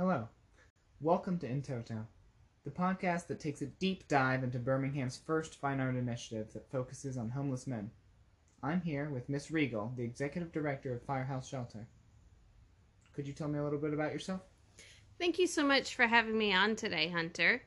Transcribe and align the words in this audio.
Hello. 0.00 0.28
Welcome 1.00 1.40
to 1.40 1.48
In 1.48 1.60
Toto, 1.60 2.06
the 2.64 2.70
podcast 2.70 3.26
that 3.26 3.40
takes 3.40 3.62
a 3.62 3.66
deep 3.66 4.06
dive 4.06 4.44
into 4.44 4.60
Birmingham's 4.60 5.16
first 5.26 5.56
fine 5.56 5.80
art 5.80 5.96
initiative 5.96 6.52
that 6.52 6.70
focuses 6.70 7.18
on 7.18 7.30
homeless 7.30 7.66
men. 7.66 7.90
I'm 8.62 8.80
here 8.80 9.10
with 9.10 9.28
Miss 9.28 9.50
Regal, 9.50 9.92
the 9.96 10.04
executive 10.04 10.52
director 10.52 10.94
of 10.94 11.02
Firehouse 11.02 11.48
Shelter. 11.48 11.88
Could 13.12 13.26
you 13.26 13.32
tell 13.32 13.48
me 13.48 13.58
a 13.58 13.64
little 13.64 13.80
bit 13.80 13.92
about 13.92 14.12
yourself? 14.12 14.42
Thank 15.18 15.40
you 15.40 15.48
so 15.48 15.66
much 15.66 15.96
for 15.96 16.06
having 16.06 16.38
me 16.38 16.52
on 16.52 16.76
today, 16.76 17.08
Hunter. 17.08 17.60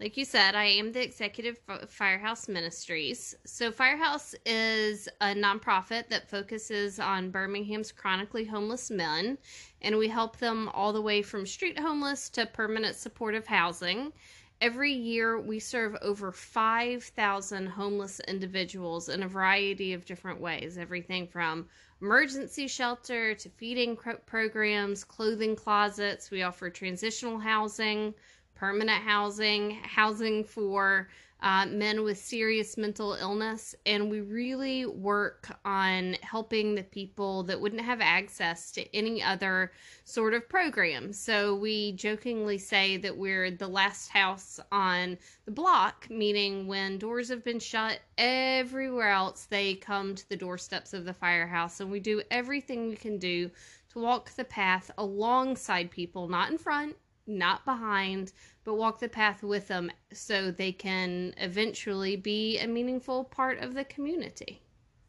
Like 0.00 0.16
you 0.16 0.24
said, 0.24 0.56
I 0.56 0.64
am 0.64 0.90
the 0.90 1.04
executive 1.04 1.56
of 1.68 1.88
Firehouse 1.88 2.48
Ministries. 2.48 3.32
So, 3.44 3.70
Firehouse 3.70 4.34
is 4.44 5.08
a 5.20 5.26
nonprofit 5.26 6.08
that 6.08 6.28
focuses 6.28 6.98
on 6.98 7.30
Birmingham's 7.30 7.92
chronically 7.92 8.44
homeless 8.44 8.90
men, 8.90 9.38
and 9.82 9.96
we 9.96 10.08
help 10.08 10.38
them 10.38 10.68
all 10.74 10.92
the 10.92 11.00
way 11.00 11.22
from 11.22 11.46
street 11.46 11.78
homeless 11.78 12.28
to 12.30 12.44
permanent 12.44 12.96
supportive 12.96 13.46
housing. 13.46 14.12
Every 14.60 14.92
year, 14.92 15.38
we 15.38 15.60
serve 15.60 15.96
over 16.02 16.32
5,000 16.32 17.66
homeless 17.68 18.20
individuals 18.26 19.08
in 19.08 19.22
a 19.22 19.28
variety 19.28 19.92
of 19.92 20.04
different 20.04 20.40
ways 20.40 20.76
everything 20.76 21.28
from 21.28 21.68
emergency 22.00 22.68
shelter 22.68 23.34
to 23.34 23.48
feeding 23.48 23.96
programs, 24.26 25.04
clothing 25.04 25.56
closets. 25.56 26.30
We 26.30 26.42
offer 26.42 26.70
transitional 26.70 27.38
housing 27.38 28.14
permanent 28.56 29.02
housing, 29.02 29.72
housing 29.82 30.42
for 30.42 31.08
uh, 31.40 31.66
men 31.66 32.02
with 32.02 32.16
serious 32.16 32.78
mental 32.78 33.12
illness, 33.14 33.74
and 33.84 34.10
we 34.10 34.20
really 34.20 34.86
work 34.86 35.48
on 35.64 36.16
helping 36.22 36.74
the 36.74 36.82
people 36.82 37.42
that 37.42 37.60
wouldn't 37.60 37.82
have 37.82 38.00
access 38.00 38.70
to 38.72 38.96
any 38.96 39.22
other 39.22 39.70
sort 40.04 40.32
of 40.32 40.48
program. 40.48 41.12
So 41.12 41.54
we 41.54 41.92
jokingly 41.92 42.56
say 42.58 42.96
that 42.98 43.16
we're 43.16 43.50
the 43.50 43.68
last 43.68 44.08
house 44.08 44.58
on 44.72 45.18
the 45.44 45.50
block, 45.50 46.06
meaning 46.08 46.66
when 46.66 46.98
doors 46.98 47.28
have 47.28 47.44
been 47.44 47.60
shut 47.60 48.00
everywhere 48.16 49.10
else, 49.10 49.46
they 49.50 49.74
come 49.74 50.14
to 50.14 50.28
the 50.30 50.36
doorsteps 50.36 50.94
of 50.94 51.04
the 51.04 51.12
firehouse, 51.12 51.80
and 51.80 51.90
we 51.90 52.00
do 52.00 52.22
everything 52.30 52.88
we 52.88 52.96
can 52.96 53.18
do 53.18 53.50
to 53.92 53.98
walk 53.98 54.30
the 54.30 54.44
path 54.44 54.90
alongside 54.96 55.90
people, 55.90 56.28
not 56.28 56.50
in 56.50 56.58
front, 56.58 56.96
not 57.26 57.64
behind, 57.64 58.32
but 58.64 58.74
walk 58.74 59.00
the 59.00 59.08
path 59.08 59.42
with 59.42 59.68
them 59.68 59.90
so 60.12 60.50
they 60.50 60.72
can 60.72 61.34
eventually 61.38 62.16
be 62.16 62.58
a 62.58 62.66
meaningful 62.66 63.24
part 63.24 63.58
of 63.58 63.74
the 63.74 63.84
community. 63.84 64.60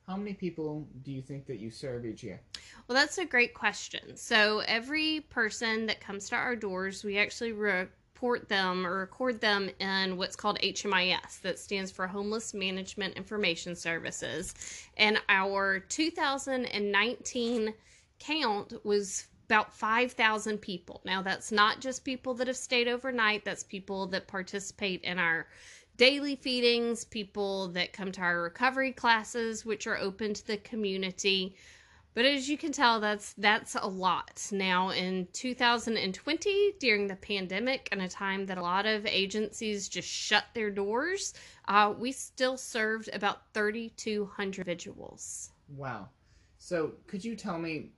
How 0.07 0.15
many 0.15 0.33
people 0.33 0.87
do 1.03 1.11
you 1.11 1.21
think 1.21 1.45
that 1.47 1.59
you 1.59 1.69
serve 1.69 2.05
each 2.05 2.23
year? 2.23 2.39
Well, 2.87 2.95
that's 2.95 3.17
a 3.17 3.25
great 3.25 3.53
question. 3.53 4.15
So, 4.15 4.59
every 4.59 5.19
person 5.29 5.85
that 5.87 5.99
comes 5.99 6.29
to 6.29 6.35
our 6.35 6.55
doors, 6.55 7.03
we 7.03 7.17
actually 7.17 7.51
report 7.51 8.47
them 8.47 8.87
or 8.87 8.99
record 8.99 9.41
them 9.41 9.69
in 9.81 10.15
what's 10.15 10.37
called 10.37 10.59
HMIS, 10.61 11.41
that 11.41 11.59
stands 11.59 11.91
for 11.91 12.07
Homeless 12.07 12.53
Management 12.53 13.15
Information 13.15 13.75
Services. 13.75 14.55
And 14.95 15.19
our 15.27 15.79
2019 15.79 17.73
count 18.19 18.85
was 18.85 19.27
about 19.47 19.73
5,000 19.73 20.57
people. 20.57 21.01
Now, 21.05 21.21
that's 21.21 21.51
not 21.51 21.79
just 21.79 22.03
people 22.03 22.33
that 22.35 22.47
have 22.47 22.57
stayed 22.57 22.87
overnight, 22.87 23.45
that's 23.45 23.63
people 23.63 24.07
that 24.07 24.27
participate 24.27 25.01
in 25.03 25.17
our 25.17 25.47
daily 25.95 26.35
feedings, 26.35 27.05
people 27.05 27.69
that 27.69 27.93
come 27.93 28.11
to 28.11 28.21
our 28.21 28.41
recovery 28.41 28.91
classes, 28.91 29.65
which 29.65 29.87
are 29.87 29.97
open 29.97 30.33
to 30.33 30.45
the 30.45 30.57
community. 30.57 31.55
But 32.13 32.25
as 32.25 32.49
you 32.49 32.57
can 32.57 32.71
tell, 32.71 32.99
that's 32.99 33.33
that's 33.33 33.75
a 33.75 33.87
lot. 33.87 34.47
Now 34.51 34.89
in 34.89 35.27
2020, 35.33 36.73
during 36.79 37.07
the 37.07 37.15
pandemic 37.15 37.89
and 37.91 38.01
a 38.01 38.07
time 38.07 38.47
that 38.47 38.57
a 38.57 38.61
lot 38.61 38.85
of 38.85 39.05
agencies 39.05 39.87
just 39.87 40.09
shut 40.09 40.45
their 40.55 40.71
doors, 40.71 41.35
uh, 41.67 41.93
we 41.97 42.11
still 42.11 42.57
served 42.57 43.09
about 43.13 43.53
3,200 43.53 44.67
individuals. 44.67 45.51
Wow. 45.75 46.09
So 46.57 46.93
could 47.05 47.23
you 47.23 47.35
tell 47.35 47.59
me 47.59 47.91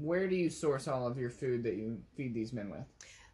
where 0.00 0.28
do 0.28 0.36
you 0.36 0.50
source 0.50 0.88
all 0.88 1.06
of 1.06 1.18
your 1.18 1.30
food 1.30 1.62
that 1.64 1.76
you 1.76 1.98
feed 2.16 2.34
these 2.34 2.52
men 2.52 2.70
with? 2.70 2.84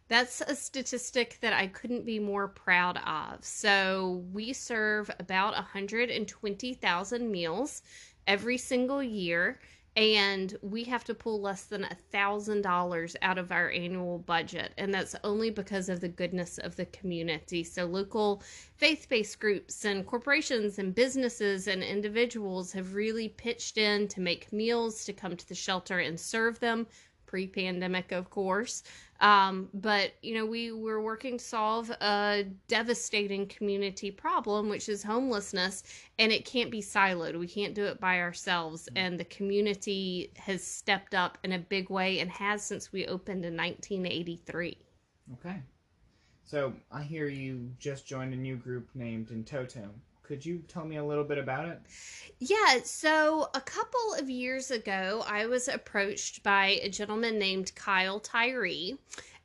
That's 0.07 0.41
a 0.41 0.55
statistic 0.55 1.37
that 1.41 1.53
I 1.53 1.67
couldn't 1.67 2.05
be 2.05 2.19
more 2.19 2.47
proud 2.47 2.97
of. 3.05 3.43
So, 3.43 4.23
we 4.31 4.53
serve 4.53 5.09
about 5.19 5.53
120,000 5.53 7.31
meals 7.31 7.81
every 8.27 8.57
single 8.57 9.01
year 9.01 9.59
and 9.95 10.57
we 10.61 10.83
have 10.85 11.03
to 11.03 11.13
pull 11.13 11.39
less 11.39 11.65
than 11.65 11.83
a 11.83 11.95
thousand 12.11 12.61
dollars 12.61 13.15
out 13.21 13.37
of 13.37 13.51
our 13.51 13.69
annual 13.69 14.19
budget. 14.19 14.73
And 14.77 14.93
that's 14.93 15.15
only 15.23 15.51
because 15.51 15.87
of 15.87 15.99
the 15.99 16.07
goodness 16.07 16.57
of 16.57 16.75
the 16.75 16.87
community. 16.87 17.63
So 17.63 17.85
local 17.85 18.41
faith-based 18.77 19.39
groups 19.39 19.85
and 19.85 20.05
corporations 20.05 20.79
and 20.79 20.95
businesses 20.95 21.67
and 21.67 21.83
individuals 21.83 22.71
have 22.73 22.95
really 22.95 23.29
pitched 23.29 23.77
in 23.77 24.07
to 24.09 24.21
make 24.21 24.51
meals 24.51 25.05
to 25.05 25.13
come 25.13 25.37
to 25.37 25.47
the 25.47 25.55
shelter 25.55 25.99
and 25.99 26.19
serve 26.19 26.59
them 26.59 26.87
pre-pandemic 27.33 28.11
of 28.11 28.29
course. 28.29 28.83
Um, 29.19 29.67
but 29.73 30.11
you 30.21 30.35
know 30.35 30.45
we 30.45 30.71
were 30.71 31.01
working 31.01 31.39
to 31.39 31.43
solve 31.43 31.89
a 31.89 32.45
devastating 32.67 33.47
community 33.47 34.11
problem 34.11 34.69
which 34.69 34.87
is 34.87 35.01
homelessness 35.01 35.81
and 36.19 36.31
it 36.31 36.45
can't 36.45 36.69
be 36.69 36.79
siloed. 36.79 37.39
We 37.39 37.47
can't 37.47 37.73
do 37.73 37.85
it 37.85 37.99
by 37.99 38.19
ourselves. 38.19 38.87
Mm. 38.89 39.01
and 39.03 39.19
the 39.19 39.25
community 39.25 40.31
has 40.35 40.63
stepped 40.63 41.15
up 41.15 41.39
in 41.43 41.53
a 41.53 41.59
big 41.59 41.89
way 41.89 42.19
and 42.19 42.29
has 42.29 42.61
since 42.63 42.93
we 42.93 43.07
opened 43.07 43.45
in 43.45 43.57
1983 43.57 44.77
okay. 45.33 45.59
So 46.45 46.73
i 46.91 47.01
hear 47.01 47.27
you 47.27 47.71
just 47.79 48.05
joined 48.05 48.33
a 48.33 48.37
new 48.37 48.57
group 48.57 48.89
named 48.93 49.31
in 49.31 49.43
toto 49.43 49.89
could 50.23 50.45
you 50.45 50.63
tell 50.67 50.85
me 50.85 50.95
a 50.95 51.03
little 51.03 51.23
bit 51.23 51.37
about 51.37 51.67
it? 51.67 51.79
Yeah, 52.39 52.79
so 52.83 53.49
a 53.53 53.61
couple 53.61 54.15
of 54.17 54.29
years 54.29 54.71
ago, 54.71 55.23
I 55.27 55.45
was 55.45 55.67
approached 55.67 56.43
by 56.43 56.79
a 56.81 56.89
gentleman 56.89 57.37
named 57.37 57.75
Kyle 57.75 58.19
Tyree. 58.19 58.97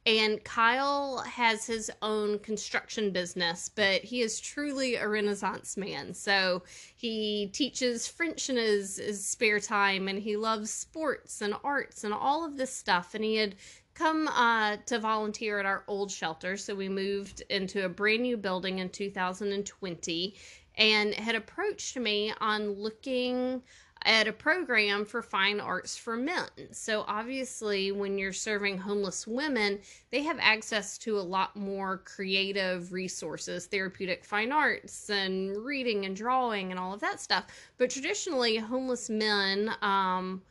And 0.06 0.43
Kyle 0.43 1.19
has 1.19 1.67
his 1.67 1.91
own 2.00 2.38
construction 2.38 3.11
business, 3.11 3.69
but 3.69 4.03
he 4.03 4.22
is 4.22 4.41
truly 4.41 4.94
a 4.94 5.06
Renaissance 5.06 5.77
man. 5.77 6.15
So 6.15 6.62
he 6.97 7.50
teaches 7.53 8.09
French 8.09 8.49
in 8.49 8.56
his, 8.56 8.97
his 8.97 9.27
spare 9.27 9.61
time, 9.61 10.09
and 10.09 10.19
he 10.19 10.38
loves 10.38 10.71
sports 10.71 11.43
and 11.43 11.55
arts 11.62 12.05
and 12.05 12.15
all 12.15 12.43
of 12.43 12.56
this 12.56 12.72
stuff. 12.72 13.15
And 13.15 13.22
he 13.22 13.37
had 13.37 13.56
come 13.99 14.28
uh, 14.28 14.77
to 14.87 14.99
volunteer 14.99 15.59
at 15.59 15.67
our 15.67 15.84
old 15.88 16.11
shelter. 16.11 16.56
So 16.56 16.75
we 16.75 16.88
moved 16.88 17.43
into 17.50 17.84
a 17.84 17.88
brand 17.88 18.22
new 18.22 18.37
building 18.37 18.78
in 18.78 18.88
2020 18.88 20.37
and 20.78 21.12
had 21.15 21.34
approached 21.34 21.97
me 21.97 22.33
on 22.41 22.72
looking 22.72 23.62
at 24.05 24.28
a 24.28 24.33
program 24.33 25.05
for 25.05 25.22
fine 25.22 25.59
arts 25.61 25.97
for 25.97 26.16
men. 26.16 26.47
So, 26.71 27.05
obviously, 27.09 27.91
when 27.91 28.16
you're 28.16 28.33
serving 28.33 28.78
homeless 28.78 29.27
women, 29.27 29.81
they 30.12 30.22
have 30.22 30.38
access 30.41 30.97
to 30.99 31.19
a 31.19 31.21
lot 31.21 31.56
more 31.56 31.99
creative 31.99 32.93
resources, 32.93 33.67
therapeutic 33.67 34.25
fine 34.25 34.53
arts, 34.53 35.11
and 35.11 35.56
reading 35.56 36.05
and 36.06 36.15
drawing, 36.15 36.71
and 36.71 36.78
all 36.78 36.94
of 36.94 37.00
that 37.00 37.21
stuff. 37.21 37.47
But 37.77 37.91
traditionally, 37.91 38.56
homeless 38.56 39.11
men, 39.11 39.72
um, 39.83 40.43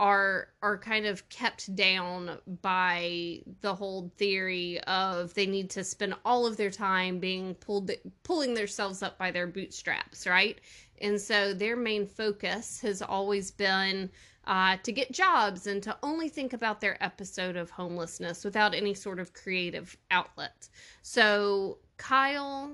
are 0.00 0.48
are 0.62 0.78
kind 0.78 1.04
of 1.04 1.28
kept 1.28 1.76
down 1.76 2.38
by 2.62 3.38
the 3.60 3.74
whole 3.74 4.10
theory 4.16 4.80
of 4.84 5.32
they 5.34 5.44
need 5.46 5.68
to 5.68 5.84
spend 5.84 6.14
all 6.24 6.46
of 6.46 6.56
their 6.56 6.70
time 6.70 7.18
being 7.18 7.54
pulled 7.56 7.90
pulling 8.22 8.54
themselves 8.54 9.02
up 9.02 9.18
by 9.18 9.30
their 9.30 9.46
bootstraps 9.46 10.26
right? 10.26 10.58
And 11.02 11.20
so 11.20 11.52
their 11.54 11.76
main 11.76 12.06
focus 12.06 12.80
has 12.80 13.02
always 13.02 13.50
been 13.50 14.10
uh, 14.46 14.78
to 14.82 14.92
get 14.92 15.12
jobs 15.12 15.66
and 15.66 15.82
to 15.82 15.96
only 16.02 16.28
think 16.30 16.54
about 16.54 16.80
their 16.80 17.02
episode 17.02 17.56
of 17.56 17.70
homelessness 17.70 18.42
without 18.42 18.74
any 18.74 18.94
sort 18.94 19.20
of 19.20 19.34
creative 19.34 19.96
outlet. 20.10 20.68
So 21.02 21.78
kyle 21.98 22.72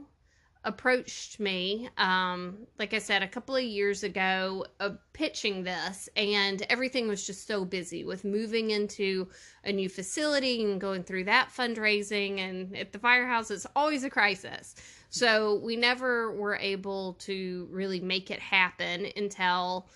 approached 0.66 1.40
me, 1.40 1.88
um, 1.96 2.66
like 2.78 2.92
I 2.92 2.98
said, 2.98 3.22
a 3.22 3.28
couple 3.28 3.56
of 3.56 3.62
years 3.62 4.02
ago, 4.02 4.66
uh, 4.80 4.90
pitching 5.12 5.62
this, 5.62 6.08
and 6.16 6.60
everything 6.68 7.08
was 7.08 7.26
just 7.26 7.46
so 7.46 7.64
busy 7.64 8.04
with 8.04 8.24
moving 8.24 8.72
into 8.72 9.28
a 9.64 9.72
new 9.72 9.88
facility 9.88 10.62
and 10.64 10.80
going 10.80 11.04
through 11.04 11.24
that 11.24 11.50
fundraising. 11.56 12.40
And 12.40 12.76
at 12.76 12.92
the 12.92 12.98
firehouse, 12.98 13.50
it's 13.50 13.66
always 13.74 14.04
a 14.04 14.10
crisis. 14.10 14.74
So 15.08 15.60
we 15.64 15.76
never 15.76 16.34
were 16.34 16.56
able 16.56 17.14
to 17.20 17.68
really 17.70 18.00
make 18.00 18.30
it 18.30 18.40
happen 18.40 19.06
until, 19.16 19.88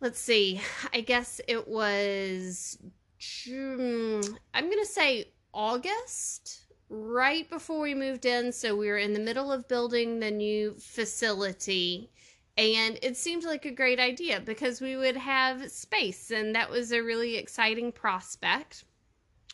let's 0.00 0.20
see, 0.20 0.60
I 0.92 1.00
guess 1.00 1.40
it 1.46 1.66
was 1.68 2.76
June, 3.18 4.22
I'm 4.52 4.64
going 4.64 4.78
to 4.78 4.86
say 4.86 5.32
August 5.54 6.64
right 6.90 7.48
before 7.48 7.80
we 7.80 7.94
moved 7.94 8.26
in. 8.26 8.52
So 8.52 8.76
we 8.76 8.88
were 8.88 8.98
in 8.98 9.12
the 9.12 9.20
middle 9.20 9.52
of 9.52 9.68
building 9.68 10.20
the 10.20 10.30
new 10.30 10.74
facility. 10.78 12.10
And 12.56 12.98
it 13.02 13.16
seemed 13.16 13.44
like 13.44 13.66
a 13.66 13.70
great 13.70 14.00
idea 14.00 14.40
because 14.40 14.80
we 14.80 14.96
would 14.96 15.16
have 15.16 15.70
space, 15.70 16.32
and 16.32 16.56
that 16.56 16.68
was 16.68 16.90
a 16.90 17.00
really 17.00 17.36
exciting 17.36 17.92
prospect. 17.92 18.84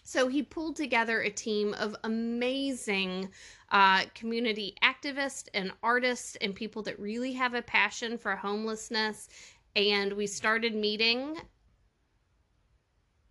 So 0.05 0.29
he 0.29 0.43
pulled 0.43 0.77
together 0.77 1.21
a 1.21 1.31
team 1.31 1.75
of 1.75 1.97
amazing 2.05 3.29
uh, 3.71 4.05
community 4.15 4.75
activists 4.83 5.49
and 5.53 5.73
artists 5.83 6.37
and 6.41 6.55
people 6.55 6.83
that 6.85 6.99
really 6.99 7.33
have 7.33 7.55
a 7.55 7.63
passion 7.63 8.17
for 8.17 8.37
homelessness. 8.37 9.29
And 9.77 10.13
we 10.13 10.27
started 10.27 10.75
meeting 10.75 11.37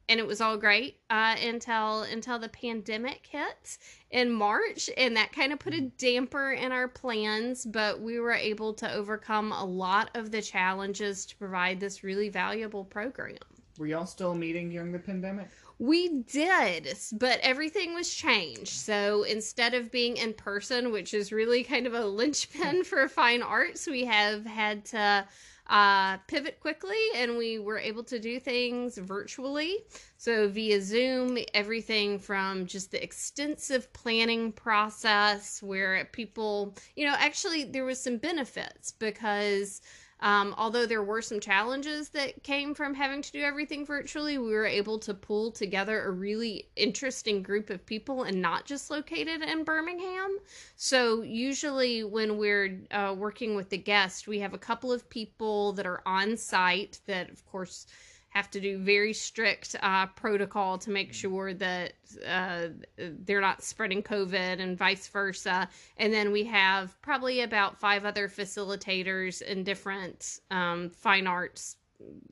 and 0.10 0.20
it 0.20 0.28
was 0.28 0.42
all 0.42 0.58
great 0.58 0.98
uh, 1.10 1.36
until 1.42 2.04
until 2.04 2.40
the 2.40 2.50
pandemic 2.50 3.26
hit 3.26 3.78
in 4.12 4.32
March, 4.32 4.90
and 4.98 5.16
that 5.16 5.32
kind 5.32 5.54
of 5.54 5.60
put 5.60 5.74
a 5.74 5.82
damper 5.82 6.52
in 6.52 6.72
our 6.72 6.88
plans. 6.88 7.66
But 7.66 8.02
we 8.02 8.20
were 8.20 8.34
able 8.34 8.74
to 8.76 8.92
overcome 8.92 9.52
a 9.52 9.64
lot 9.64 10.10
of 10.16 10.32
the 10.32 10.42
challenges 10.42 11.26
to 11.28 11.38
provide 11.38 11.80
this 11.80 12.04
really 12.04 12.30
valuable 12.30 12.86
program. 12.86 13.38
Were 13.78 13.88
y'all 13.88 14.06
still 14.06 14.36
meeting 14.36 14.70
during 14.70 14.92
the 14.92 15.00
pandemic? 15.00 15.50
We 15.80 16.20
did, 16.24 16.96
but 17.14 17.40
everything 17.42 17.94
was 17.96 18.14
changed. 18.14 18.70
So 18.70 19.24
instead 19.24 19.74
of 19.74 19.92
being 19.92 20.18
in 20.18 20.34
person, 20.34 20.92
which 20.92 21.14
is 21.14 21.32
really 21.32 21.64
kind 21.64 21.88
of 21.88 21.94
a 21.94 22.06
linchpin 22.06 22.84
for 22.84 23.08
fine 23.08 23.42
arts, 23.42 23.88
we 23.88 24.06
have 24.06 24.46
had 24.46 24.86
to 24.86 25.26
uh, 25.68 26.18
pivot 26.28 26.60
quickly 26.60 26.98
and 27.16 27.38
we 27.38 27.60
were 27.60 27.80
able 27.80 28.04
to 28.04 28.20
do 28.20 28.40
things 28.40 28.98
virtually. 28.98 29.78
So, 30.18 30.48
via 30.48 30.82
Zoom, 30.82 31.38
everything 31.54 32.20
from 32.20 32.66
just 32.66 32.92
the 32.92 33.04
extensive 33.04 33.92
planning 33.94 34.52
process 34.52 35.62
where 35.62 36.06
people, 36.12 36.76
you 36.96 37.06
know, 37.08 37.16
actually 37.18 37.64
there 37.64 37.86
was 37.86 38.00
some 38.00 38.18
benefits 38.18 38.92
because 38.92 39.82
um, 40.24 40.56
although 40.58 40.86
there 40.86 41.04
were 41.04 41.22
some 41.22 41.42
challenges 41.42 42.08
that 42.10 42.44
came 42.44 42.74
from 42.74 42.94
having 42.94 43.22
to 43.22 43.32
do 43.34 43.42
everything 43.42 43.86
virtually, 43.86 44.38
we 44.38 44.54
were 44.54 44.66
able 44.66 44.98
to 45.00 45.14
pull 45.14 45.52
together 45.52 46.06
a 46.06 46.12
really 46.12 46.70
interesting 46.78 47.44
group 47.44 47.70
of 47.70 47.86
people 47.86 48.24
and 48.24 48.42
not 48.42 48.66
just 48.66 48.90
located 48.90 49.42
in 49.42 49.66
Birmingham. 49.66 50.38
So, 50.78 51.24
usually, 51.24 52.06
when 52.06 52.38
we're 52.38 52.80
uh, 52.90 53.14
working 53.18 53.56
with 53.56 53.70
the 53.70 53.78
guest, 53.78 54.26
we 54.26 54.40
have 54.40 54.54
a 54.54 54.58
couple 54.58 54.94
of 54.94 55.10
people 55.10 55.74
that 55.74 55.86
are 55.86 56.02
on 56.06 56.38
site 56.38 57.02
that, 57.06 57.30
of 57.30 57.46
course, 57.46 57.86
have 58.34 58.50
to 58.50 58.60
do 58.60 58.80
very 58.80 59.14
strict 59.14 59.76
uh, 59.84 60.08
protocol 60.08 60.80
to 60.80 60.90
make 60.90 61.14
sure 61.14 61.54
that 61.54 61.94
uh, 62.28 62.70
they're 62.98 63.40
not 63.40 63.62
spreading 63.62 64.02
COVID 64.02 64.60
and 64.60 64.76
vice 64.76 65.08
versa. 65.08 65.70
And 65.98 66.12
then 66.12 66.32
we 66.32 66.44
have 66.46 67.00
probably 67.04 67.42
about 67.42 67.80
five 67.80 68.06
other 68.06 68.28
facilitators 68.28 69.44
in 69.44 69.64
different 69.64 70.40
um, 70.50 70.90
fine 70.90 71.28
arts 71.28 71.78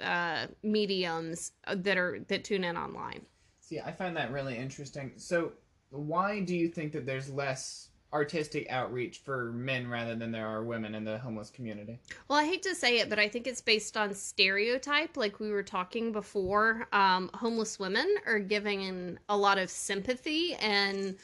uh, 0.02 0.48
mediums 0.64 1.52
that 1.72 1.98
are 1.98 2.20
that 2.28 2.44
tune 2.44 2.64
in 2.64 2.78
online. 2.78 3.22
See, 3.60 3.80
I 3.80 3.92
find 3.92 4.18
that 4.18 4.32
really 4.32 4.58
interesting. 4.58 5.14
So, 5.18 5.52
why 5.92 6.40
do 6.40 6.56
you 6.56 6.68
think 6.68 6.94
that 6.94 7.06
there's 7.06 7.30
less 7.30 7.91
artistic 8.14 8.68
outreach 8.70 9.20
for 9.20 9.52
men 9.54 9.88
rather 9.88 10.16
than 10.16 10.32
there 10.32 10.48
are 10.48 10.64
women 10.64 10.96
in 10.96 11.04
the 11.04 11.18
homeless 11.18 11.50
community. 11.50 12.00
Well, 12.28 12.40
I 12.40 12.46
hate 12.46 12.64
to 12.64 12.76
say 12.76 13.00
it, 13.00 13.10
but 13.10 13.20
I 13.20 13.30
think 13.30 13.48
it's 13.48 13.62
based 13.62 13.96
on 13.96 14.14
stereotype. 14.14 15.16
Like 15.16 15.40
we 15.40 15.52
were 15.52 15.64
talking 15.64 16.12
before, 16.12 16.88
um, 16.92 17.30
homeless 17.34 17.80
women 17.80 18.16
are 18.26 18.40
giving 18.40 19.18
a 19.30 19.38
lot 19.38 19.58
of 19.58 19.70
sympathy 19.70 20.56
and 20.56 21.16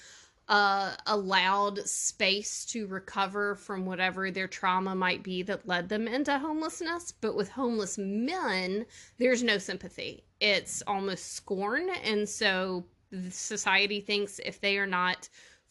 uh, 0.49 0.95
allowed 1.07 1.79
space 1.87 2.63
to 2.63 2.87
recover 2.87 3.55
from 3.55 3.85
whatever 3.85 4.31
their 4.31 4.47
trauma 4.47 4.95
might 4.95 5.21
be 5.21 5.43
that 5.43 5.67
led 5.67 5.89
them 5.89 6.07
into 6.07 6.37
homelessness. 6.39 7.11
But 7.11 7.35
with 7.35 7.49
homeless 7.49 7.97
men, 7.97 8.85
there's 9.17 9.43
no 9.43 9.57
sympathy. 9.57 10.23
It's 10.39 10.81
almost 10.87 11.33
scorn. 11.33 11.89
And 12.03 12.27
so 12.27 12.85
society 13.29 13.99
thinks 13.99 14.39
if 14.39 14.61
they 14.61 14.77
are 14.77 14.87
not 14.87 15.27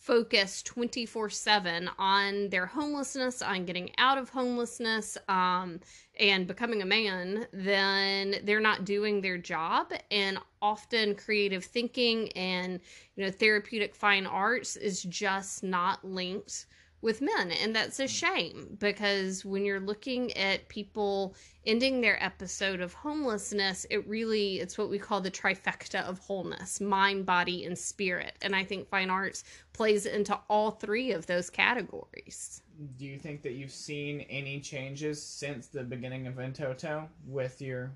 focus 0.07 0.63
24 0.63 1.29
7 1.29 1.91
on 1.99 2.49
their 2.49 2.65
homelessness, 2.65 3.43
on 3.43 3.65
getting 3.65 3.91
out 3.99 4.17
of 4.17 4.29
homelessness, 4.29 5.19
um, 5.29 5.81
and 6.21 6.47
becoming 6.47 6.81
a 6.81 6.87
man, 6.87 7.47
then 7.53 8.37
they're 8.45 8.61
not 8.61 8.85
doing 8.85 9.21
their 9.21 9.37
job. 9.37 9.93
And 10.13 10.39
often 10.63 11.17
creative 11.17 11.65
thinking 11.65 12.31
and, 12.33 12.81
you 13.17 13.25
know, 13.25 13.31
therapeutic 13.31 13.95
fine 13.97 14.27
arts 14.27 14.77
is 14.77 15.03
just 15.03 15.65
not 15.65 16.05
linked 16.05 16.67
with 17.03 17.21
men 17.21 17.51
and 17.51 17.75
that's 17.75 18.01
a 18.01 18.05
mm. 18.05 18.09
shame 18.09 18.77
because 18.79 19.45
when 19.45 19.65
you're 19.65 19.81
looking 19.81 20.33
at 20.37 20.69
people 20.69 21.35
ending 21.65 22.01
their 22.01 22.23
episode 22.23 22.81
of 22.81 22.93
homelessness 22.95 23.87
it 23.91 24.07
really 24.09 24.61
it's 24.61 24.79
what 24.79 24.91
we 24.91 24.99
call 24.99 25.21
the 25.21 25.31
trifecta 25.31 26.03
of 26.05 26.19
wholeness 26.19 26.81
mind 26.81 27.27
body 27.27 27.65
and 27.65 27.79
spirit 27.79 28.35
and 28.43 28.57
i 28.57 28.65
think 28.65 28.89
fine 28.89 29.11
arts 29.11 29.45
plays 29.73 30.07
into 30.07 30.39
all 30.49 30.71
three 30.71 31.13
of 31.13 31.27
those 31.27 31.51
categories 31.51 32.63
do 32.99 33.07
you 33.07 33.19
think 33.19 33.43
that 33.43 33.53
you've 33.53 33.73
seen 33.73 34.21
any 34.23 34.61
changes 34.61 35.23
since 35.23 35.69
the 35.69 35.83
beginning 35.83 36.27
of 36.27 36.37
Toto 36.55 37.09
with 37.27 37.63
your 37.63 37.91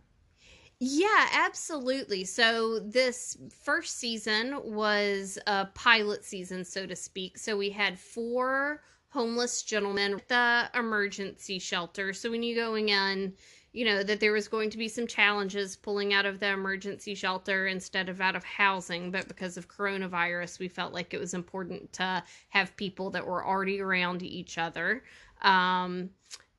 yeah, 0.82 1.28
absolutely. 1.32 2.24
So 2.24 2.78
this 2.80 3.36
first 3.50 3.98
season 3.98 4.58
was 4.64 5.38
a 5.46 5.66
pilot 5.66 6.24
season, 6.24 6.64
so 6.64 6.86
to 6.86 6.96
speak. 6.96 7.36
So 7.36 7.56
we 7.56 7.68
had 7.68 7.98
four 7.98 8.82
homeless 9.10 9.62
gentlemen 9.62 10.14
at 10.14 10.28
the 10.28 10.78
emergency 10.78 11.58
shelter. 11.58 12.14
So 12.14 12.30
when 12.30 12.42
you 12.42 12.54
going 12.54 12.88
in, 12.88 13.34
you 13.72 13.84
know 13.84 14.02
that 14.02 14.20
there 14.20 14.32
was 14.32 14.48
going 14.48 14.70
to 14.70 14.78
be 14.78 14.88
some 14.88 15.06
challenges 15.06 15.76
pulling 15.76 16.12
out 16.14 16.26
of 16.26 16.40
the 16.40 16.48
emergency 16.48 17.14
shelter 17.14 17.66
instead 17.66 18.08
of 18.08 18.20
out 18.20 18.34
of 18.34 18.42
housing 18.42 19.12
but 19.12 19.28
because 19.28 19.56
of 19.56 19.68
coronavirus 19.68 20.58
we 20.58 20.66
felt 20.66 20.92
like 20.92 21.14
it 21.14 21.20
was 21.20 21.34
important 21.34 21.92
to 21.92 22.20
have 22.48 22.76
people 22.76 23.10
that 23.10 23.24
were 23.24 23.46
already 23.46 23.80
around 23.80 24.24
each 24.24 24.58
other 24.58 25.04
um, 25.42 26.10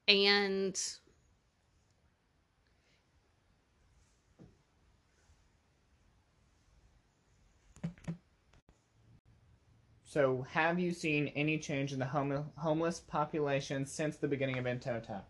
and 0.07 0.81
So, 10.11 10.41
have 10.49 10.77
you 10.77 10.91
seen 10.91 11.29
any 11.37 11.57
change 11.57 11.93
in 11.93 11.99
the 11.99 12.05
hom- 12.05 12.51
homeless 12.57 12.99
population 12.99 13.85
since 13.85 14.17
the 14.17 14.27
beginning 14.27 14.57
of 14.57 14.65
Toto? 14.81 15.21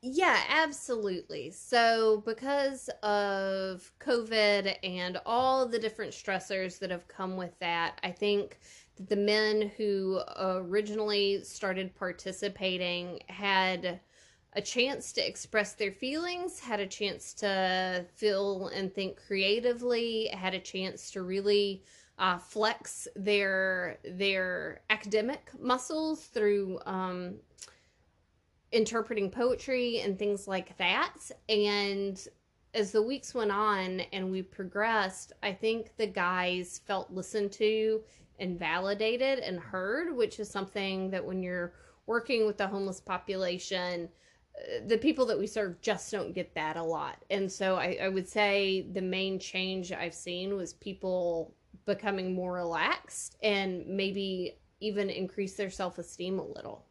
Yeah, 0.00 0.42
absolutely. 0.48 1.50
So, 1.50 2.22
because 2.24 2.88
of 3.02 3.92
COVID 4.00 4.76
and 4.82 5.20
all 5.26 5.68
the 5.68 5.78
different 5.78 6.12
stressors 6.12 6.78
that 6.78 6.90
have 6.90 7.06
come 7.06 7.36
with 7.36 7.52
that, 7.58 7.98
I 8.02 8.12
think 8.12 8.60
that 8.96 9.10
the 9.10 9.16
men 9.16 9.70
who 9.76 10.22
originally 10.38 11.44
started 11.44 11.94
participating 11.94 13.20
had 13.28 14.00
a 14.54 14.62
chance 14.62 15.12
to 15.12 15.28
express 15.28 15.74
their 15.74 15.92
feelings, 15.92 16.60
had 16.60 16.80
a 16.80 16.86
chance 16.86 17.34
to 17.34 18.06
feel 18.14 18.68
and 18.68 18.94
think 18.94 19.18
creatively, 19.26 20.28
had 20.28 20.54
a 20.54 20.60
chance 20.60 21.10
to 21.10 21.20
really 21.20 21.82
uh, 22.18 22.38
flex 22.38 23.06
their 23.14 23.98
their 24.04 24.80
academic 24.90 25.50
muscles 25.58 26.24
through 26.26 26.80
um, 26.86 27.34
interpreting 28.72 29.30
poetry 29.30 30.00
and 30.00 30.18
things 30.18 30.48
like 30.48 30.76
that. 30.78 31.14
And 31.48 32.26
as 32.74 32.92
the 32.92 33.02
weeks 33.02 33.34
went 33.34 33.50
on 33.50 34.00
and 34.12 34.30
we 34.30 34.42
progressed, 34.42 35.32
I 35.42 35.52
think 35.52 35.96
the 35.96 36.06
guys 36.06 36.80
felt 36.86 37.10
listened 37.10 37.52
to 37.52 38.02
and 38.38 38.58
validated 38.58 39.38
and 39.38 39.58
heard, 39.58 40.14
which 40.14 40.40
is 40.40 40.50
something 40.50 41.10
that 41.10 41.24
when 41.24 41.42
you're 41.42 41.72
working 42.06 42.46
with 42.46 42.58
the 42.58 42.66
homeless 42.66 43.00
population, 43.00 44.08
uh, 44.58 44.86
the 44.86 44.98
people 44.98 45.24
that 45.26 45.38
we 45.38 45.46
serve 45.46 45.80
just 45.80 46.10
don't 46.12 46.34
get 46.34 46.54
that 46.54 46.76
a 46.76 46.82
lot. 46.82 47.16
And 47.30 47.50
so 47.50 47.76
I, 47.76 47.98
I 48.02 48.08
would 48.08 48.28
say 48.28 48.86
the 48.92 49.00
main 49.02 49.38
change 49.38 49.92
I've 49.92 50.14
seen 50.14 50.54
was 50.54 50.74
people 50.74 51.54
becoming 51.86 52.34
more 52.34 52.52
relaxed 52.52 53.36
and 53.42 53.86
maybe 53.86 54.58
even 54.80 55.08
increase 55.08 55.54
their 55.54 55.70
self 55.70 55.98
esteem 55.98 56.38
a 56.38 56.44
little. 56.44 56.84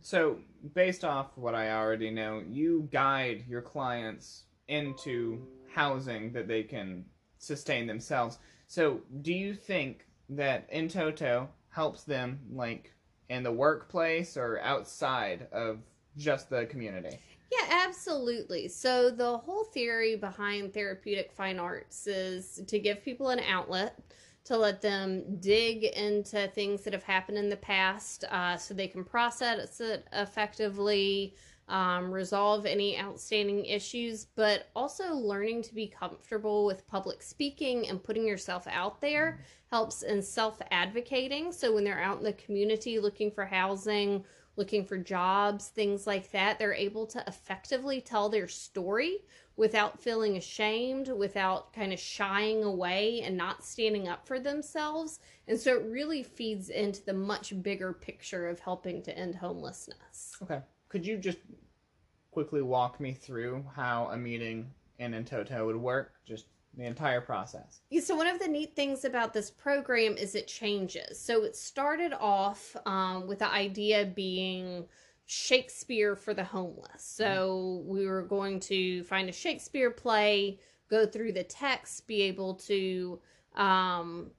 So, 0.00 0.38
based 0.74 1.04
off 1.04 1.36
what 1.36 1.54
I 1.54 1.72
already 1.72 2.10
know, 2.10 2.42
you 2.48 2.88
guide 2.92 3.44
your 3.48 3.62
clients 3.62 4.44
into 4.68 5.46
housing 5.70 6.32
that 6.32 6.48
they 6.48 6.62
can 6.62 7.04
sustain 7.38 7.86
themselves. 7.86 8.38
So, 8.68 9.00
do 9.22 9.32
you 9.32 9.54
think 9.54 10.06
that 10.30 10.66
in 10.70 10.88
Toto 10.88 11.48
helps 11.68 12.04
them 12.04 12.40
like 12.50 12.94
in 13.28 13.42
the 13.42 13.52
workplace 13.52 14.36
or 14.36 14.60
outside 14.60 15.48
of 15.52 15.80
just 16.16 16.48
the 16.48 16.66
community? 16.66 17.18
Yeah, 17.50 17.84
absolutely. 17.86 18.68
So, 18.68 19.10
the 19.10 19.36
whole 19.36 19.64
theory 19.64 20.16
behind 20.16 20.72
therapeutic 20.72 21.32
fine 21.32 21.58
arts 21.58 22.06
is 22.06 22.62
to 22.66 22.78
give 22.78 23.04
people 23.04 23.28
an 23.28 23.40
outlet 23.40 23.98
to 24.44 24.56
let 24.56 24.82
them 24.82 25.36
dig 25.40 25.84
into 25.84 26.48
things 26.48 26.82
that 26.82 26.92
have 26.92 27.02
happened 27.02 27.38
in 27.38 27.48
the 27.48 27.56
past 27.56 28.24
uh, 28.30 28.56
so 28.56 28.74
they 28.74 28.88
can 28.88 29.04
process 29.04 29.80
it 29.80 30.06
effectively, 30.12 31.34
um, 31.68 32.10
resolve 32.10 32.66
any 32.66 32.98
outstanding 32.98 33.64
issues, 33.64 34.26
but 34.34 34.68
also 34.74 35.14
learning 35.14 35.62
to 35.62 35.74
be 35.74 35.86
comfortable 35.86 36.64
with 36.64 36.86
public 36.88 37.22
speaking 37.22 37.88
and 37.88 38.02
putting 38.02 38.26
yourself 38.26 38.66
out 38.66 39.00
there 39.00 39.40
helps 39.70 40.02
in 40.02 40.20
self 40.20 40.60
advocating. 40.70 41.52
So 41.52 41.72
when 41.72 41.84
they're 41.84 42.02
out 42.02 42.18
in 42.18 42.24
the 42.24 42.32
community 42.34 42.98
looking 42.98 43.30
for 43.30 43.44
housing, 43.44 44.24
looking 44.56 44.84
for 44.84 44.98
jobs, 44.98 45.68
things 45.68 46.06
like 46.06 46.30
that, 46.32 46.58
they're 46.58 46.74
able 46.74 47.06
to 47.06 47.24
effectively 47.26 48.00
tell 48.00 48.28
their 48.28 48.48
story 48.48 49.18
without 49.56 50.00
feeling 50.00 50.36
ashamed, 50.36 51.08
without 51.08 51.72
kind 51.72 51.92
of 51.92 51.98
shying 51.98 52.64
away 52.64 53.20
and 53.22 53.36
not 53.36 53.64
standing 53.64 54.08
up 54.08 54.26
for 54.26 54.38
themselves. 54.38 55.20
And 55.48 55.58
so 55.58 55.74
it 55.74 55.86
really 55.86 56.22
feeds 56.22 56.68
into 56.68 57.04
the 57.04 57.12
much 57.12 57.60
bigger 57.62 57.92
picture 57.92 58.48
of 58.48 58.60
helping 58.60 59.02
to 59.02 59.16
end 59.16 59.34
homelessness. 59.34 60.36
Okay. 60.42 60.60
Could 60.88 61.06
you 61.06 61.16
just 61.16 61.38
quickly 62.30 62.62
walk 62.62 63.00
me 63.00 63.12
through 63.12 63.64
how 63.74 64.08
a 64.12 64.16
meeting 64.16 64.70
in 64.98 65.12
Entoto 65.12 65.66
would 65.66 65.76
work? 65.76 66.12
Just 66.24 66.46
the 66.76 66.84
entire 66.84 67.20
process. 67.20 67.80
So 68.02 68.16
one 68.16 68.26
of 68.26 68.38
the 68.38 68.48
neat 68.48 68.74
things 68.74 69.04
about 69.04 69.32
this 69.32 69.50
program 69.50 70.16
is 70.16 70.34
it 70.34 70.48
changes. 70.48 71.18
So 71.18 71.44
it 71.44 71.54
started 71.54 72.12
off 72.18 72.76
um, 72.86 73.26
with 73.26 73.40
the 73.40 73.50
idea 73.50 74.06
being 74.06 74.86
Shakespeare 75.26 76.16
for 76.16 76.34
the 76.34 76.44
homeless. 76.44 77.02
So 77.02 77.82
we 77.86 78.06
were 78.06 78.22
going 78.22 78.60
to 78.60 79.04
find 79.04 79.28
a 79.28 79.32
Shakespeare 79.32 79.90
play, 79.90 80.58
go 80.88 81.06
through 81.06 81.32
the 81.32 81.44
text, 81.44 82.06
be 82.06 82.22
able 82.22 82.54
to 82.54 83.20
um, 83.54 84.30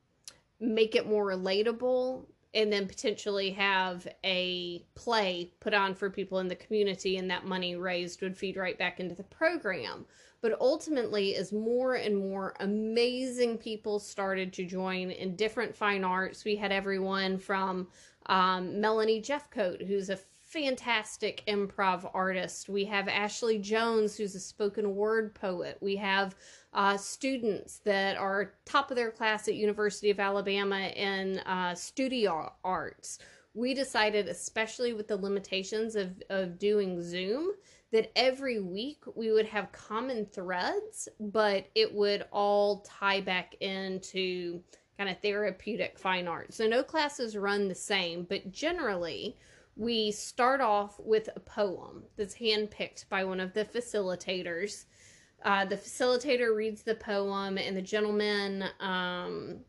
make 0.59 0.95
it 0.95 1.07
more 1.07 1.25
relatable, 1.27 2.25
and 2.53 2.71
then 2.71 2.87
potentially 2.87 3.51
have 3.51 4.07
a 4.23 4.85
play 4.95 5.51
put 5.59 5.73
on 5.73 5.95
for 5.95 6.09
people 6.09 6.39
in 6.39 6.47
the 6.47 6.55
community, 6.55 7.17
and 7.17 7.29
that 7.29 7.45
money 7.45 7.75
raised 7.75 8.21
would 8.21 8.37
feed 8.37 8.57
right 8.57 8.77
back 8.77 8.99
into 8.99 9.15
the 9.15 9.23
program. 9.23 10.05
But 10.41 10.59
ultimately, 10.59 11.35
as 11.35 11.53
more 11.53 11.95
and 11.95 12.17
more 12.17 12.53
amazing 12.59 13.57
people 13.57 13.97
started 13.97 14.51
to 14.53 14.65
join 14.65 15.09
in 15.09 15.37
different 15.37 15.73
fine 15.75 16.03
arts, 16.03 16.43
we 16.43 16.57
had 16.57 16.71
everyone 16.71 17.37
from 17.37 17.87
um, 18.25 18.79
Melanie 18.81 19.21
Jeffcoat, 19.21 19.87
who's 19.87 20.09
a 20.09 20.19
fantastic 20.53 21.43
improv 21.47 22.07
artist. 22.13 22.69
We 22.69 22.85
have 22.85 23.07
Ashley 23.07 23.57
Jones, 23.57 24.15
who's 24.15 24.35
a 24.35 24.39
spoken 24.39 24.95
word 24.95 25.33
poet. 25.33 25.77
We 25.81 25.95
have 25.95 26.35
uh, 26.73 26.97
students 26.97 27.79
that 27.85 28.17
are 28.17 28.53
top 28.65 28.89
of 28.89 28.97
their 28.97 29.11
class 29.11 29.47
at 29.47 29.55
University 29.55 30.09
of 30.09 30.19
Alabama 30.19 30.79
in 30.79 31.39
uh, 31.39 31.75
studio 31.75 32.51
arts. 32.63 33.19
We 33.53 33.73
decided, 33.73 34.27
especially 34.27 34.93
with 34.93 35.07
the 35.07 35.17
limitations 35.17 35.95
of, 35.95 36.21
of 36.29 36.57
doing 36.57 37.01
Zoom, 37.01 37.51
that 37.91 38.11
every 38.15 38.59
week 38.59 39.03
we 39.15 39.31
would 39.31 39.45
have 39.45 39.71
common 39.71 40.25
threads, 40.25 41.07
but 41.19 41.67
it 41.75 41.93
would 41.93 42.25
all 42.31 42.81
tie 42.81 43.21
back 43.21 43.55
into 43.59 44.61
kind 44.97 45.09
of 45.09 45.19
therapeutic 45.19 45.99
fine 45.99 46.27
art. 46.27 46.53
So 46.53 46.67
no 46.67 46.81
classes 46.81 47.37
run 47.37 47.67
the 47.67 47.75
same, 47.75 48.25
but 48.27 48.51
generally 48.51 49.37
we 49.75 50.11
start 50.11 50.61
off 50.61 50.99
with 50.99 51.29
a 51.35 51.39
poem 51.39 52.03
that's 52.15 52.35
handpicked 52.35 53.07
by 53.09 53.23
one 53.23 53.39
of 53.39 53.53
the 53.53 53.65
facilitators. 53.65 54.85
Uh, 55.43 55.65
the 55.65 55.75
facilitator 55.77 56.55
reads 56.55 56.83
the 56.83 56.95
poem, 56.95 57.57
and 57.57 57.75
the 57.75 57.81
gentleman 57.81 58.63
um, 58.79 59.59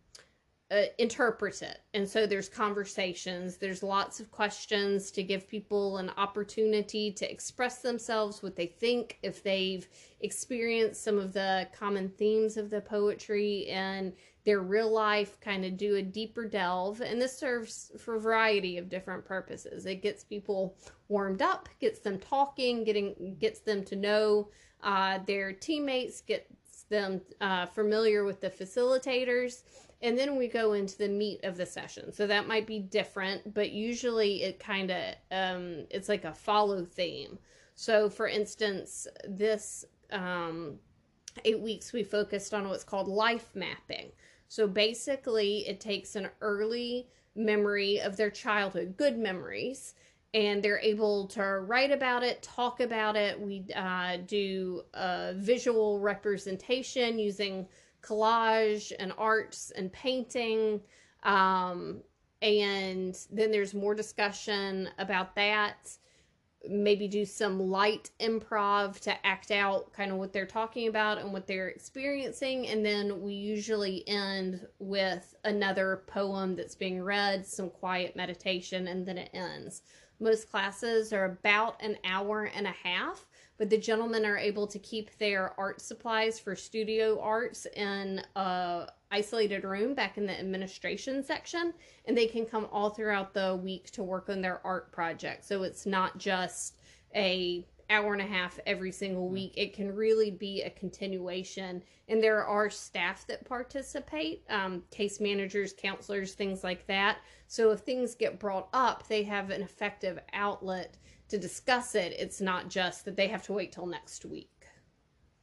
uh, 0.70 0.82
interprets 0.98 1.62
it. 1.62 1.80
And 1.92 2.08
so 2.08 2.26
there's 2.26 2.48
conversations, 2.48 3.56
there's 3.56 3.82
lots 3.82 4.18
of 4.18 4.30
questions 4.30 5.10
to 5.12 5.22
give 5.22 5.48
people 5.48 5.98
an 5.98 6.10
opportunity 6.16 7.12
to 7.12 7.30
express 7.30 7.82
themselves, 7.82 8.42
what 8.42 8.56
they 8.56 8.66
think, 8.66 9.18
if 9.22 9.42
they've 9.42 9.86
experienced 10.20 11.04
some 11.04 11.18
of 11.18 11.32
the 11.32 11.68
common 11.76 12.08
themes 12.08 12.56
of 12.56 12.70
the 12.70 12.80
poetry 12.80 13.66
and 13.66 14.12
their 14.44 14.60
real 14.60 14.90
life, 14.90 15.40
kind 15.40 15.64
of 15.64 15.76
do 15.76 15.96
a 15.96 16.02
deeper 16.02 16.46
delve. 16.46 17.00
And 17.00 17.20
this 17.20 17.38
serves 17.38 17.92
for 17.98 18.16
a 18.16 18.20
variety 18.20 18.78
of 18.78 18.88
different 18.88 19.24
purposes. 19.24 19.86
It 19.86 20.02
gets 20.02 20.24
people 20.24 20.76
warmed 21.08 21.42
up, 21.42 21.68
gets 21.80 22.00
them 22.00 22.18
talking, 22.18 22.84
getting 22.84 23.36
gets 23.38 23.60
them 23.60 23.84
to 23.84 23.96
know 23.96 24.50
uh, 24.84 25.18
their 25.26 25.52
teammates, 25.52 26.20
gets 26.20 26.84
them 26.90 27.20
uh, 27.40 27.66
familiar 27.66 28.24
with 28.24 28.40
the 28.40 28.50
facilitators 28.50 29.62
and 30.02 30.18
then 30.18 30.36
we 30.36 30.48
go 30.48 30.74
into 30.74 30.98
the 30.98 31.08
meat 31.08 31.42
of 31.44 31.56
the 31.56 31.64
session. 31.64 32.12
So 32.12 32.26
that 32.26 32.46
might 32.46 32.66
be 32.66 32.78
different 32.78 33.54
but 33.54 33.72
usually 33.72 34.42
it 34.42 34.60
kind 34.60 34.90
of 34.90 35.14
um, 35.32 35.86
it's 35.90 36.08
like 36.08 36.24
a 36.24 36.34
follow 36.34 36.84
theme. 36.84 37.38
So 37.74 38.08
for 38.10 38.28
instance 38.28 39.08
this 39.26 39.84
um, 40.12 40.78
eight 41.44 41.60
weeks 41.60 41.92
we 41.92 42.04
focused 42.04 42.52
on 42.52 42.68
what's 42.68 42.84
called 42.84 43.08
life 43.08 43.50
mapping. 43.54 44.12
So 44.48 44.68
basically 44.68 45.66
it 45.66 45.80
takes 45.80 46.14
an 46.14 46.28
early 46.42 47.08
memory 47.34 47.98
of 48.00 48.16
their 48.16 48.30
childhood 48.30 48.96
good 48.96 49.18
memories 49.18 49.94
and 50.34 50.62
they're 50.62 50.80
able 50.80 51.26
to 51.28 51.42
write 51.42 51.90
about 51.90 52.22
it 52.22 52.42
talk 52.42 52.80
about 52.80 53.16
it 53.16 53.40
we 53.40 53.64
uh, 53.74 54.18
do 54.26 54.82
a 54.92 55.32
visual 55.36 55.98
representation 56.00 57.18
using 57.18 57.66
collage 58.04 58.92
and 58.98 59.12
arts 59.18 59.72
and 59.76 59.92
painting. 59.92 60.80
Um, 61.22 62.02
and 62.42 63.16
then 63.32 63.50
there's 63.50 63.74
more 63.74 63.94
discussion 63.94 64.90
about 64.98 65.34
that. 65.36 65.88
Maybe 66.68 67.08
do 67.08 67.24
some 67.24 67.60
light 67.60 68.10
improv 68.20 68.98
to 69.00 69.26
act 69.26 69.50
out 69.50 69.92
kind 69.92 70.10
of 70.10 70.18
what 70.18 70.32
they're 70.32 70.46
talking 70.46 70.88
about 70.88 71.18
and 71.18 71.32
what 71.32 71.46
they're 71.46 71.68
experiencing. 71.68 72.68
And 72.68 72.84
then 72.84 73.20
we 73.22 73.34
usually 73.34 74.06
end 74.08 74.66
with 74.78 75.34
another 75.44 76.04
poem 76.06 76.56
that's 76.56 76.74
being 76.74 77.02
read, 77.02 77.46
some 77.46 77.70
quiet 77.70 78.16
meditation, 78.16 78.88
and 78.88 79.06
then 79.06 79.18
it 79.18 79.30
ends. 79.34 79.82
Most 80.20 80.50
classes 80.50 81.12
are 81.12 81.24
about 81.24 81.82
an 81.82 81.98
hour 82.04 82.44
and 82.54 82.66
a 82.66 82.74
half 82.82 83.26
but 83.56 83.70
the 83.70 83.78
gentlemen 83.78 84.26
are 84.26 84.36
able 84.36 84.66
to 84.66 84.78
keep 84.78 85.16
their 85.18 85.58
art 85.58 85.80
supplies 85.80 86.38
for 86.38 86.56
studio 86.56 87.20
arts 87.20 87.66
in 87.76 88.20
a 88.36 88.88
isolated 89.10 89.62
room 89.62 89.94
back 89.94 90.18
in 90.18 90.26
the 90.26 90.38
administration 90.38 91.22
section 91.22 91.72
and 92.06 92.16
they 92.16 92.26
can 92.26 92.44
come 92.44 92.66
all 92.72 92.90
throughout 92.90 93.32
the 93.32 93.60
week 93.62 93.90
to 93.92 94.02
work 94.02 94.28
on 94.28 94.40
their 94.40 94.60
art 94.66 94.90
project. 94.90 95.44
So 95.44 95.62
it's 95.62 95.86
not 95.86 96.18
just 96.18 96.78
a 97.14 97.64
hour 97.90 98.12
and 98.12 98.22
a 98.22 98.26
half 98.26 98.58
every 98.66 98.92
single 98.92 99.28
week 99.28 99.52
it 99.56 99.74
can 99.74 99.94
really 99.94 100.30
be 100.30 100.62
a 100.62 100.70
continuation 100.70 101.82
and 102.08 102.22
there 102.22 102.44
are 102.44 102.68
staff 102.70 103.26
that 103.26 103.44
participate 103.44 104.42
um, 104.50 104.82
case 104.90 105.20
managers 105.20 105.72
counselors 105.76 106.34
things 106.34 106.64
like 106.64 106.86
that 106.86 107.18
so 107.46 107.70
if 107.70 107.80
things 107.80 108.14
get 108.14 108.38
brought 108.38 108.68
up 108.72 109.06
they 109.08 109.22
have 109.22 109.50
an 109.50 109.62
effective 109.62 110.18
outlet 110.32 110.96
to 111.28 111.38
discuss 111.38 111.94
it. 111.94 112.14
It's 112.18 112.40
not 112.40 112.68
just 112.68 113.04
that 113.04 113.16
they 113.16 113.28
have 113.28 113.42
to 113.44 113.52
wait 113.52 113.72
till 113.72 113.86
next 113.86 114.24
week. 114.24 114.66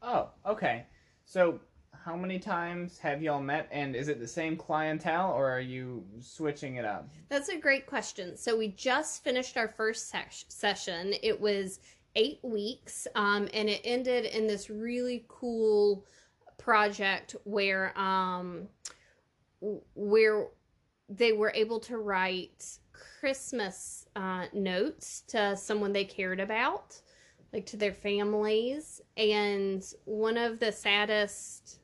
Oh, 0.01 0.29
okay. 0.45 0.85
So, 1.25 1.59
how 2.05 2.15
many 2.15 2.39
times 2.39 2.97
have 2.97 3.21
y'all 3.21 3.41
met, 3.41 3.67
and 3.71 3.95
is 3.95 4.07
it 4.07 4.19
the 4.19 4.27
same 4.27 4.57
clientele, 4.57 5.31
or 5.31 5.51
are 5.51 5.59
you 5.59 6.03
switching 6.19 6.77
it 6.77 6.85
up? 6.85 7.09
That's 7.29 7.49
a 7.49 7.57
great 7.57 7.85
question. 7.85 8.35
So, 8.37 8.57
we 8.57 8.69
just 8.69 9.23
finished 9.23 9.57
our 9.57 9.67
first 9.67 10.09
se- 10.09 10.45
session. 10.47 11.13
It 11.21 11.39
was 11.39 11.79
eight 12.15 12.39
weeks, 12.43 13.07
um, 13.15 13.47
and 13.53 13.69
it 13.69 13.81
ended 13.83 14.25
in 14.25 14.47
this 14.47 14.69
really 14.69 15.25
cool 15.27 16.05
project 16.57 17.35
where 17.43 17.97
um, 17.97 18.67
where 19.95 20.47
they 21.09 21.33
were 21.33 21.51
able 21.55 21.79
to 21.79 21.97
write 21.97 22.79
Christmas 23.19 24.05
uh, 24.15 24.45
notes 24.53 25.21
to 25.27 25.55
someone 25.55 25.93
they 25.93 26.05
cared 26.05 26.39
about, 26.39 26.99
like 27.53 27.65
to 27.67 27.77
their 27.77 27.93
families. 27.93 29.01
And 29.17 29.83
one 30.05 30.37
of 30.37 30.59
the 30.59 30.71
saddest 30.71 31.79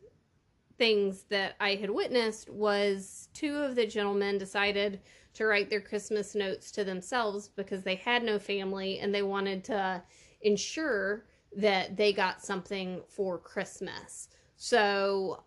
things 0.77 1.24
that 1.29 1.55
I 1.60 1.75
had 1.75 1.89
witnessed 1.89 2.50
was 2.50 3.29
two 3.34 3.55
of 3.55 3.75
the 3.75 3.86
gentlemen 3.86 4.38
decided 4.38 5.01
to 5.38 5.46
write 5.46 5.70
their 5.70 5.82
Christmas 5.82 6.34
notes 6.34 6.72
to 6.72 6.84
themselves 6.84 7.48
because 7.48 7.84
they 7.84 7.94
had 7.94 8.24
no 8.24 8.39
family 8.39 8.98
and 9.00 9.13
they 9.13 9.22
wanted 9.22 9.63
to 9.63 10.01
ensure 10.41 11.25
that 11.56 11.96
they 11.96 12.12
got 12.12 12.44
something 12.44 13.03
for 13.08 13.38
Christmas. 13.38 14.29
So 14.56 15.44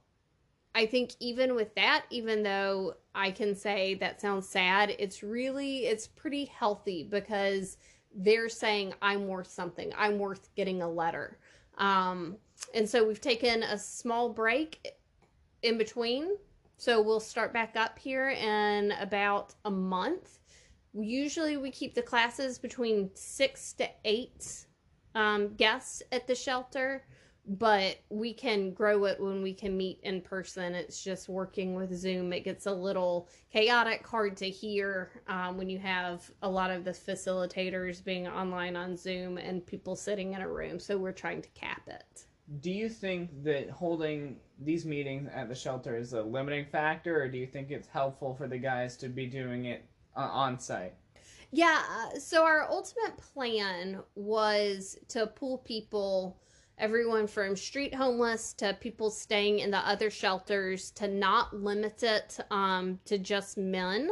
I 0.77 0.87
think 0.87 1.15
even 1.19 1.57
with 1.57 1.75
that, 1.75 2.05
even 2.11 2.45
though 2.45 2.95
I 3.17 3.33
can 3.33 3.57
say 3.57 3.95
that 3.95 4.21
sounds 4.21 4.49
sad, 4.49 4.95
it's 4.97 5.25
really 5.25 5.87
it's 5.87 6.07
pretty 6.07 6.45
healthy 6.45 7.03
because 7.03 7.77
they're 8.15 8.49
saying 8.49 8.95
I'm 9.03 9.27
worth 9.27 9.51
something. 9.51 9.93
I'm 9.99 10.21
worth 10.21 10.55
getting 10.55 10.83
a 10.83 10.89
letter. 10.89 11.39
Um, 11.79 12.37
and 12.75 12.89
so 12.89 13.05
we've 13.05 13.21
taken 13.21 13.65
a 13.65 13.77
small 13.77 14.29
break 14.29 14.95
in 15.63 15.79
between. 15.79 16.37
So 16.81 17.03
we'll 17.03 17.21
start 17.21 17.53
back 17.53 17.77
up 17.77 17.99
here 17.99 18.31
in 18.31 18.93
about 18.93 19.55
a 19.67 19.71
month. 19.71 20.39
Usually 20.95 21.59
we 21.59 21.71
keep 21.71 21.95
the 21.95 22.01
classes 22.01 22.59
between 22.59 23.11
six 23.13 23.75
to 23.75 23.87
eight 24.07 24.65
um, 25.15 25.53
guests 25.57 26.03
at 26.11 26.27
the 26.27 26.35
shelter, 26.35 27.05
but 27.47 27.99
we 28.09 28.33
can 28.33 28.73
grow 28.73 29.05
it 29.05 29.21
when 29.21 29.43
we 29.43 29.53
can 29.53 29.77
meet 29.77 30.01
in 30.05 30.23
person. 30.23 30.75
It's 30.75 31.05
just 31.05 31.29
working 31.29 31.75
with 31.75 31.95
Zoom. 31.95 32.33
It 32.33 32.45
gets 32.45 32.65
a 32.65 32.73
little 32.73 33.29
chaotic, 33.53 34.07
hard 34.07 34.35
to 34.39 34.49
hear 34.49 35.23
um, 35.29 35.59
when 35.59 35.69
you 35.69 35.79
have 35.81 36.31
a 36.41 36.49
lot 36.49 36.71
of 36.71 36.85
the 36.85 36.93
facilitators 36.93 38.03
being 38.03 38.27
online 38.27 38.75
on 38.75 38.97
Zoom 38.97 39.37
and 39.37 39.67
people 39.67 39.97
sitting 39.97 40.33
in 40.33 40.41
a 40.41 40.49
room. 40.49 40.81
So 40.81 40.97
we're 40.97 41.13
trying 41.13 41.43
to 41.43 41.49
cap 41.51 41.83
it. 41.89 42.25
Do 42.59 42.71
you 42.71 42.89
think 42.89 43.45
that 43.45 43.71
holding 43.71 44.37
these 44.59 44.85
meetings 44.85 45.31
at 45.33 45.49
the 45.49 45.55
shelter 45.55 45.97
is 45.97 46.13
a 46.13 46.23
limiting 46.23 46.67
factor, 46.67 47.23
or 47.23 47.29
do 47.29 47.39
you 47.39 47.47
think 47.47 47.71
it's 47.71 47.87
helpful 47.87 48.35
for 48.35 48.49
the 48.49 48.59
guys 48.59 48.97
to 48.99 49.09
be 49.09 49.27
doing 49.27 49.67
it 49.67 49.85
uh, 50.17 50.29
on 50.33 50.59
site? 50.59 50.95
Yeah, 51.53 51.81
uh, 51.91 52.19
so 52.19 52.45
our 52.45 52.69
ultimate 52.69 53.17
plan 53.17 54.03
was 54.15 54.99
to 55.09 55.27
pull 55.29 55.59
people, 55.59 56.41
everyone 56.79 57.27
from 57.27 57.57
street 57.57 57.95
homeless 57.95 58.53
to 58.55 58.77
people 58.81 59.11
staying 59.11 59.61
in 59.61 59.71
the 59.71 59.79
other 59.79 60.11
shelters, 60.11 60.91
to 60.93 61.07
not 61.07 61.55
limit 61.55 62.03
it 62.03 62.39
um, 62.51 62.99
to 63.05 63.19
just 63.19 63.59
men. 63.59 64.11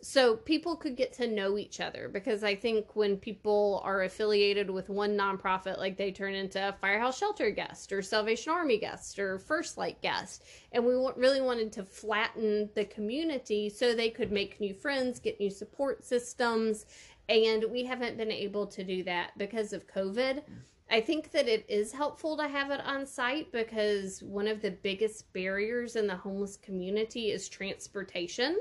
So 0.00 0.36
people 0.36 0.76
could 0.76 0.96
get 0.96 1.12
to 1.14 1.26
know 1.26 1.58
each 1.58 1.80
other 1.80 2.08
because 2.08 2.44
I 2.44 2.54
think 2.54 2.94
when 2.94 3.16
people 3.16 3.80
are 3.84 4.02
affiliated 4.02 4.70
with 4.70 4.88
one 4.88 5.16
nonprofit, 5.16 5.78
like 5.78 5.96
they 5.96 6.12
turn 6.12 6.34
into 6.34 6.68
a 6.68 6.76
Firehouse 6.80 7.18
Shelter 7.18 7.50
guest 7.50 7.92
or 7.92 8.00
Salvation 8.00 8.52
Army 8.52 8.78
guest 8.78 9.18
or 9.18 9.38
First 9.38 9.76
Light 9.76 10.00
guest. 10.00 10.44
And 10.72 10.84
we 10.84 10.92
really 11.16 11.40
wanted 11.40 11.72
to 11.72 11.82
flatten 11.82 12.70
the 12.74 12.84
community 12.84 13.68
so 13.68 13.92
they 13.94 14.10
could 14.10 14.30
make 14.30 14.60
new 14.60 14.72
friends, 14.72 15.18
get 15.18 15.40
new 15.40 15.50
support 15.50 16.04
systems. 16.04 16.86
And 17.28 17.64
we 17.70 17.84
haven't 17.84 18.16
been 18.16 18.30
able 18.30 18.66
to 18.68 18.84
do 18.84 19.02
that 19.04 19.36
because 19.36 19.72
of 19.72 19.86
COVID. 19.86 20.42
I 20.90 21.00
think 21.00 21.32
that 21.32 21.48
it 21.48 21.66
is 21.68 21.92
helpful 21.92 22.36
to 22.38 22.48
have 22.48 22.70
it 22.70 22.80
on 22.80 23.04
site 23.04 23.52
because 23.52 24.22
one 24.22 24.46
of 24.48 24.62
the 24.62 24.70
biggest 24.70 25.30
barriers 25.34 25.96
in 25.96 26.06
the 26.06 26.16
homeless 26.16 26.56
community 26.56 27.30
is 27.30 27.48
transportation. 27.48 28.56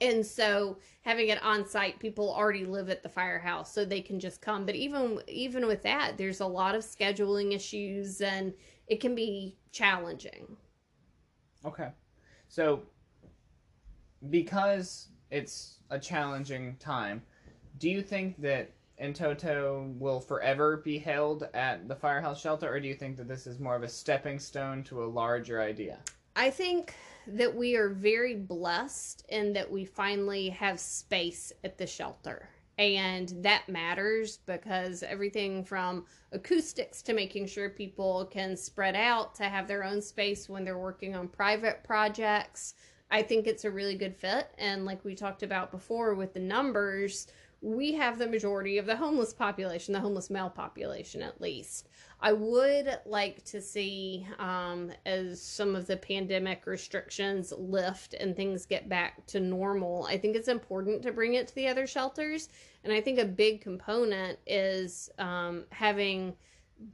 And 0.00 0.24
so 0.24 0.78
having 1.02 1.28
it 1.28 1.42
on 1.42 1.66
site, 1.66 1.98
people 1.98 2.32
already 2.32 2.64
live 2.64 2.90
at 2.90 3.02
the 3.02 3.08
firehouse, 3.08 3.72
so 3.74 3.84
they 3.84 4.00
can 4.00 4.20
just 4.20 4.40
come. 4.40 4.64
But 4.66 4.74
even 4.76 5.20
even 5.26 5.66
with 5.66 5.82
that, 5.82 6.16
there's 6.16 6.40
a 6.40 6.46
lot 6.46 6.74
of 6.74 6.82
scheduling 6.82 7.54
issues 7.54 8.20
and 8.20 8.54
it 8.86 9.00
can 9.00 9.14
be 9.14 9.58
challenging. 9.72 10.56
Okay. 11.64 11.88
So 12.48 12.82
because 14.30 15.08
it's 15.30 15.80
a 15.90 15.98
challenging 15.98 16.76
time, 16.78 17.22
do 17.78 17.88
you 17.88 18.02
think 18.02 18.40
that 18.42 18.72
In 19.00 19.14
Toto 19.14 19.90
will 19.98 20.20
forever 20.20 20.76
be 20.76 20.98
held 20.98 21.48
at 21.54 21.88
the 21.88 21.96
firehouse 21.96 22.38
shelter, 22.38 22.70
or 22.70 22.78
do 22.78 22.86
you 22.86 22.94
think 22.94 23.16
that 23.16 23.26
this 23.26 23.46
is 23.46 23.58
more 23.58 23.74
of 23.74 23.82
a 23.82 23.88
stepping 23.88 24.38
stone 24.38 24.84
to 24.84 25.02
a 25.02 25.06
larger 25.06 25.62
idea? 25.62 26.00
I 26.36 26.50
think 26.50 26.94
that 27.26 27.54
we 27.54 27.76
are 27.76 27.88
very 27.88 28.34
blessed 28.34 29.24
in 29.28 29.52
that 29.52 29.70
we 29.70 29.84
finally 29.84 30.48
have 30.48 30.80
space 30.80 31.52
at 31.64 31.78
the 31.78 31.86
shelter. 31.86 32.48
And 32.78 33.34
that 33.42 33.68
matters 33.68 34.38
because 34.46 35.02
everything 35.02 35.64
from 35.64 36.06
acoustics 36.32 37.02
to 37.02 37.12
making 37.12 37.46
sure 37.46 37.68
people 37.68 38.24
can 38.32 38.56
spread 38.56 38.96
out 38.96 39.34
to 39.34 39.44
have 39.44 39.68
their 39.68 39.84
own 39.84 40.00
space 40.00 40.48
when 40.48 40.64
they're 40.64 40.78
working 40.78 41.14
on 41.14 41.28
private 41.28 41.84
projects. 41.84 42.74
I 43.10 43.22
think 43.22 43.46
it's 43.46 43.66
a 43.66 43.70
really 43.70 43.96
good 43.96 44.16
fit. 44.16 44.48
And 44.56 44.86
like 44.86 45.04
we 45.04 45.14
talked 45.14 45.42
about 45.42 45.70
before 45.70 46.14
with 46.14 46.32
the 46.32 46.40
numbers, 46.40 47.26
we 47.60 47.92
have 47.92 48.18
the 48.18 48.26
majority 48.26 48.78
of 48.78 48.86
the 48.86 48.96
homeless 48.96 49.34
population, 49.34 49.92
the 49.92 50.00
homeless 50.00 50.30
male 50.30 50.48
population 50.48 51.20
at 51.20 51.40
least. 51.40 51.90
I 52.22 52.32
would 52.32 52.98
like 53.06 53.44
to 53.46 53.62
see, 53.62 54.26
um, 54.38 54.92
as 55.06 55.40
some 55.40 55.74
of 55.74 55.86
the 55.86 55.96
pandemic 55.96 56.66
restrictions 56.66 57.52
lift 57.56 58.14
and 58.14 58.36
things 58.36 58.66
get 58.66 58.90
back 58.90 59.24
to 59.28 59.40
normal, 59.40 60.04
I 60.04 60.18
think 60.18 60.36
it's 60.36 60.48
important 60.48 61.02
to 61.02 61.12
bring 61.12 61.34
it 61.34 61.48
to 61.48 61.54
the 61.54 61.68
other 61.68 61.86
shelters. 61.86 62.50
And 62.84 62.92
I 62.92 63.00
think 63.00 63.18
a 63.18 63.24
big 63.24 63.62
component 63.62 64.38
is 64.46 65.10
um, 65.18 65.64
having 65.70 66.34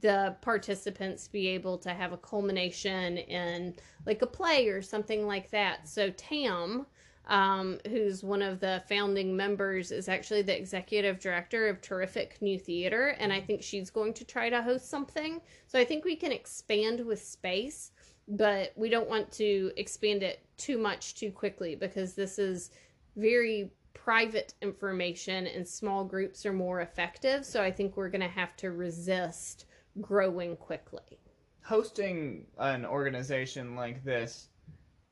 the 0.01 0.35
participants 0.41 1.27
be 1.27 1.47
able 1.49 1.77
to 1.79 1.89
have 1.89 2.13
a 2.13 2.17
culmination 2.17 3.17
in 3.17 3.73
like 4.05 4.21
a 4.21 4.27
play 4.27 4.67
or 4.69 4.81
something 4.81 5.27
like 5.27 5.49
that. 5.51 5.87
So, 5.89 6.09
Tam 6.11 6.85
um, 7.27 7.79
who's 7.89 8.23
one 8.23 8.41
of 8.41 8.59
the 8.59 8.81
founding 8.87 9.35
members, 9.35 9.91
is 9.91 10.09
actually 10.09 10.41
the 10.41 10.57
executive 10.57 11.19
director 11.19 11.67
of 11.67 11.81
Terrific 11.81 12.41
New 12.41 12.57
Theater, 12.57 13.15
and 13.19 13.31
I 13.31 13.41
think 13.41 13.61
she's 13.61 13.89
going 13.89 14.13
to 14.15 14.25
try 14.25 14.49
to 14.49 14.61
host 14.61 14.89
something. 14.89 15.41
So 15.67 15.79
I 15.79 15.85
think 15.85 16.05
we 16.05 16.15
can 16.15 16.31
expand 16.31 17.05
with 17.05 17.21
space, 17.21 17.91
but 18.27 18.73
we 18.75 18.89
don't 18.89 19.09
want 19.09 19.31
to 19.33 19.71
expand 19.77 20.23
it 20.23 20.45
too 20.57 20.77
much 20.77 21.15
too 21.15 21.31
quickly 21.31 21.75
because 21.75 22.13
this 22.13 22.39
is 22.39 22.71
very 23.15 23.71
private 23.93 24.53
information 24.61 25.47
and 25.47 25.67
small 25.67 26.05
groups 26.05 26.45
are 26.45 26.53
more 26.53 26.81
effective. 26.81 27.45
So 27.45 27.61
I 27.61 27.71
think 27.71 27.97
we're 27.97 28.09
going 28.09 28.21
to 28.21 28.27
have 28.27 28.55
to 28.57 28.71
resist 28.71 29.65
growing 29.99 30.55
quickly. 30.55 31.19
Hosting 31.63 32.45
an 32.57 32.85
organization 32.85 33.75
like 33.75 34.03
this 34.05 34.49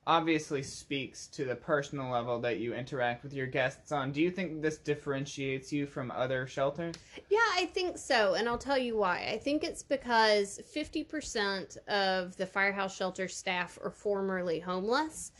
obviously 0.07 0.61
speaks 0.61 1.27
to 1.27 1.45
the 1.45 1.55
personal 1.55 2.11
level 2.11 2.39
that 2.39 2.59
you 2.59 2.73
interact 2.73 3.23
with 3.23 3.33
your 3.33 3.47
guests 3.47 3.91
on. 3.91 4.11
Do 4.11 4.21
you 4.21 4.29
think 4.29 4.61
this 4.61 4.77
differentiates 4.77 5.73
you 5.73 5.87
from 5.87 6.11
other 6.11 6.45
shelters? 6.45 6.95
Yeah, 7.29 7.39
I 7.53 7.65
think 7.67 7.97
so. 7.97 8.35
And 8.35 8.47
I'll 8.47 8.57
tell 8.57 8.77
you 8.77 8.97
why. 8.97 9.27
I 9.31 9.37
think 9.37 9.63
it's 9.63 9.81
because 9.81 10.59
50% 10.75 11.77
of 11.87 12.37
the 12.37 12.45
firehouse 12.45 12.95
shelter 12.95 13.27
staff 13.27 13.79
are 13.83 13.89
formerly 13.89 14.59
homeless 14.59 15.31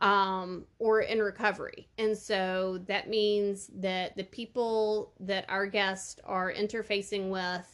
um, 0.00 0.64
or 0.78 1.00
in 1.00 1.20
recovery. 1.20 1.88
And 1.98 2.16
so 2.16 2.80
that 2.86 3.08
means 3.08 3.70
that 3.74 4.16
the 4.16 4.24
people 4.24 5.12
that 5.20 5.44
our 5.48 5.66
guests 5.66 6.18
are 6.24 6.52
interfacing 6.52 7.28
with 7.28 7.73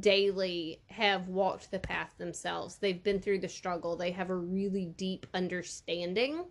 daily 0.00 0.80
have 0.86 1.28
walked 1.28 1.70
the 1.70 1.78
path 1.78 2.14
themselves. 2.18 2.76
They've 2.76 3.02
been 3.02 3.20
through 3.20 3.40
the 3.40 3.48
struggle. 3.48 3.96
They 3.96 4.12
have 4.12 4.30
a 4.30 4.34
really 4.34 4.86
deep 4.86 5.26
understanding. 5.34 6.44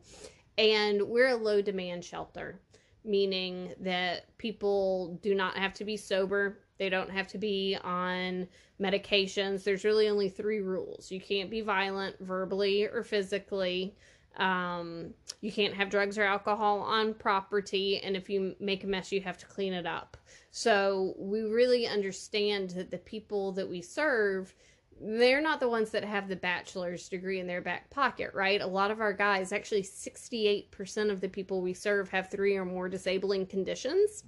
And 0.58 1.02
we're 1.04 1.30
a 1.30 1.36
low 1.36 1.62
demand 1.62 2.04
shelter, 2.04 2.60
meaning 3.04 3.74
that 3.80 4.38
people 4.38 5.20
do 5.22 5.34
not 5.34 5.58
have 5.58 5.74
to 5.76 5.86
be 5.86 5.98
sober. 5.98 6.60
They 6.78 6.90
don't 6.90 7.12
have 7.12 7.28
to 7.30 7.38
be 7.38 7.78
on 7.84 8.48
medications. 8.82 9.64
There's 9.64 9.86
really 9.86 10.10
only 10.10 10.30
three 10.30 10.62
rules 10.62 11.12
you 11.12 11.22
can't 11.22 11.50
be 11.50 11.62
violent 11.62 12.18
verbally 12.20 12.86
or 12.86 13.04
physically. 13.04 13.96
Um, 14.38 15.14
you 15.42 15.52
can't 15.52 15.74
have 15.74 15.90
drugs 15.90 16.18
or 16.18 16.24
alcohol 16.24 16.80
on 16.80 17.14
property. 17.14 18.00
And 18.00 18.16
if 18.16 18.30
you 18.30 18.56
make 18.60 18.84
a 18.84 18.88
mess, 18.88 19.12
you 19.12 19.22
have 19.22 19.38
to 19.40 19.46
clean 19.46 19.74
it 19.74 19.86
up. 19.86 20.18
So 20.52 21.16
we 21.18 21.42
really 21.42 21.88
understand 21.88 22.72
that 22.72 22.92
the 22.92 22.98
people 22.98 23.52
that 23.54 23.70
we 23.70 23.82
serve, 23.82 24.54
they're 25.00 25.42
not 25.42 25.60
the 25.60 25.70
ones 25.70 25.90
that 25.92 26.04
have 26.04 26.28
the 26.28 26.36
bachelor's 26.36 27.10
degree 27.10 27.40
in 27.40 27.48
their 27.48 27.62
back 27.62 27.90
pocket, 27.90 28.32
right? 28.34 28.62
A 28.62 28.68
lot 28.68 28.92
of 28.92 29.02
our 29.02 29.14
guys, 29.14 29.52
actually 29.52 29.84
68% 29.84 31.12
of 31.12 31.22
the 31.22 31.30
people 31.30 31.62
we 31.62 31.74
serve 31.74 32.10
have 32.10 32.30
three 32.30 32.56
or 32.56 32.66
more 32.66 32.88
disabling 32.88 33.48
conditions. 33.48 34.24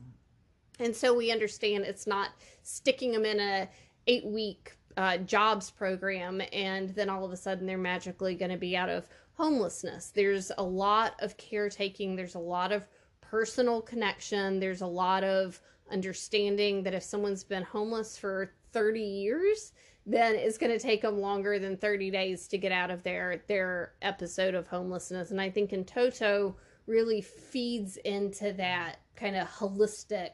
And 0.80 0.96
so 0.96 1.14
we 1.14 1.32
understand 1.32 1.84
it's 1.84 2.08
not 2.08 2.30
sticking 2.64 3.12
them 3.12 3.26
in 3.26 3.40
a 3.40 3.70
8 4.08 4.26
week 4.26 4.76
uh, 4.98 5.18
jobs 5.18 5.72
program 5.72 6.42
and 6.52 6.90
then 6.90 7.10
all 7.10 7.26
of 7.26 7.32
a 7.32 7.38
sudden 7.38 7.66
they're 7.66 7.78
magically 7.78 8.36
going 8.36 8.52
to 8.52 8.58
be 8.58 8.78
out 8.78 8.90
of 8.90 9.08
homelessness. 9.36 10.12
There's 10.12 10.52
a 10.58 10.64
lot 10.64 11.16
of 11.20 11.38
caretaking, 11.38 12.16
there's 12.16 12.36
a 12.36 12.40
lot 12.40 12.72
of 12.72 12.88
personal 13.22 13.82
connection, 13.82 14.60
there's 14.60 14.82
a 14.82 14.88
lot 14.88 15.24
of 15.24 15.60
understanding 15.92 16.84
that 16.84 16.94
if 16.94 17.04
someone's 17.04 17.44
been 17.44 17.64
homeless 17.64 18.18
for 18.18 18.54
30 18.72 19.02
years, 19.02 19.74
then 20.06 20.36
it's 20.36 20.58
going 20.58 20.72
to 20.72 20.80
take 20.80 21.02
them 21.02 21.20
longer 21.20 21.60
than 21.60 21.78
30 21.78 22.12
days 22.12 22.48
to 22.48 22.58
get 22.58 22.72
out 22.72 22.92
of 22.92 23.04
their 23.04 23.44
their 23.48 23.94
episode 24.02 24.54
of 24.54 24.68
homelessness. 24.68 25.32
And 25.32 25.40
I 25.40 25.50
think 25.50 25.72
in 25.72 25.86
toto 25.86 26.58
really 26.86 27.22
feeds 27.22 27.98
into 27.98 28.52
that 28.54 28.98
kind 29.16 29.36
of 29.36 29.48
holistic 29.48 30.32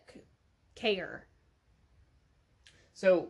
care. 0.75 1.27
So 2.93 3.29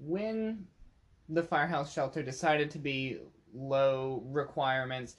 when 0.00 0.66
the 1.28 1.42
firehouse 1.42 1.92
shelter 1.92 2.22
decided 2.22 2.70
to 2.72 2.78
be 2.78 3.18
low 3.58 4.22
requirements, 4.26 5.16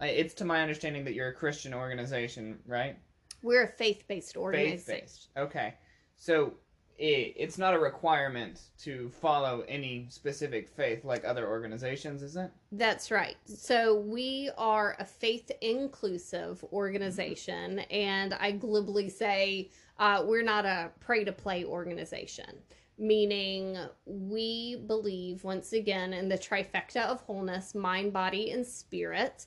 it's 0.00 0.34
to 0.34 0.44
my 0.44 0.62
understanding 0.62 1.04
that 1.04 1.14
you're 1.14 1.28
a 1.28 1.34
Christian 1.34 1.74
organization, 1.74 2.58
right? 2.66 2.96
We're 3.42 3.64
a 3.64 3.68
faith 3.68 4.04
based 4.08 4.36
organization. 4.36 4.78
Faith 4.78 5.00
based. 5.02 5.28
Okay. 5.36 5.74
So 6.16 6.54
it, 6.96 7.34
it's 7.36 7.58
not 7.58 7.74
a 7.74 7.78
requirement 7.78 8.60
to 8.84 9.10
follow 9.20 9.64
any 9.68 10.06
specific 10.10 10.68
faith 10.68 11.04
like 11.04 11.24
other 11.24 11.48
organizations, 11.48 12.22
is 12.22 12.36
it? 12.36 12.50
That's 12.70 13.10
right. 13.10 13.36
So 13.44 13.98
we 14.00 14.50
are 14.56 14.96
a 14.98 15.04
faith 15.04 15.50
inclusive 15.60 16.64
organization, 16.72 17.80
and 17.90 18.34
I 18.34 18.52
glibly 18.52 19.08
say 19.08 19.70
Uh, 19.98 20.24
we're 20.26 20.42
not 20.42 20.64
a 20.64 20.90
pray 21.00 21.22
to 21.22 21.32
play 21.32 21.64
organization, 21.64 22.58
meaning 22.98 23.78
we 24.06 24.76
believe, 24.86 25.44
once 25.44 25.72
again, 25.72 26.12
in 26.12 26.28
the 26.28 26.38
trifecta 26.38 27.02
of 27.02 27.20
wholeness 27.22 27.74
mind, 27.74 28.12
body, 28.12 28.50
and 28.50 28.66
spirit. 28.66 29.46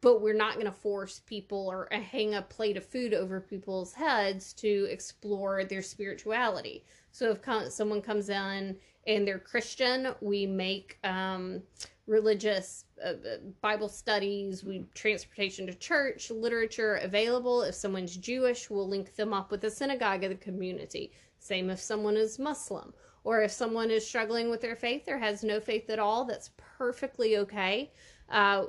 But 0.00 0.20
we're 0.20 0.34
not 0.34 0.54
going 0.54 0.66
to 0.66 0.72
force 0.72 1.20
people 1.26 1.68
or 1.70 1.88
hang 1.92 2.34
a 2.34 2.42
plate 2.42 2.76
of 2.76 2.84
food 2.84 3.14
over 3.14 3.40
people's 3.40 3.94
heads 3.94 4.52
to 4.54 4.88
explore 4.90 5.64
their 5.64 5.82
spirituality. 5.82 6.84
So 7.12 7.30
if 7.30 7.72
someone 7.72 8.02
comes 8.02 8.28
in 8.28 8.76
and 9.06 9.28
they're 9.28 9.38
Christian, 9.38 10.14
we 10.20 10.44
make 10.44 10.98
um, 11.04 11.62
religious 12.06 12.84
uh, 13.04 13.10
uh, 13.10 13.36
Bible 13.60 13.88
studies, 13.88 14.64
we 14.64 14.84
transportation 14.94 15.66
to 15.66 15.74
church, 15.74 16.30
literature 16.30 16.96
available. 16.96 17.62
If 17.62 17.74
someone's 17.74 18.16
Jewish, 18.16 18.70
we'll 18.70 18.88
link 18.88 19.14
them 19.14 19.32
up 19.32 19.50
with 19.50 19.64
a 19.64 19.70
synagogue 19.70 20.24
of 20.24 20.30
the 20.30 20.36
community. 20.36 21.12
Same 21.42 21.70
if 21.70 21.80
someone 21.80 22.16
is 22.16 22.38
Muslim. 22.38 22.94
Or 23.24 23.42
if 23.42 23.50
someone 23.50 23.90
is 23.90 24.06
struggling 24.06 24.50
with 24.50 24.60
their 24.60 24.76
faith 24.76 25.08
or 25.08 25.18
has 25.18 25.44
no 25.44 25.60
faith 25.60 25.90
at 25.90 25.98
all, 25.98 26.24
that's 26.24 26.50
perfectly 26.78 27.36
okay. 27.38 27.92
Uh, 28.28 28.66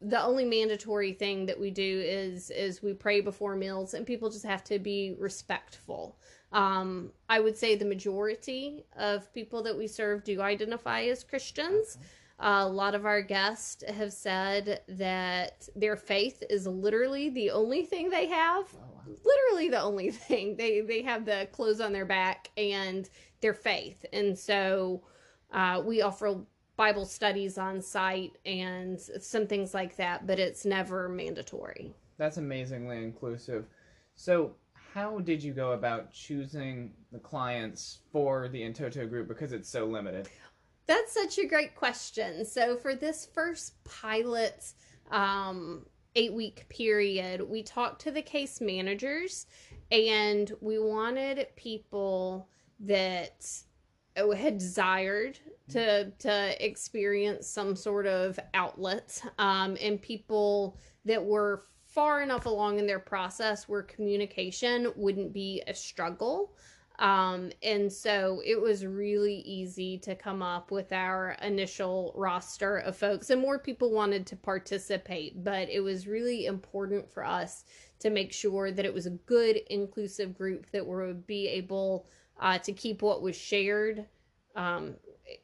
the 0.00 0.22
only 0.22 0.44
mandatory 0.44 1.12
thing 1.12 1.46
that 1.46 1.58
we 1.58 1.70
do 1.70 2.02
is 2.04 2.50
is 2.50 2.82
we 2.82 2.92
pray 2.92 3.22
before 3.22 3.56
meals 3.56 3.94
and 3.94 4.06
people 4.06 4.28
just 4.28 4.44
have 4.44 4.62
to 4.62 4.78
be 4.78 5.14
respectful 5.18 6.18
um, 6.52 7.10
i 7.30 7.40
would 7.40 7.56
say 7.56 7.74
the 7.74 7.86
majority 7.86 8.84
of 8.98 9.32
people 9.32 9.62
that 9.62 9.74
we 9.74 9.86
serve 9.86 10.22
do 10.22 10.42
identify 10.42 11.02
as 11.04 11.24
christians. 11.24 11.96
Uh, 12.40 12.64
a 12.64 12.68
lot 12.68 12.94
of 12.94 13.06
our 13.06 13.22
guests 13.22 13.84
have 13.88 14.12
said 14.12 14.80
that 14.88 15.68
their 15.76 15.96
faith 15.96 16.42
is 16.50 16.66
literally 16.66 17.30
the 17.30 17.50
only 17.50 17.84
thing 17.84 18.10
they 18.10 18.26
have. 18.26 18.66
Literally 19.06 19.68
the 19.68 19.80
only 19.80 20.10
thing. 20.28 20.56
They 20.56 20.80
they 20.80 21.02
have 21.02 21.24
the 21.24 21.48
clothes 21.52 21.80
on 21.80 21.92
their 21.92 22.06
back 22.06 22.50
and 22.56 23.08
their 23.40 23.54
faith. 23.54 24.04
And 24.12 24.38
so 24.38 25.02
uh, 25.52 25.82
we 25.84 26.02
offer 26.02 26.40
Bible 26.76 27.06
studies 27.06 27.56
on 27.56 27.80
site 27.80 28.36
and 28.44 29.00
some 29.00 29.46
things 29.46 29.74
like 29.74 29.96
that, 29.96 30.26
but 30.26 30.38
it's 30.38 30.64
never 30.64 31.08
mandatory. 31.08 31.94
That's 32.16 32.36
amazingly 32.36 32.98
inclusive. 32.98 33.66
So, 34.16 34.54
how 34.92 35.18
did 35.18 35.42
you 35.42 35.52
go 35.52 35.72
about 35.72 36.12
choosing 36.12 36.92
the 37.10 37.18
clients 37.18 37.98
for 38.12 38.48
the 38.48 38.62
In 38.62 38.72
Toto 38.72 39.06
group 39.06 39.28
because 39.28 39.52
it's 39.52 39.68
so 39.68 39.86
limited? 39.86 40.28
That's 40.86 41.12
such 41.12 41.38
a 41.38 41.46
great 41.46 41.74
question. 41.74 42.44
So, 42.44 42.76
for 42.76 42.94
this 42.94 43.28
first 43.32 43.82
pilot 43.84 44.72
um, 45.10 45.86
eight 46.16 46.32
week 46.32 46.66
period, 46.68 47.40
we 47.48 47.62
talked 47.62 48.00
to 48.02 48.10
the 48.10 48.22
case 48.22 48.60
managers 48.60 49.46
and 49.90 50.52
we 50.60 50.78
wanted 50.78 51.46
people 51.56 52.48
that 52.80 53.46
had 54.16 54.58
desired 54.58 55.38
to 55.68 56.10
to 56.18 56.64
experience 56.64 57.46
some 57.46 57.74
sort 57.74 58.06
of 58.06 58.38
outlet 58.54 59.22
um, 59.38 59.76
and 59.80 60.00
people 60.00 60.76
that 61.04 61.22
were 61.22 61.64
far 61.84 62.22
enough 62.22 62.46
along 62.46 62.78
in 62.78 62.86
their 62.86 62.98
process 62.98 63.68
where 63.68 63.82
communication 63.82 64.92
wouldn't 64.96 65.32
be 65.32 65.62
a 65.66 65.74
struggle 65.74 66.52
um, 66.98 67.50
and 67.62 67.92
so 67.92 68.40
it 68.44 68.60
was 68.60 68.86
really 68.86 69.40
easy 69.40 69.98
to 69.98 70.14
come 70.14 70.42
up 70.42 70.70
with 70.70 70.92
our 70.92 71.36
initial 71.42 72.12
roster 72.14 72.78
of 72.78 72.96
folks, 72.96 73.30
and 73.30 73.40
more 73.40 73.58
people 73.58 73.90
wanted 73.90 74.26
to 74.26 74.36
participate. 74.36 75.42
But 75.42 75.68
it 75.68 75.80
was 75.80 76.06
really 76.06 76.46
important 76.46 77.10
for 77.10 77.24
us 77.24 77.64
to 77.98 78.10
make 78.10 78.32
sure 78.32 78.70
that 78.70 78.84
it 78.84 78.94
was 78.94 79.06
a 79.06 79.10
good, 79.10 79.60
inclusive 79.70 80.36
group 80.36 80.70
that 80.70 80.86
would 80.86 81.26
be 81.26 81.48
able 81.48 82.06
uh, 82.38 82.58
to 82.58 82.72
keep 82.72 83.02
what 83.02 83.22
was 83.22 83.36
shared 83.36 84.04
um, 84.54 84.94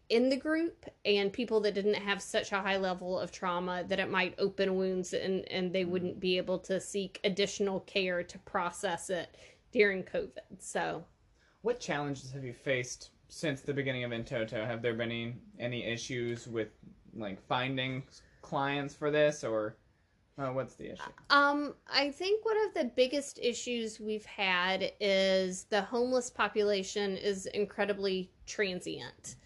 in 0.09 0.29
the 0.29 0.37
group 0.37 0.85
and 1.05 1.33
people 1.33 1.61
that 1.61 1.75
didn't 1.75 1.95
have 1.95 2.21
such 2.21 2.53
a 2.53 2.61
high 2.61 2.77
level 2.77 3.19
of 3.19 3.33
trauma 3.33 3.83
that 3.89 3.99
it 3.99 4.11
might 4.11 4.35
open 4.39 4.77
wounds 4.77 5.15
and, 5.15 5.51
and 5.51 5.73
they 5.73 5.85
wouldn't 5.85 6.21
be 6.21 6.37
able 6.37 6.59
to 6.59 6.81
seek 6.81 7.19
additional 7.25 7.81
care 7.81 8.23
to 8.23 8.39
process 8.41 9.11
it 9.11 9.37
during 9.73 10.03
COVID. 10.03 10.39
So 10.59 11.05
what 11.63 11.81
challenges 11.81 12.31
have 12.33 12.45
you 12.45 12.53
faced 12.53 13.11
since 13.29 13.61
the 13.61 13.75
beginning 13.75 14.05
of 14.05 14.13
In 14.13 14.25
Toto? 14.25 14.65
Have 14.65 14.83
there 14.83 14.95
been 14.95 15.11
any, 15.11 15.35
any 15.59 15.85
issues 15.85 16.47
with 16.47 16.69
like 17.15 17.41
finding 17.47 18.03
clients 18.43 18.95
for 18.95 19.11
this 19.11 19.45
or 19.45 19.77
uh, 20.39 20.49
what's 20.49 20.75
the 20.75 20.93
issue? 20.93 21.03
Um, 21.29 21.75
I 21.93 22.11
think 22.11 22.45
one 22.45 22.57
of 22.67 22.75
the 22.75 22.85
biggest 22.97 23.39
issues 23.43 24.01
we've 24.01 24.25
had 24.25 24.93
is 25.01 25.65
the 25.65 25.83
homeless 25.83 26.31
population 26.31 27.17
is 27.17 27.47
incredibly 27.47 28.31
transient. 28.47 29.37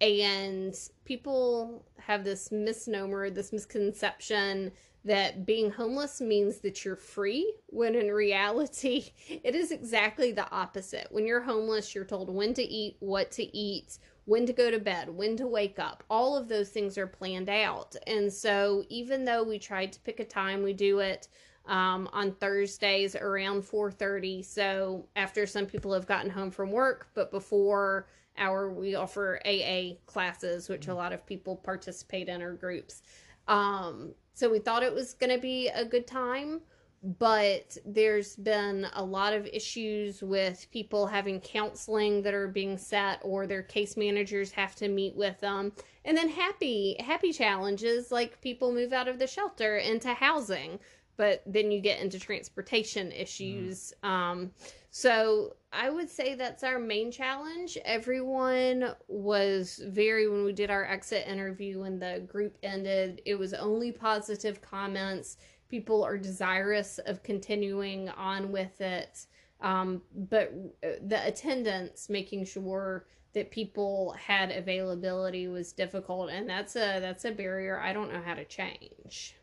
And 0.00 0.74
people 1.04 1.86
have 1.98 2.24
this 2.24 2.50
misnomer, 2.50 3.30
this 3.30 3.52
misconception 3.52 4.72
that 5.04 5.44
being 5.44 5.70
homeless 5.70 6.20
means 6.20 6.58
that 6.58 6.84
you're 6.84 6.96
free, 6.96 7.54
when 7.66 7.94
in 7.94 8.10
reality, 8.12 9.10
it 9.28 9.54
is 9.54 9.72
exactly 9.72 10.32
the 10.32 10.50
opposite. 10.50 11.08
When 11.10 11.26
you're 11.26 11.42
homeless, 11.42 11.94
you're 11.94 12.04
told 12.04 12.32
when 12.32 12.54
to 12.54 12.62
eat, 12.62 12.96
what 13.00 13.30
to 13.32 13.56
eat, 13.56 13.98
when 14.24 14.46
to 14.46 14.52
go 14.52 14.70
to 14.70 14.78
bed, 14.78 15.08
when 15.08 15.36
to 15.36 15.46
wake 15.46 15.78
up. 15.78 16.04
All 16.08 16.36
of 16.36 16.48
those 16.48 16.68
things 16.70 16.96
are 16.96 17.06
planned 17.06 17.48
out. 17.48 17.96
And 18.06 18.32
so, 18.32 18.84
even 18.88 19.24
though 19.24 19.42
we 19.42 19.58
tried 19.58 19.92
to 19.92 20.00
pick 20.00 20.20
a 20.20 20.24
time, 20.24 20.62
we 20.62 20.72
do 20.72 21.00
it 21.00 21.28
um, 21.66 22.08
on 22.12 22.32
Thursdays 22.32 23.14
around 23.16 23.62
4:30. 23.62 24.44
So 24.44 25.06
after 25.16 25.46
some 25.46 25.66
people 25.66 25.92
have 25.92 26.06
gotten 26.06 26.30
home 26.30 26.50
from 26.50 26.70
work, 26.70 27.08
but 27.14 27.30
before 27.30 28.08
our 28.38 28.72
we 28.72 28.94
offer 28.94 29.40
AA 29.44 29.96
classes, 30.06 30.68
which 30.68 30.88
a 30.88 30.94
lot 30.94 31.12
of 31.12 31.26
people 31.26 31.56
participate 31.56 32.28
in 32.28 32.42
our 32.42 32.54
groups. 32.54 33.02
Um, 33.48 34.14
so 34.34 34.50
we 34.50 34.58
thought 34.58 34.82
it 34.82 34.94
was 34.94 35.14
going 35.14 35.32
to 35.32 35.40
be 35.40 35.68
a 35.68 35.84
good 35.84 36.06
time, 36.06 36.60
but 37.02 37.76
there's 37.84 38.36
been 38.36 38.86
a 38.94 39.04
lot 39.04 39.32
of 39.32 39.46
issues 39.46 40.22
with 40.22 40.68
people 40.70 41.06
having 41.06 41.40
counseling 41.40 42.22
that 42.22 42.34
are 42.34 42.48
being 42.48 42.78
set 42.78 43.20
or 43.22 43.46
their 43.46 43.62
case 43.62 43.96
managers 43.96 44.52
have 44.52 44.76
to 44.76 44.88
meet 44.88 45.16
with 45.16 45.38
them. 45.40 45.72
And 46.04 46.16
then 46.16 46.28
happy 46.28 46.96
happy 47.00 47.32
challenges 47.32 48.12
like 48.12 48.40
people 48.40 48.72
move 48.72 48.92
out 48.92 49.08
of 49.08 49.18
the 49.18 49.26
shelter 49.26 49.78
into 49.78 50.14
housing, 50.14 50.78
but 51.16 51.42
then 51.44 51.70
you 51.70 51.80
get 51.80 52.00
into 52.00 52.18
transportation 52.18 53.12
issues. 53.12 53.92
Mm. 54.02 54.08
Um, 54.08 54.50
so 54.94 55.56
I 55.72 55.88
would 55.88 56.10
say 56.10 56.34
that's 56.34 56.62
our 56.62 56.78
main 56.78 57.10
challenge. 57.10 57.78
Everyone 57.82 58.94
was 59.08 59.80
very, 59.86 60.28
when 60.28 60.44
we 60.44 60.52
did 60.52 60.70
our 60.70 60.84
exit 60.84 61.26
interview, 61.26 61.80
when 61.80 61.98
the 61.98 62.22
group 62.28 62.58
ended, 62.62 63.22
it 63.24 63.36
was 63.36 63.54
only 63.54 63.90
positive 63.90 64.60
comments. 64.60 65.38
People 65.70 66.04
are 66.04 66.18
desirous 66.18 66.98
of 66.98 67.22
continuing 67.22 68.10
on 68.10 68.52
with 68.52 68.82
it. 68.82 69.24
Um, 69.62 70.02
but 70.14 70.52
uh, 70.84 70.88
the 71.06 71.26
attendance, 71.26 72.10
making 72.10 72.44
sure 72.44 73.06
that 73.32 73.50
people 73.50 74.14
had 74.20 74.50
availability 74.50 75.48
was 75.48 75.72
difficult 75.72 76.28
and 76.28 76.46
that's 76.46 76.76
a 76.76 77.00
that's 77.00 77.24
a 77.24 77.30
barrier 77.30 77.80
I 77.80 77.94
don't 77.94 78.12
know 78.12 78.20
how 78.20 78.34
to 78.34 78.44
change. 78.44 79.36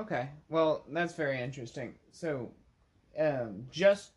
Okay. 0.00 0.30
Well, 0.48 0.86
that's 0.90 1.12
very 1.12 1.42
interesting. 1.42 1.96
So, 2.10 2.50
um, 3.20 3.66
just 3.70 4.12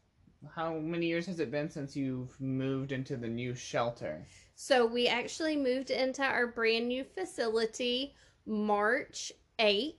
how 0.56 0.75
many 0.75 1.08
years 1.08 1.25
has 1.25 1.39
it 1.39 1.52
been 1.52 1.69
since 1.69 1.95
you've 1.95 2.39
moved 2.39 2.91
into 2.91 3.17
the 3.17 3.28
new 3.28 3.54
shelter? 3.56 4.25
So 4.56 4.86
we 4.86 5.08
actually 5.08 5.58
moved 5.58 5.89
into 5.89 6.23
our 6.23 6.47
brand 6.47 6.88
new 6.88 7.04
facility 7.04 8.13
March 8.45 9.32
8th 9.60 9.95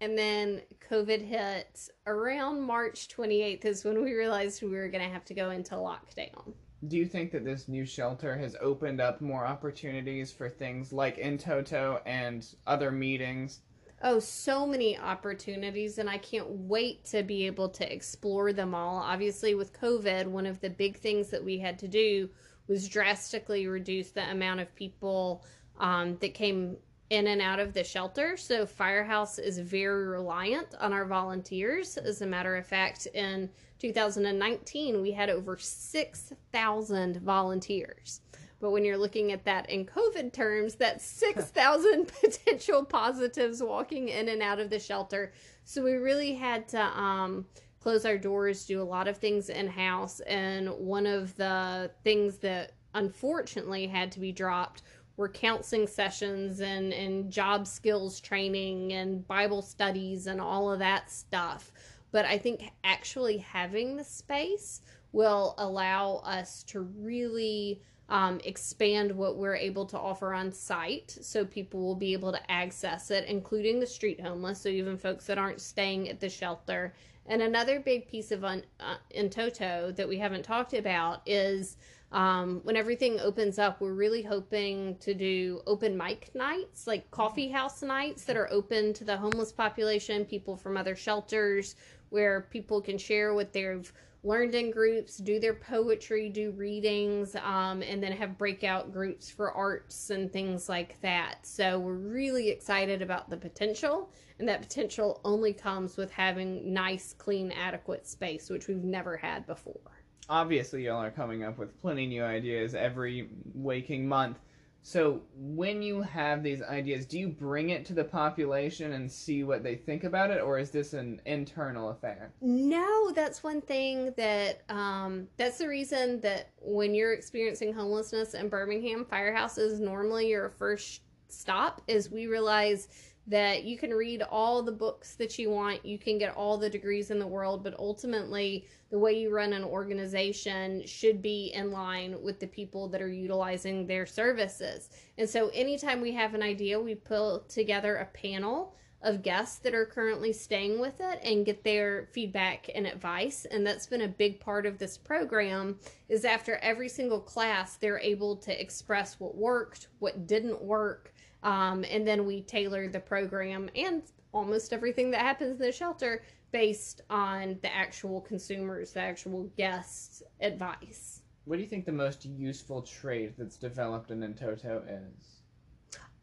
and 0.00 0.16
then 0.16 0.60
COVID 0.90 1.24
hit 1.24 1.88
around 2.06 2.60
March 2.60 3.08
28th 3.08 3.64
is 3.64 3.84
when 3.84 4.02
we 4.02 4.12
realized 4.12 4.62
we 4.62 4.68
were 4.68 4.88
going 4.88 5.04
to 5.04 5.12
have 5.12 5.24
to 5.24 5.34
go 5.34 5.50
into 5.50 5.74
lockdown. 5.74 6.52
Do 6.88 6.96
you 6.98 7.06
think 7.06 7.32
that 7.32 7.44
this 7.44 7.68
new 7.68 7.86
shelter 7.86 8.36
has 8.36 8.54
opened 8.60 9.00
up 9.00 9.20
more 9.20 9.46
opportunities 9.46 10.30
for 10.30 10.48
things 10.48 10.92
like 10.92 11.18
in 11.18 11.38
toto 11.38 12.02
and 12.04 12.46
other 12.66 12.90
meetings 12.90 13.60
oh, 14.02 14.18
so 14.18 14.66
many 14.66 14.98
opportunities, 14.98 15.98
and 15.98 16.08
I 16.08 16.18
can't 16.18 16.48
wait 16.48 17.04
to 17.06 17.22
be 17.22 17.46
able 17.46 17.68
to 17.70 17.92
explore 17.92 18.52
them 18.52 18.74
all. 18.74 18.96
Obviously, 18.96 19.54
with 19.54 19.78
COVID, 19.78 20.26
one 20.26 20.46
of 20.46 20.60
the 20.60 20.70
big 20.70 20.98
things 20.98 21.28
that 21.28 21.44
we 21.44 21.58
had 21.58 21.78
to 21.80 21.88
do 21.88 22.28
was 22.68 22.88
drastically 22.88 23.66
reduce 23.66 24.10
the 24.10 24.28
amount 24.30 24.60
of 24.60 24.74
people 24.74 25.44
um, 25.78 26.16
that 26.20 26.34
came 26.34 26.76
in 27.10 27.28
and 27.28 27.40
out 27.40 27.60
of 27.60 27.72
the 27.72 27.84
shelter. 27.84 28.36
So, 28.36 28.66
Firehouse 28.66 29.38
is 29.38 29.58
very 29.58 30.06
reliant 30.06 30.74
on 30.80 30.92
our 30.92 31.06
volunteers. 31.06 31.96
As 31.96 32.22
a 32.22 32.26
matter 32.26 32.56
of 32.56 32.66
fact, 32.66 33.06
in 33.14 33.48
2019, 33.78 35.00
we 35.00 35.12
had 35.12 35.30
over 35.30 35.56
6,000 35.56 37.16
volunteers. 37.18 38.20
But 38.66 38.72
when 38.72 38.84
you're 38.84 38.98
looking 38.98 39.30
at 39.30 39.44
that 39.44 39.70
in 39.70 39.86
COVID 39.86 40.32
terms, 40.32 40.74
that's 40.74 41.04
6,000 41.04 42.08
potential 42.20 42.84
positives 42.84 43.62
walking 43.62 44.08
in 44.08 44.28
and 44.28 44.42
out 44.42 44.58
of 44.58 44.70
the 44.70 44.80
shelter. 44.80 45.32
So 45.62 45.84
we 45.84 45.92
really 45.92 46.34
had 46.34 46.66
to 46.70 46.82
um, 46.82 47.46
close 47.78 48.04
our 48.04 48.18
doors, 48.18 48.66
do 48.66 48.82
a 48.82 48.82
lot 48.82 49.06
of 49.06 49.18
things 49.18 49.50
in 49.50 49.68
house. 49.68 50.18
And 50.18 50.68
one 50.70 51.06
of 51.06 51.36
the 51.36 51.92
things 52.02 52.38
that 52.38 52.72
unfortunately 52.92 53.86
had 53.86 54.10
to 54.10 54.18
be 54.18 54.32
dropped 54.32 54.82
were 55.16 55.28
counseling 55.28 55.86
sessions 55.86 56.58
and, 56.58 56.92
and 56.92 57.30
job 57.30 57.68
skills 57.68 58.18
training 58.18 58.94
and 58.94 59.24
Bible 59.28 59.62
studies 59.62 60.26
and 60.26 60.40
all 60.40 60.72
of 60.72 60.80
that 60.80 61.08
stuff. 61.08 61.70
But 62.10 62.24
I 62.24 62.36
think 62.36 62.72
actually 62.82 63.38
having 63.38 63.96
the 63.96 64.02
space 64.02 64.80
will 65.12 65.54
allow 65.56 66.16
us 66.24 66.64
to 66.64 66.80
really 66.80 67.80
um, 68.08 68.40
expand 68.44 69.10
what 69.10 69.36
we're 69.36 69.56
able 69.56 69.84
to 69.86 69.98
offer 69.98 70.32
on 70.32 70.52
site 70.52 71.16
so 71.20 71.44
people 71.44 71.80
will 71.80 71.96
be 71.96 72.12
able 72.12 72.32
to 72.32 72.50
access 72.50 73.10
it, 73.10 73.24
including 73.26 73.80
the 73.80 73.86
street 73.86 74.20
homeless, 74.20 74.60
so 74.60 74.68
even 74.68 74.96
folks 74.96 75.26
that 75.26 75.38
aren't 75.38 75.60
staying 75.60 76.08
at 76.08 76.20
the 76.20 76.28
shelter. 76.28 76.94
And 77.26 77.42
another 77.42 77.80
big 77.80 78.06
piece 78.06 78.30
of 78.30 78.44
un, 78.44 78.62
uh, 78.78 78.96
in 79.10 79.30
toto 79.30 79.92
that 79.96 80.08
we 80.08 80.18
haven't 80.18 80.44
talked 80.44 80.74
about 80.74 81.22
is 81.26 81.76
um, 82.12 82.60
when 82.62 82.76
everything 82.76 83.18
opens 83.18 83.58
up, 83.58 83.80
we're 83.80 83.92
really 83.92 84.22
hoping 84.22 84.96
to 84.98 85.12
do 85.12 85.60
open 85.66 85.96
mic 85.96 86.30
nights, 86.34 86.86
like 86.86 87.10
coffee 87.10 87.48
house 87.48 87.82
nights 87.82 88.24
that 88.24 88.36
are 88.36 88.48
open 88.52 88.92
to 88.94 89.04
the 89.04 89.16
homeless 89.16 89.50
population, 89.50 90.24
people 90.24 90.56
from 90.56 90.76
other 90.76 90.94
shelters, 90.94 91.74
where 92.10 92.42
people 92.52 92.80
can 92.80 92.96
share 92.96 93.34
what 93.34 93.52
they've 93.52 93.92
learned 94.26 94.56
in 94.56 94.72
groups, 94.72 95.18
do 95.18 95.38
their 95.38 95.54
poetry, 95.54 96.28
do 96.28 96.50
readings, 96.50 97.36
um, 97.36 97.80
and 97.82 98.02
then 98.02 98.10
have 98.10 98.36
breakout 98.36 98.92
groups 98.92 99.30
for 99.30 99.52
arts 99.52 100.10
and 100.10 100.32
things 100.32 100.68
like 100.68 101.00
that. 101.00 101.38
So 101.42 101.78
we're 101.78 101.94
really 101.94 102.50
excited 102.50 103.02
about 103.02 103.30
the 103.30 103.36
potential, 103.36 104.10
and 104.40 104.48
that 104.48 104.60
potential 104.60 105.20
only 105.24 105.52
comes 105.52 105.96
with 105.96 106.10
having 106.10 106.74
nice, 106.74 107.12
clean, 107.12 107.52
adequate 107.52 108.06
space, 108.06 108.50
which 108.50 108.66
we've 108.66 108.82
never 108.82 109.16
had 109.16 109.46
before. 109.46 109.80
Obviously, 110.28 110.84
y'all 110.86 111.02
are 111.02 111.10
coming 111.12 111.44
up 111.44 111.56
with 111.56 111.80
plenty 111.80 112.06
new 112.06 112.24
ideas 112.24 112.74
every 112.74 113.28
waking 113.54 114.08
month. 114.08 114.40
So 114.86 115.20
when 115.34 115.82
you 115.82 116.00
have 116.00 116.44
these 116.44 116.62
ideas, 116.62 117.06
do 117.06 117.18
you 117.18 117.26
bring 117.26 117.70
it 117.70 117.84
to 117.86 117.92
the 117.92 118.04
population 118.04 118.92
and 118.92 119.10
see 119.10 119.42
what 119.42 119.64
they 119.64 119.74
think 119.74 120.04
about 120.04 120.30
it, 120.30 120.40
or 120.40 120.60
is 120.60 120.70
this 120.70 120.92
an 120.92 121.20
internal 121.26 121.88
affair? 121.88 122.32
No, 122.40 123.10
that's 123.10 123.42
one 123.42 123.60
thing 123.60 124.14
that 124.16 124.62
um, 124.68 125.26
that's 125.38 125.58
the 125.58 125.66
reason 125.66 126.20
that 126.20 126.50
when 126.62 126.94
you're 126.94 127.14
experiencing 127.14 127.72
homelessness 127.72 128.34
in 128.34 128.48
Birmingham, 128.48 129.04
Firehouse 129.04 129.58
is 129.58 129.80
normally 129.80 130.28
your 130.28 130.50
first 130.50 131.02
stop. 131.26 131.82
Is 131.88 132.12
we 132.12 132.28
realize 132.28 132.86
that 133.26 133.64
you 133.64 133.76
can 133.76 133.90
read 133.90 134.22
all 134.22 134.62
the 134.62 134.72
books 134.72 135.14
that 135.16 135.38
you 135.38 135.50
want, 135.50 135.84
you 135.84 135.98
can 135.98 136.18
get 136.18 136.36
all 136.36 136.56
the 136.56 136.70
degrees 136.70 137.10
in 137.10 137.18
the 137.18 137.26
world, 137.26 137.64
but 137.64 137.78
ultimately, 137.78 138.66
the 138.90 138.98
way 138.98 139.18
you 139.18 139.34
run 139.34 139.52
an 139.52 139.64
organization 139.64 140.86
should 140.86 141.20
be 141.20 141.52
in 141.54 141.72
line 141.72 142.16
with 142.22 142.38
the 142.38 142.46
people 142.46 142.88
that 142.88 143.02
are 143.02 143.08
utilizing 143.08 143.86
their 143.86 144.06
services. 144.06 144.90
And 145.18 145.28
so, 145.28 145.48
anytime 145.48 146.00
we 146.00 146.12
have 146.12 146.34
an 146.34 146.42
idea, 146.42 146.78
we 146.78 146.94
put 146.94 147.48
together 147.48 147.96
a 147.96 148.06
panel 148.06 148.76
of 149.02 149.22
guests 149.22 149.58
that 149.58 149.74
are 149.74 149.86
currently 149.86 150.32
staying 150.32 150.80
with 150.80 151.00
it 151.00 151.20
and 151.22 151.44
get 151.44 151.62
their 151.62 152.08
feedback 152.12 152.70
and 152.74 152.86
advice 152.86 153.44
and 153.50 153.64
that's 153.66 153.86
been 153.86 154.00
a 154.02 154.08
big 154.08 154.40
part 154.40 154.64
of 154.64 154.78
this 154.78 154.96
program 154.96 155.78
is 156.08 156.24
after 156.24 156.56
every 156.56 156.88
single 156.88 157.20
class 157.20 157.76
they're 157.76 158.00
able 158.00 158.34
to 158.34 158.60
express 158.60 159.20
what 159.20 159.36
worked 159.36 159.88
what 159.98 160.26
didn't 160.26 160.60
work 160.62 161.12
um, 161.46 161.84
and 161.88 162.06
then 162.06 162.26
we 162.26 162.42
tailor 162.42 162.88
the 162.88 162.98
program 162.98 163.70
and 163.76 164.02
almost 164.34 164.72
everything 164.72 165.12
that 165.12 165.20
happens 165.20 165.60
in 165.60 165.66
the 165.66 165.70
shelter 165.70 166.22
based 166.50 167.02
on 167.08 167.56
the 167.62 167.72
actual 167.72 168.20
consumers, 168.20 168.92
the 168.92 169.00
actual 169.00 169.44
guests' 169.56 170.24
advice. 170.40 171.22
What 171.44 171.56
do 171.56 171.62
you 171.62 171.68
think 171.68 171.86
the 171.86 171.92
most 171.92 172.24
useful 172.24 172.82
trait 172.82 173.38
that's 173.38 173.56
developed 173.56 174.10
in 174.10 174.20
Entoto 174.20 174.82
is? 174.88 175.42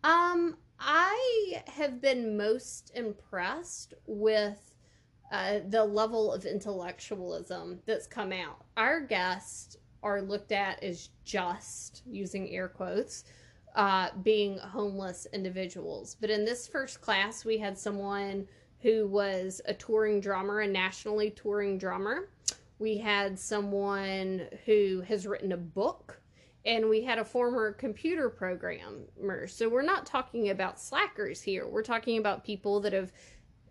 Um, 0.03 0.57
I 0.77 1.63
have 1.67 2.01
been 2.01 2.35
most 2.35 2.91
impressed 2.93 3.93
with 4.05 4.75
uh, 5.31 5.59
the 5.69 5.85
level 5.85 6.33
of 6.33 6.45
intellectualism 6.45 7.79
that's 7.85 8.07
come 8.07 8.33
out. 8.33 8.65
Our 8.75 8.99
guests 8.99 9.77
are 10.03 10.21
looked 10.21 10.51
at 10.51 10.83
as 10.83 11.09
just, 11.23 12.03
using 12.05 12.49
air 12.49 12.67
quotes, 12.67 13.23
uh, 13.75 14.09
being 14.21 14.57
homeless 14.57 15.27
individuals. 15.33 16.15
But 16.19 16.29
in 16.29 16.45
this 16.45 16.67
first 16.67 17.01
class, 17.01 17.43
we 17.43 17.57
had 17.57 17.77
someone 17.77 18.47
who 18.81 19.07
was 19.07 19.61
a 19.65 19.73
touring 19.73 20.19
drummer, 20.19 20.59
a 20.61 20.67
nationally 20.67 21.31
touring 21.31 21.77
drummer. 21.77 22.29
We 22.79 22.97
had 22.97 23.39
someone 23.39 24.47
who 24.65 25.01
has 25.07 25.25
written 25.25 25.53
a 25.53 25.57
book, 25.57 26.19
and 26.65 26.89
we 26.89 27.01
had 27.01 27.17
a 27.17 27.25
former 27.25 27.71
computer 27.71 28.29
programmer. 28.29 29.47
So 29.47 29.69
we're 29.69 29.81
not 29.81 30.05
talking 30.05 30.49
about 30.49 30.79
slackers 30.79 31.41
here. 31.41 31.67
We're 31.67 31.81
talking 31.83 32.17
about 32.17 32.43
people 32.43 32.79
that 32.81 32.93
have 32.93 33.11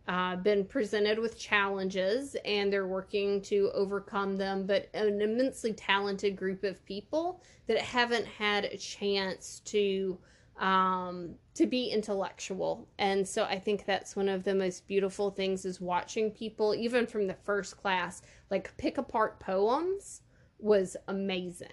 uh, 0.09 0.37
been 0.37 0.65
presented 0.65 1.19
with 1.19 1.39
challenges 1.39 2.37
and 2.45 2.73
they're 2.73 2.89
working 2.89 3.41
to 3.43 3.71
overcome 3.73 4.37
them, 4.37 4.67
but 4.67 4.89
an 4.95 5.23
immensely 5.23 5.73
talented 5.73 6.37
group 6.37 6.65
of 6.65 6.85
people 6.85 7.43
that 7.69 7.79
haven't 7.79 8.27
had 8.27 8.65
a 8.65 8.77
chance 8.77 9.61
to 9.65 10.19
um, 10.59 11.35
to 11.55 11.67
be 11.67 11.89
intellectual. 11.89 12.89
And 12.99 13.27
so 13.27 13.45
I 13.45 13.59
think 13.59 13.85
that's 13.85 14.15
one 14.15 14.29
of 14.29 14.45
the 14.45 14.55
most 14.55 14.87
beautiful 14.87 15.31
things 15.31 15.65
is 15.65 15.81
watching 15.81 16.31
people, 16.31 16.75
even 16.75 17.07
from 17.07 17.27
the 17.27 17.37
first 17.45 17.77
class, 17.77 18.23
like 18.51 18.77
pick 18.77 18.99
apart 18.99 19.41
poems 19.41 20.21
was 20.59 20.97
amazing. 21.09 21.73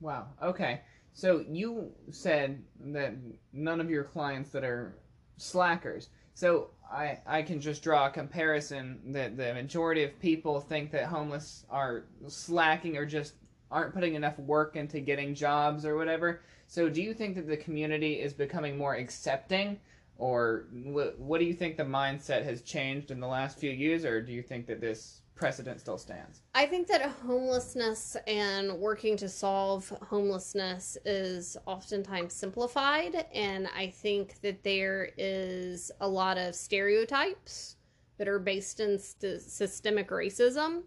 Wow. 0.00 0.28
Okay. 0.42 0.82
So 1.12 1.44
you 1.48 1.92
said 2.10 2.62
that 2.80 3.14
none 3.52 3.80
of 3.80 3.90
your 3.90 4.04
clients 4.04 4.50
that 4.50 4.64
are 4.64 4.98
slackers. 5.36 6.08
So 6.34 6.70
I 6.90 7.18
I 7.26 7.42
can 7.42 7.60
just 7.60 7.82
draw 7.82 8.06
a 8.06 8.10
comparison 8.10 9.00
that 9.12 9.36
the 9.36 9.54
majority 9.54 10.04
of 10.04 10.18
people 10.20 10.60
think 10.60 10.90
that 10.92 11.06
homeless 11.06 11.64
are 11.70 12.04
slacking 12.28 12.96
or 12.96 13.06
just 13.06 13.34
aren't 13.70 13.94
putting 13.94 14.14
enough 14.14 14.38
work 14.38 14.76
into 14.76 15.00
getting 15.00 15.34
jobs 15.34 15.84
or 15.84 15.96
whatever. 15.96 16.40
So 16.68 16.88
do 16.88 17.02
you 17.02 17.14
think 17.14 17.34
that 17.36 17.48
the 17.48 17.56
community 17.56 18.20
is 18.20 18.32
becoming 18.32 18.76
more 18.76 18.94
accepting 18.94 19.78
or 20.18 20.66
what, 20.84 21.18
what 21.18 21.40
do 21.40 21.44
you 21.44 21.54
think 21.54 21.76
the 21.76 21.82
mindset 21.82 22.44
has 22.44 22.62
changed 22.62 23.10
in 23.10 23.20
the 23.20 23.26
last 23.26 23.58
few 23.58 23.70
years 23.70 24.04
or 24.04 24.22
do 24.22 24.32
you 24.32 24.42
think 24.42 24.66
that 24.66 24.80
this 24.80 25.20
precedent 25.36 25.80
still 25.80 25.98
stands? 25.98 26.42
I 26.54 26.66
think 26.66 26.88
that 26.88 27.02
homelessness 27.02 28.16
and 28.26 28.72
working 28.78 29.16
to 29.18 29.28
solve 29.28 29.88
homelessness 30.02 30.98
is 31.04 31.56
oftentimes 31.66 32.34
simplified. 32.34 33.26
And 33.32 33.68
I 33.76 33.88
think 33.88 34.40
that 34.40 34.64
there 34.64 35.10
is 35.16 35.92
a 36.00 36.08
lot 36.08 36.38
of 36.38 36.54
stereotypes 36.54 37.76
that 38.18 38.26
are 38.26 38.38
based 38.38 38.80
in 38.80 38.98
st- 38.98 39.42
systemic 39.42 40.08
racism. 40.08 40.82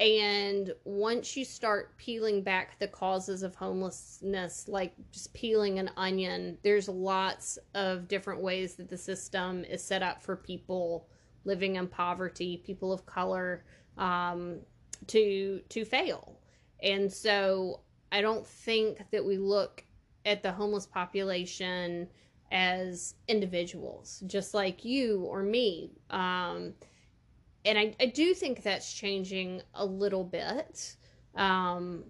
And 0.00 0.72
once 0.84 1.36
you 1.36 1.44
start 1.44 1.96
peeling 1.98 2.42
back 2.42 2.80
the 2.80 2.88
causes 2.88 3.44
of 3.44 3.54
homelessness, 3.54 4.66
like 4.66 4.92
just 5.12 5.32
peeling 5.34 5.78
an 5.78 5.90
onion, 5.96 6.58
there's 6.64 6.88
lots 6.88 7.58
of 7.74 8.08
different 8.08 8.40
ways 8.40 8.74
that 8.74 8.88
the 8.88 8.98
system 8.98 9.62
is 9.64 9.84
set 9.84 10.02
up 10.02 10.20
for 10.20 10.34
people 10.34 11.06
living 11.44 11.76
in 11.76 11.86
poverty, 11.86 12.62
people 12.64 12.92
of 12.92 13.04
color, 13.06 13.64
um, 13.98 14.60
to 15.08 15.60
to 15.68 15.84
fail. 15.84 16.40
And 16.82 17.12
so 17.12 17.80
I 18.12 18.20
don't 18.20 18.46
think 18.46 18.98
that 19.10 19.24
we 19.24 19.38
look 19.38 19.84
at 20.24 20.42
the 20.42 20.52
homeless 20.52 20.86
population 20.86 22.08
as 22.52 23.14
individuals, 23.28 24.22
just 24.26 24.54
like 24.54 24.84
you 24.84 25.22
or 25.22 25.42
me. 25.42 25.90
Um, 26.10 26.74
and 27.64 27.78
I, 27.78 27.94
I 27.98 28.06
do 28.06 28.34
think 28.34 28.62
that's 28.62 28.92
changing 28.92 29.62
a 29.74 29.84
little 29.84 30.24
bit 30.24 30.96
um, 31.34 32.04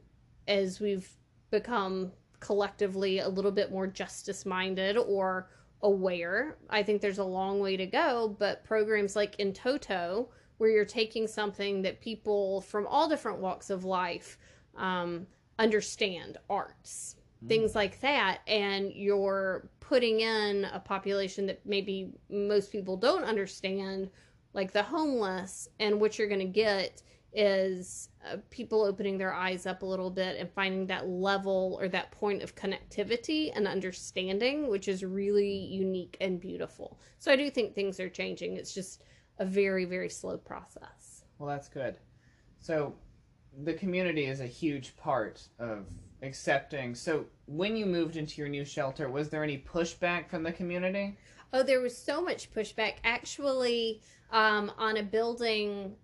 as 0.49 0.81
we've 0.81 1.09
become 1.51 2.13
collectively 2.41 3.21
a 3.21 3.29
little 3.29 3.51
bit 3.51 3.71
more 3.71 3.87
justice 3.87 4.45
minded 4.45 4.99
or 4.99 5.49
aware. 5.85 6.57
I 6.71 6.83
think 6.83 7.01
there's 7.01 7.19
a 7.19 7.25
long 7.25 7.61
way 7.61 7.77
to 7.77 7.87
go, 7.87 8.35
but 8.39 8.65
programs 8.65 9.15
like 9.15 9.39
In 9.39 9.53
Toto, 9.53 10.31
where 10.57 10.71
you're 10.71 10.85
taking 10.85 11.27
something 11.29 11.83
that 11.83 12.01
people 12.01 12.63
from 12.63 12.87
all 12.87 13.09
different 13.09 13.39
walks 13.39 13.71
of 13.71 13.85
life 13.85 14.39
um, 14.77 15.27
understand, 15.59 16.39
arts, 16.49 17.17
mm. 17.45 17.49
things 17.49 17.75
like 17.75 18.01
that, 18.01 18.41
and 18.49 18.93
you're 18.93 19.69
putting 19.81 20.21
in 20.21 20.65
a 20.73 20.81
population 20.81 21.47
that 21.47 21.61
maybe 21.67 22.13
most 22.31 22.73
people 22.73 22.97
don't 22.97 23.25
understand, 23.25 24.09
like 24.55 24.73
the 24.73 24.83
homeless, 24.83 25.69
and 25.81 26.01
what 26.01 26.19
you're 26.19 26.29
going 26.29 26.41
to 26.41 26.47
get 26.47 27.03
is 27.35 28.09
uh, 28.31 28.37
people 28.51 28.83
opening 28.83 29.19
their 29.19 29.35
eyes 29.35 29.67
up 29.67 29.83
a 29.83 29.87
little 29.87 30.11
bit 30.11 30.37
and 30.39 30.51
finding 30.51 30.87
that 30.87 31.09
level 31.09 31.77
or 31.81 31.89
that 31.89 32.11
point 32.13 32.43
of 32.43 32.55
connectivity 32.55 33.51
and 33.55 33.67
understanding, 33.67 34.69
which 34.69 34.89
is 34.89 35.05
really 35.05 35.53
unique 35.53 36.17
and 36.21 36.41
beautiful. 36.41 37.01
So 37.19 37.33
I 37.33 37.37
do 37.37 37.51
think 37.51 37.75
things 37.75 37.99
are 37.99 38.09
changing. 38.09 38.57
It's 38.57 38.73
just 38.73 39.03
a 39.39 39.45
very, 39.45 39.85
very 39.85 40.09
slow 40.09 40.37
process. 40.37 41.25
Well, 41.39 41.49
that's 41.49 41.69
good. 41.69 41.97
So, 42.61 42.95
the 43.63 43.75
community 43.75 44.27
is 44.27 44.41
a 44.41 44.47
huge 44.47 44.97
part 44.97 45.47
of 45.59 45.87
accepting. 46.23 46.95
So, 46.95 47.27
when 47.47 47.77
you 47.77 47.87
moved 47.87 48.17
into 48.17 48.41
your 48.41 48.49
new 48.49 48.65
shelter, 48.65 49.09
was 49.09 49.29
there 49.29 49.43
any 49.43 49.59
pushback 49.59 50.29
from 50.29 50.43
the 50.43 50.53
community? 50.53 51.19
Oh, 51.53 51.63
there 51.63 51.81
was 51.81 51.97
so 51.97 52.23
much 52.23 52.53
pushback. 52.53 52.95
Actually, 53.05 54.01
um, 54.31 54.73
on 54.79 54.97
a 54.97 55.03
building 55.03 55.95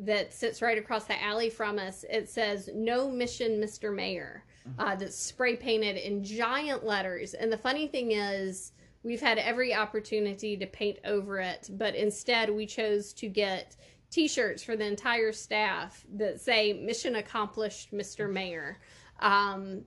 that 0.00 0.32
sits 0.32 0.62
right 0.62 0.78
across 0.78 1.04
the 1.04 1.22
alley 1.22 1.50
from 1.50 1.78
us, 1.78 2.04
it 2.08 2.28
says 2.28 2.70
"No 2.74 3.10
Mission, 3.10 3.60
Mr. 3.60 3.94
Mayor." 3.94 4.44
Uh, 4.78 4.94
that's 4.94 5.16
spray 5.16 5.56
painted 5.56 5.96
in 5.96 6.22
giant 6.22 6.84
letters. 6.84 7.34
And 7.34 7.50
the 7.50 7.56
funny 7.56 7.88
thing 7.88 8.12
is, 8.12 8.72
we've 9.02 9.20
had 9.20 9.38
every 9.38 9.74
opportunity 9.74 10.56
to 10.56 10.66
paint 10.66 10.98
over 11.04 11.40
it, 11.40 11.70
but 11.72 11.94
instead 11.94 12.50
we 12.50 12.66
chose 12.66 13.12
to 13.14 13.28
get 13.28 13.76
T-shirts 14.10 14.62
for 14.62 14.76
the 14.76 14.84
entire 14.84 15.32
staff 15.32 16.04
that 16.14 16.40
say 16.40 16.72
"Mission 16.72 17.16
accomplished, 17.16 17.92
Mr. 17.92 18.30
Mayor." 18.30 18.80
Um, 19.20 19.84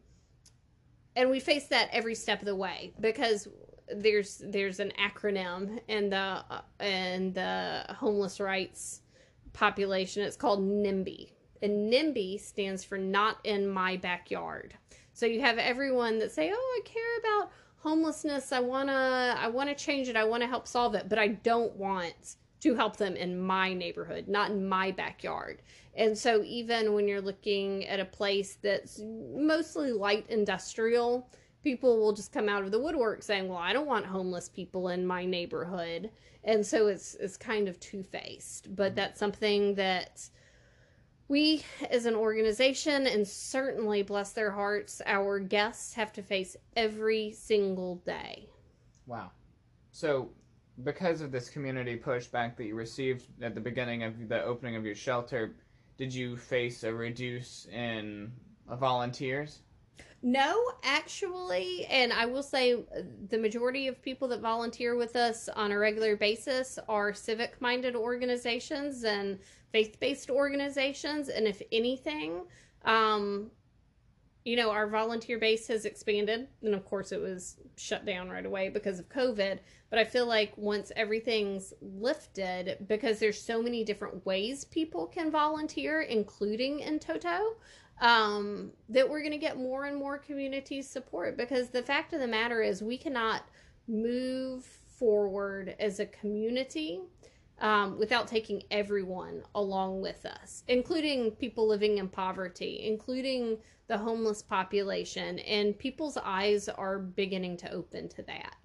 and 1.16 1.30
we 1.30 1.40
face 1.40 1.68
that 1.68 1.90
every 1.92 2.16
step 2.16 2.40
of 2.40 2.46
the 2.46 2.56
way 2.56 2.94
because 3.00 3.48
there's 3.96 4.42
there's 4.46 4.80
an 4.80 4.92
acronym 5.00 5.80
in 5.88 6.10
the 6.10 6.18
uh, 6.50 6.62
in 6.80 7.34
the 7.34 7.86
homeless 7.90 8.40
rights 8.40 9.02
population. 9.54 10.24
It's 10.24 10.36
called 10.36 10.62
NIMBY, 10.62 11.32
and 11.62 11.92
NIMBY 11.92 12.40
stands 12.40 12.84
for 12.84 12.98
Not 12.98 13.38
in 13.44 13.68
My 13.70 13.98
Backyard. 13.98 14.76
So 15.14 15.26
you 15.26 15.42
have 15.42 15.58
everyone 15.58 16.20
that 16.20 16.32
say, 16.32 16.52
"Oh, 16.54 16.82
I 16.82 16.88
care 16.88 17.18
about 17.20 17.52
homelessness. 17.78 18.52
I 18.52 18.60
wanna 18.60 19.36
I 19.38 19.48
wanna 19.48 19.76
change 19.76 20.10
it. 20.10 20.16
I 20.16 20.24
wanna 20.24 20.48
help 20.48 20.68
solve 20.68 20.96
it, 20.96 21.08
but 21.10 21.20
I 21.20 21.28
don't 21.30 21.76
want." 21.76 22.36
To 22.62 22.76
help 22.76 22.96
them 22.96 23.18
in 23.18 23.38
my 23.38 23.74
neighborhood, 23.74 24.30
not 24.30 24.52
in 24.52 24.66
my 24.66 24.92
backyard. 24.92 25.62
And 25.96 26.18
so, 26.18 26.44
even 26.44 26.94
when 26.94 27.10
you're 27.10 27.20
looking 27.20 27.86
at 27.88 28.00
a 28.00 28.06
place 28.06 28.56
that's 28.56 29.02
mostly 29.02 29.92
light 29.92 30.26
industrial, 30.30 31.30
people 31.64 32.00
will 32.00 32.14
just 32.14 32.32
come 32.32 32.50
out 32.50 32.64
of 32.64 32.72
the 32.72 32.80
woodwork 32.80 33.24
saying, 33.24 33.48
"Well, 33.48 33.58
I 33.58 33.74
don't 33.74 33.88
want 33.88 34.06
homeless 34.06 34.50
people 34.50 34.90
in 34.90 35.06
my 35.06 35.26
neighborhood." 35.26 36.12
And 36.44 36.66
so 36.66 36.88
it's 36.88 37.16
it's 37.16 37.38
kind 37.38 37.68
of 37.68 37.80
two-faced, 37.80 38.76
but 38.76 38.88
mm-hmm. 38.90 38.96
that's 38.96 39.20
something 39.20 39.76
that 39.76 40.30
we 41.28 41.64
as 41.90 42.06
an 42.06 42.16
organization 42.16 43.08
and 43.08 43.28
certainly 43.28 44.04
bless 44.04 44.34
their 44.34 44.52
hearts, 44.52 45.02
our 45.06 45.40
guests 45.40 45.94
have 45.94 46.12
to 46.14 46.22
face 46.22 46.56
every 46.76 47.32
single 47.32 47.96
day. 48.06 48.48
Wow. 49.08 49.32
So, 49.92 50.30
because 50.84 51.22
of 51.22 51.32
this 51.32 51.50
community 51.50 51.98
pushback 51.98 52.58
that 52.58 52.66
you 52.66 52.76
received 52.76 53.26
at 53.42 53.56
the 53.56 53.62
beginning 53.62 54.04
of 54.04 54.28
the 54.28 54.44
opening 54.44 54.76
of 54.76 54.86
your 54.86 54.96
shelter, 54.96 55.56
did 55.98 56.14
you 56.14 56.36
face 56.36 56.84
a 56.84 56.94
reduce 56.94 57.68
in 57.72 58.32
volunteers? 58.68 59.62
No, 60.26 60.72
actually, 60.84 61.86
and 61.88 62.14
I 62.14 62.26
will 62.26 62.44
say 62.44 62.78
the 63.30 63.38
majority 63.38 63.90
of 63.90 64.02
people 64.02 64.30
that 64.30 64.40
volunteer 64.40 64.96
with 64.96 65.18
us 65.18 65.50
on 65.50 65.74
a 65.74 65.78
regular 65.78 66.16
basis 66.16 66.80
are 66.88 67.14
civic 67.14 67.60
minded 67.60 67.94
organizations 67.94 69.04
and 69.04 69.38
faith 69.74 70.00
based 70.00 70.30
organizations. 70.30 71.28
And 71.28 71.46
if 71.46 71.62
anything, 71.74 72.44
um, 72.86 73.52
you 74.46 74.56
know, 74.56 74.72
our 74.72 74.88
volunteer 74.88 75.40
base 75.40 75.68
has 75.68 75.84
expanded. 75.84 76.48
And 76.62 76.74
of 76.74 76.86
course, 76.86 77.12
it 77.12 77.20
was 77.20 77.58
shut 77.76 78.06
down 78.06 78.30
right 78.30 78.46
away 78.46 78.70
because 78.70 79.00
of 79.00 79.10
COVID. 79.10 79.60
But 79.90 80.00
I 80.00 80.06
feel 80.06 80.26
like 80.26 80.58
once 80.58 80.92
everything's 80.96 81.74
lifted, 81.82 82.78
because 82.88 83.20
there's 83.20 83.42
so 83.42 83.62
many 83.62 83.84
different 83.84 84.26
ways 84.26 84.66
people 84.66 85.06
can 85.08 85.32
volunteer, 85.32 86.02
including 86.02 86.80
In 86.80 87.00
Toto, 87.00 87.58
um, 88.02 88.72
that 88.90 89.10
we're 89.10 89.22
going 89.22 89.32
to 89.32 89.38
get 89.38 89.58
more 89.58 89.86
and 89.86 89.98
more 89.98 90.18
community 90.18 90.82
support 90.82 91.38
because 91.38 91.70
the 91.70 91.84
fact 91.84 92.14
of 92.14 92.20
the 92.20 92.28
matter 92.28 92.62
is 92.62 92.82
we 92.82 92.98
cannot 92.98 93.44
move 93.88 94.66
forward 94.98 95.76
as 95.80 96.00
a 96.00 96.06
community 96.06 97.02
um, 97.60 97.98
without 97.98 98.28
taking 98.28 98.64
everyone 98.72 99.44
along 99.56 100.02
with 100.02 100.26
us, 100.26 100.64
including 100.68 101.32
people 101.32 101.68
living 101.68 101.98
in 101.98 102.10
poverty, 102.10 102.82
including 102.84 103.58
the 103.88 103.98
homeless 103.98 104.42
population, 104.42 105.40
and 105.40 105.78
people's 105.78 106.18
eyes 106.18 106.68
are 106.68 107.00
beginning 107.00 107.58
to 107.58 107.72
open 107.72 108.10
to 108.10 108.24
that. 108.24 108.56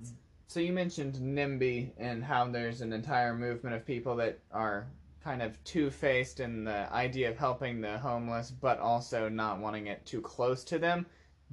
So 0.47 0.61
you 0.61 0.73
mentioned 0.73 1.15
NIMBY 1.15 1.91
and 1.99 2.25
how 2.25 2.47
there's 2.47 2.81
an 2.81 2.93
entire 2.93 3.35
movement 3.35 3.77
of 3.77 3.85
people 3.85 4.17
that 4.17 4.39
are 4.51 4.87
kind 5.29 5.43
of 5.43 5.63
two-faced 5.63 6.41
in 6.41 6.65
the 6.65 6.91
idea 6.91 7.29
of 7.29 7.37
helping 7.37 7.83
the 7.83 7.99
homeless, 7.99 8.51
but 8.51 8.79
also 8.79 9.29
not 9.29 9.61
wanting 9.61 9.89
it 9.89 10.07
too 10.07 10.23
close 10.23 10.65
to 10.65 10.79
them. 10.79 11.05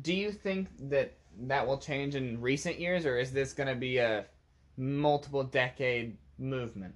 Do 0.02 0.14
you 0.14 0.32
think 0.32 0.70
that 0.90 1.18
that 1.42 1.68
will 1.68 1.78
change 1.78 2.16
in 2.16 2.40
recent 2.40 2.80
years, 2.80 3.06
or 3.06 3.18
is 3.18 3.34
this 3.34 3.52
going 3.52 3.68
to 3.68 3.76
be 3.76 3.98
a 3.98 4.28
multiple 4.78 5.44
decade 5.44 6.16
movement? 6.38 6.96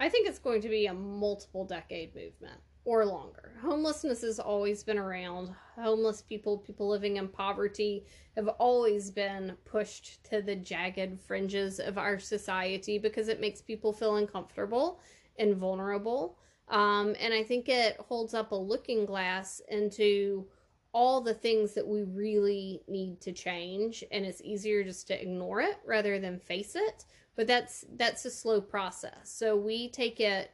I 0.00 0.08
think 0.08 0.26
it's 0.26 0.40
going 0.40 0.60
to 0.62 0.68
be 0.68 0.86
a 0.86 0.92
multiple 0.92 1.64
decade 1.64 2.16
movement 2.16 2.60
or 2.84 3.06
longer. 3.06 3.52
Homelessness 3.62 4.22
has 4.22 4.40
always 4.40 4.82
been 4.82 4.98
around. 4.98 5.54
Homeless 5.76 6.22
people, 6.22 6.58
people 6.58 6.88
living 6.88 7.18
in 7.18 7.28
poverty, 7.28 8.06
have 8.34 8.48
always 8.48 9.12
been 9.12 9.56
pushed 9.64 10.24
to 10.30 10.42
the 10.42 10.56
jagged 10.56 11.20
fringes 11.20 11.78
of 11.78 11.96
our 11.96 12.18
society 12.18 12.98
because 12.98 13.28
it 13.28 13.40
makes 13.40 13.62
people 13.62 13.92
feel 13.92 14.16
uncomfortable 14.16 15.00
and 15.38 15.56
vulnerable. 15.56 16.38
Um, 16.68 17.14
and 17.20 17.32
I 17.32 17.42
think 17.42 17.68
it 17.68 17.96
holds 17.98 18.34
up 18.34 18.52
a 18.52 18.56
looking 18.56 19.06
glass 19.06 19.60
into 19.68 20.46
all 20.92 21.20
the 21.20 21.34
things 21.34 21.74
that 21.74 21.86
we 21.86 22.02
really 22.02 22.82
need 22.88 23.20
to 23.20 23.32
change 23.32 24.02
and 24.10 24.24
it's 24.24 24.40
easier 24.42 24.82
just 24.82 25.06
to 25.06 25.20
ignore 25.20 25.60
it 25.60 25.78
rather 25.86 26.18
than 26.18 26.38
face 26.38 26.74
it. 26.74 27.04
But 27.36 27.46
that's 27.46 27.84
that's 27.96 28.24
a 28.24 28.30
slow 28.30 28.60
process. 28.60 29.30
So 29.30 29.56
we 29.56 29.90
take 29.90 30.18
it 30.18 30.50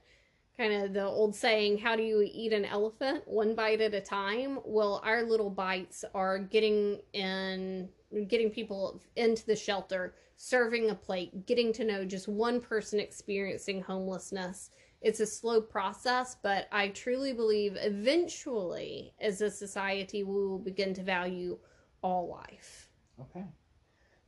kind 0.56 0.72
of 0.72 0.92
the 0.92 1.04
old 1.04 1.34
saying 1.34 1.78
how 1.78 1.96
do 1.96 2.02
you 2.02 2.28
eat 2.32 2.52
an 2.52 2.64
elephant 2.64 3.26
one 3.26 3.54
bite 3.54 3.80
at 3.80 3.94
a 3.94 4.00
time? 4.00 4.58
Well 4.64 5.00
our 5.04 5.22
little 5.22 5.50
bites 5.50 6.04
are 6.14 6.38
getting 6.38 7.00
in 7.12 7.88
getting 8.28 8.50
people 8.50 9.00
into 9.16 9.46
the 9.46 9.56
shelter 9.56 10.14
serving 10.36 10.90
a 10.90 10.94
plate 10.94 11.46
getting 11.46 11.72
to 11.72 11.84
know 11.84 12.04
just 12.04 12.28
one 12.28 12.60
person 12.60 12.98
experiencing 12.98 13.82
homelessness 13.82 14.70
it's 15.00 15.20
a 15.20 15.26
slow 15.26 15.60
process 15.60 16.36
but 16.42 16.66
i 16.72 16.88
truly 16.88 17.32
believe 17.32 17.76
eventually 17.80 19.14
as 19.20 19.40
a 19.40 19.50
society 19.50 20.22
we 20.22 20.34
will 20.34 20.58
begin 20.58 20.92
to 20.92 21.02
value 21.02 21.58
all 22.02 22.28
life 22.28 22.90
Okay. 23.20 23.44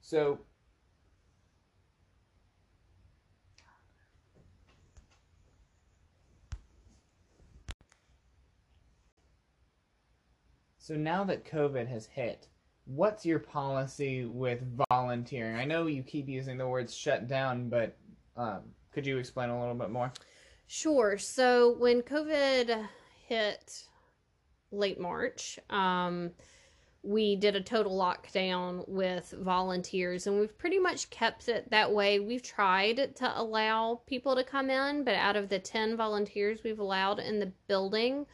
So 0.01 0.41
So 10.79 10.95
now 10.95 11.25
that 11.25 11.45
COVID 11.45 11.89
has 11.89 12.07
hit, 12.07 12.47
what's 12.87 13.27
your 13.27 13.39
policy 13.39 14.25
with 14.25 14.61
volunteering? 14.91 15.57
I 15.57 15.65
know 15.65 15.87
you 15.87 16.03
keep 16.03 16.29
using 16.29 16.57
the 16.57 16.67
words 16.67 16.95
shut 16.95 17.29
down, 17.29 17.69
but 17.69 17.97
um, 18.37 18.61
could 18.93 19.07
you 19.07 19.19
explain 19.19 19.51
a 19.51 19.59
little 19.59 19.75
bit 19.75 19.91
more? 19.91 20.13
Sure. 20.69 21.19
So 21.19 21.77
when 21.79 22.03
COVID 22.03 22.87
hit 23.29 23.85
late 24.71 25.01
March, 25.01 25.59
um, 25.71 26.31
we 27.03 27.37
did 27.37 27.55
a 27.55 27.61
total 27.61 27.97
lockdown 27.97 28.87
with 28.89 29.33
volunteers, 29.39 30.27
and 30.27 30.41
we've 30.41 30.57
pretty 30.59 30.79
much 30.79 31.09
kept 31.11 31.49
it 31.49 31.71
that 31.71 31.93
way. 31.93 32.19
We've 32.19 32.43
tried 32.43 33.15
to 33.17 33.41
allow 33.41 34.01
people 34.07 34.35
to 34.35 34.43
come 34.43 34.71
in, 34.71 35.05
but 35.05 35.15
out 35.15 35.37
of 35.37 35.49
the 35.49 35.59
10 35.59 35.97
volunteers 35.97 36.65
we've 36.65 36.81
allowed 36.81 37.21
in 37.21 37.39
the 37.39 37.53
building, 37.69 38.27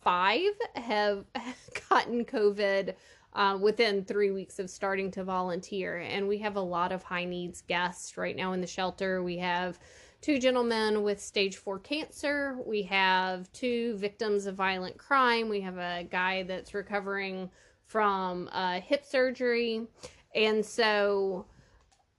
five 0.00 0.52
have 0.76 1.24
gotten 1.88 2.24
COVID 2.24 2.94
uh, 3.34 3.58
within 3.60 4.04
three 4.04 4.30
weeks 4.30 4.58
of 4.58 4.68
starting 4.68 5.10
to 5.12 5.24
volunteer. 5.24 5.98
And 5.98 6.26
we 6.26 6.38
have 6.38 6.56
a 6.56 6.60
lot 6.60 6.92
of 6.92 7.02
high 7.02 7.24
needs 7.24 7.62
guests 7.62 8.16
right 8.16 8.36
now 8.36 8.52
in 8.52 8.60
the 8.60 8.66
shelter. 8.66 9.22
We 9.22 9.38
have 9.38 9.78
two 10.20 10.38
gentlemen 10.38 11.02
with 11.02 11.20
stage 11.20 11.56
four 11.56 11.78
cancer. 11.78 12.58
We 12.66 12.82
have 12.82 13.50
two 13.52 13.96
victims 13.96 14.46
of 14.46 14.54
violent 14.54 14.98
crime. 14.98 15.48
We 15.48 15.60
have 15.60 15.78
a 15.78 16.06
guy 16.10 16.42
that's 16.42 16.74
recovering 16.74 17.50
from 17.84 18.48
uh, 18.52 18.80
hip 18.80 19.04
surgery. 19.04 19.86
And 20.34 20.64
so 20.64 21.46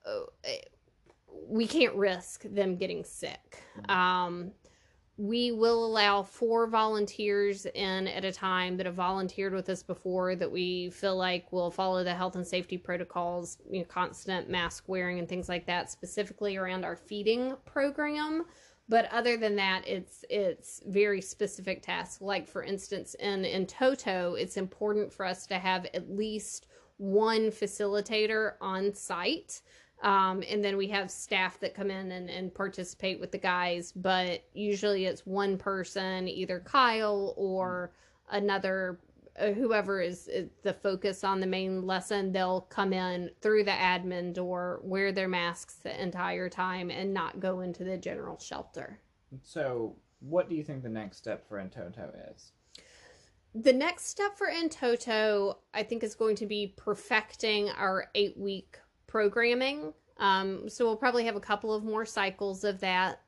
uh, 0.05 0.21
we 1.47 1.67
can't 1.67 1.95
risk 1.95 2.43
them 2.43 2.75
getting 2.75 3.03
sick. 3.03 3.63
Um, 3.87 4.51
we 5.21 5.51
will 5.51 5.85
allow 5.85 6.23
four 6.23 6.65
volunteers 6.65 7.67
in 7.67 8.07
at 8.07 8.25
a 8.25 8.31
time 8.31 8.75
that 8.75 8.87
have 8.87 8.95
volunteered 8.95 9.53
with 9.53 9.69
us 9.69 9.83
before 9.83 10.35
that 10.35 10.51
we 10.51 10.89
feel 10.89 11.15
like 11.15 11.51
will 11.51 11.69
follow 11.69 12.03
the 12.03 12.15
health 12.15 12.35
and 12.35 12.47
safety 12.47 12.75
protocols, 12.75 13.59
you 13.69 13.79
know, 13.79 13.85
constant 13.85 14.49
mask 14.49 14.85
wearing 14.87 15.19
and 15.19 15.29
things 15.29 15.47
like 15.47 15.67
that, 15.67 15.91
specifically 15.91 16.57
around 16.57 16.83
our 16.83 16.95
feeding 16.95 17.55
program. 17.65 18.45
but 18.89 19.05
other 19.13 19.37
than 19.37 19.55
that 19.55 19.87
it's 19.87 20.25
it's 20.29 20.81
very 20.87 21.21
specific 21.21 21.81
tasks 21.83 22.19
like 22.21 22.47
for 22.47 22.63
instance 22.63 23.15
in 23.19 23.45
In 23.45 23.65
Toto 23.67 24.33
it's 24.33 24.57
important 24.57 25.13
for 25.13 25.25
us 25.25 25.45
to 25.47 25.59
have 25.59 25.85
at 25.93 26.09
least 26.09 26.67
one 26.97 27.51
facilitator 27.51 28.53
on 28.59 28.93
site 28.93 29.61
um, 30.01 30.43
and 30.49 30.63
then 30.63 30.77
we 30.77 30.87
have 30.87 31.11
staff 31.11 31.59
that 31.59 31.73
come 31.73 31.91
in 31.91 32.11
and, 32.11 32.29
and 32.29 32.53
participate 32.53 33.19
with 33.19 33.31
the 33.31 33.37
guys 33.37 33.91
but 33.91 34.43
usually 34.53 35.05
it's 35.05 35.25
one 35.25 35.57
person 35.57 36.27
either 36.27 36.59
kyle 36.59 37.33
or 37.37 37.91
another 38.31 38.99
uh, 39.39 39.51
whoever 39.51 40.01
is, 40.01 40.27
is 40.27 40.49
the 40.63 40.73
focus 40.73 41.23
on 41.23 41.39
the 41.39 41.47
main 41.47 41.85
lesson, 41.85 42.31
they'll 42.31 42.61
come 42.61 42.91
in 42.91 43.29
through 43.41 43.63
the 43.63 43.71
admin 43.71 44.33
door, 44.33 44.81
wear 44.83 45.11
their 45.11 45.27
masks 45.27 45.75
the 45.75 46.01
entire 46.01 46.49
time, 46.49 46.91
and 46.91 47.13
not 47.13 47.39
go 47.39 47.61
into 47.61 47.83
the 47.83 47.97
general 47.97 48.37
shelter. 48.39 48.99
So, 49.41 49.95
what 50.19 50.49
do 50.49 50.55
you 50.55 50.63
think 50.63 50.83
the 50.83 50.89
next 50.89 51.17
step 51.17 51.47
for 51.47 51.59
In 51.59 51.69
Toto 51.69 52.11
is? 52.33 52.51
The 53.55 53.73
next 53.73 54.07
step 54.07 54.37
for 54.37 54.47
In 54.47 54.69
Toto, 54.69 55.59
I 55.73 55.83
think, 55.83 56.03
is 56.03 56.13
going 56.13 56.35
to 56.37 56.45
be 56.45 56.73
perfecting 56.75 57.69
our 57.69 58.09
eight 58.13 58.37
week 58.37 58.79
programming. 59.11 59.93
Um, 60.17 60.69
so, 60.69 60.85
we'll 60.85 60.95
probably 60.95 61.25
have 61.25 61.35
a 61.35 61.41
couple 61.41 61.73
of 61.73 61.83
more 61.83 62.05
cycles 62.05 62.63
of 62.63 62.79
that. 62.79 63.21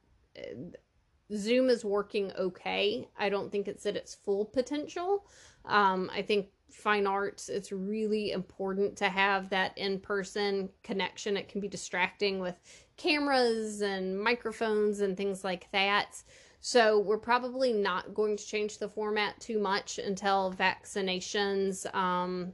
Zoom 1.35 1.69
is 1.69 1.83
working 1.83 2.31
okay. 2.39 3.07
I 3.17 3.29
don't 3.29 3.51
think 3.51 3.67
it's 3.67 3.85
at 3.85 3.97
its 3.97 4.15
full 4.15 4.45
potential. 4.45 5.25
Um, 5.65 6.09
I 6.13 6.21
think 6.21 6.47
fine 6.71 7.05
arts, 7.05 7.49
it's 7.49 7.71
really 7.71 8.31
important 8.31 8.95
to 8.97 9.09
have 9.09 9.49
that 9.49 9.77
in 9.77 9.99
person 9.99 10.69
connection. 10.83 11.37
It 11.37 11.49
can 11.49 11.59
be 11.61 11.67
distracting 11.67 12.39
with 12.39 12.55
cameras 12.97 13.81
and 13.81 14.19
microphones 14.19 15.01
and 15.01 15.17
things 15.17 15.43
like 15.43 15.67
that. 15.71 16.23
So, 16.61 16.99
we're 16.99 17.17
probably 17.17 17.73
not 17.73 18.13
going 18.13 18.37
to 18.37 18.45
change 18.45 18.77
the 18.77 18.87
format 18.87 19.37
too 19.41 19.59
much 19.59 19.99
until 19.99 20.53
vaccinations 20.53 21.93
um, 21.93 22.53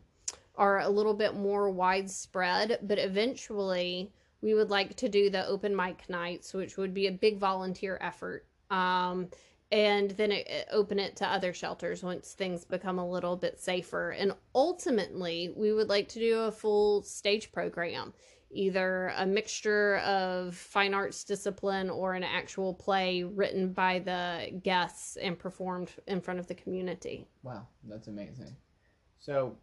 are 0.60 0.82
a 0.82 0.90
little 0.90 1.14
bit 1.16 1.36
more 1.36 1.70
widespread. 1.70 2.80
But 2.84 3.00
eventually, 3.00 4.12
we 4.42 4.54
would 4.54 4.70
like 4.70 4.96
to 4.98 5.10
do 5.10 5.30
the 5.30 5.48
open 5.48 5.76
mic 5.76 6.08
nights, 6.10 6.54
which 6.54 6.78
would 6.78 6.94
be 6.94 7.08
a 7.08 7.12
big 7.12 7.40
volunteer 7.40 7.98
effort. 8.02 8.46
Um, 8.70 9.30
and 9.72 10.12
then 10.12 10.32
it, 10.32 10.48
it 10.48 10.68
open 10.72 11.00
it 11.00 11.16
to 11.18 11.28
other 11.28 11.54
shelters 11.54 12.04
once 12.04 12.34
things 12.34 12.66
become 12.66 13.00
a 13.00 13.10
little 13.10 13.36
bit 13.36 13.60
safer. 13.60 14.12
And 14.12 14.34
ultimately, 14.54 15.54
we 15.56 15.74
would 15.74 15.90
like 15.90 16.08
to 16.10 16.20
do 16.20 16.40
a 16.40 16.52
full 16.52 17.04
stage 17.04 17.52
program, 17.52 18.14
either 18.52 19.14
a 19.16 19.26
mixture 19.26 19.98
of 19.98 20.56
fine 20.56 20.94
arts 20.94 21.24
discipline 21.24 21.90
or 21.90 22.16
an 22.16 22.24
actual 22.24 22.74
play 22.74 23.24
written 23.24 23.72
by 23.72 24.00
the 24.00 24.60
guests 24.64 25.18
and 25.18 25.38
performed 25.38 25.92
in 26.08 26.20
front 26.20 26.40
of 26.40 26.48
the 26.48 26.56
community. 26.56 27.28
Wow, 27.44 27.68
that's 27.88 28.08
amazing. 28.08 28.56
So, 29.20 29.56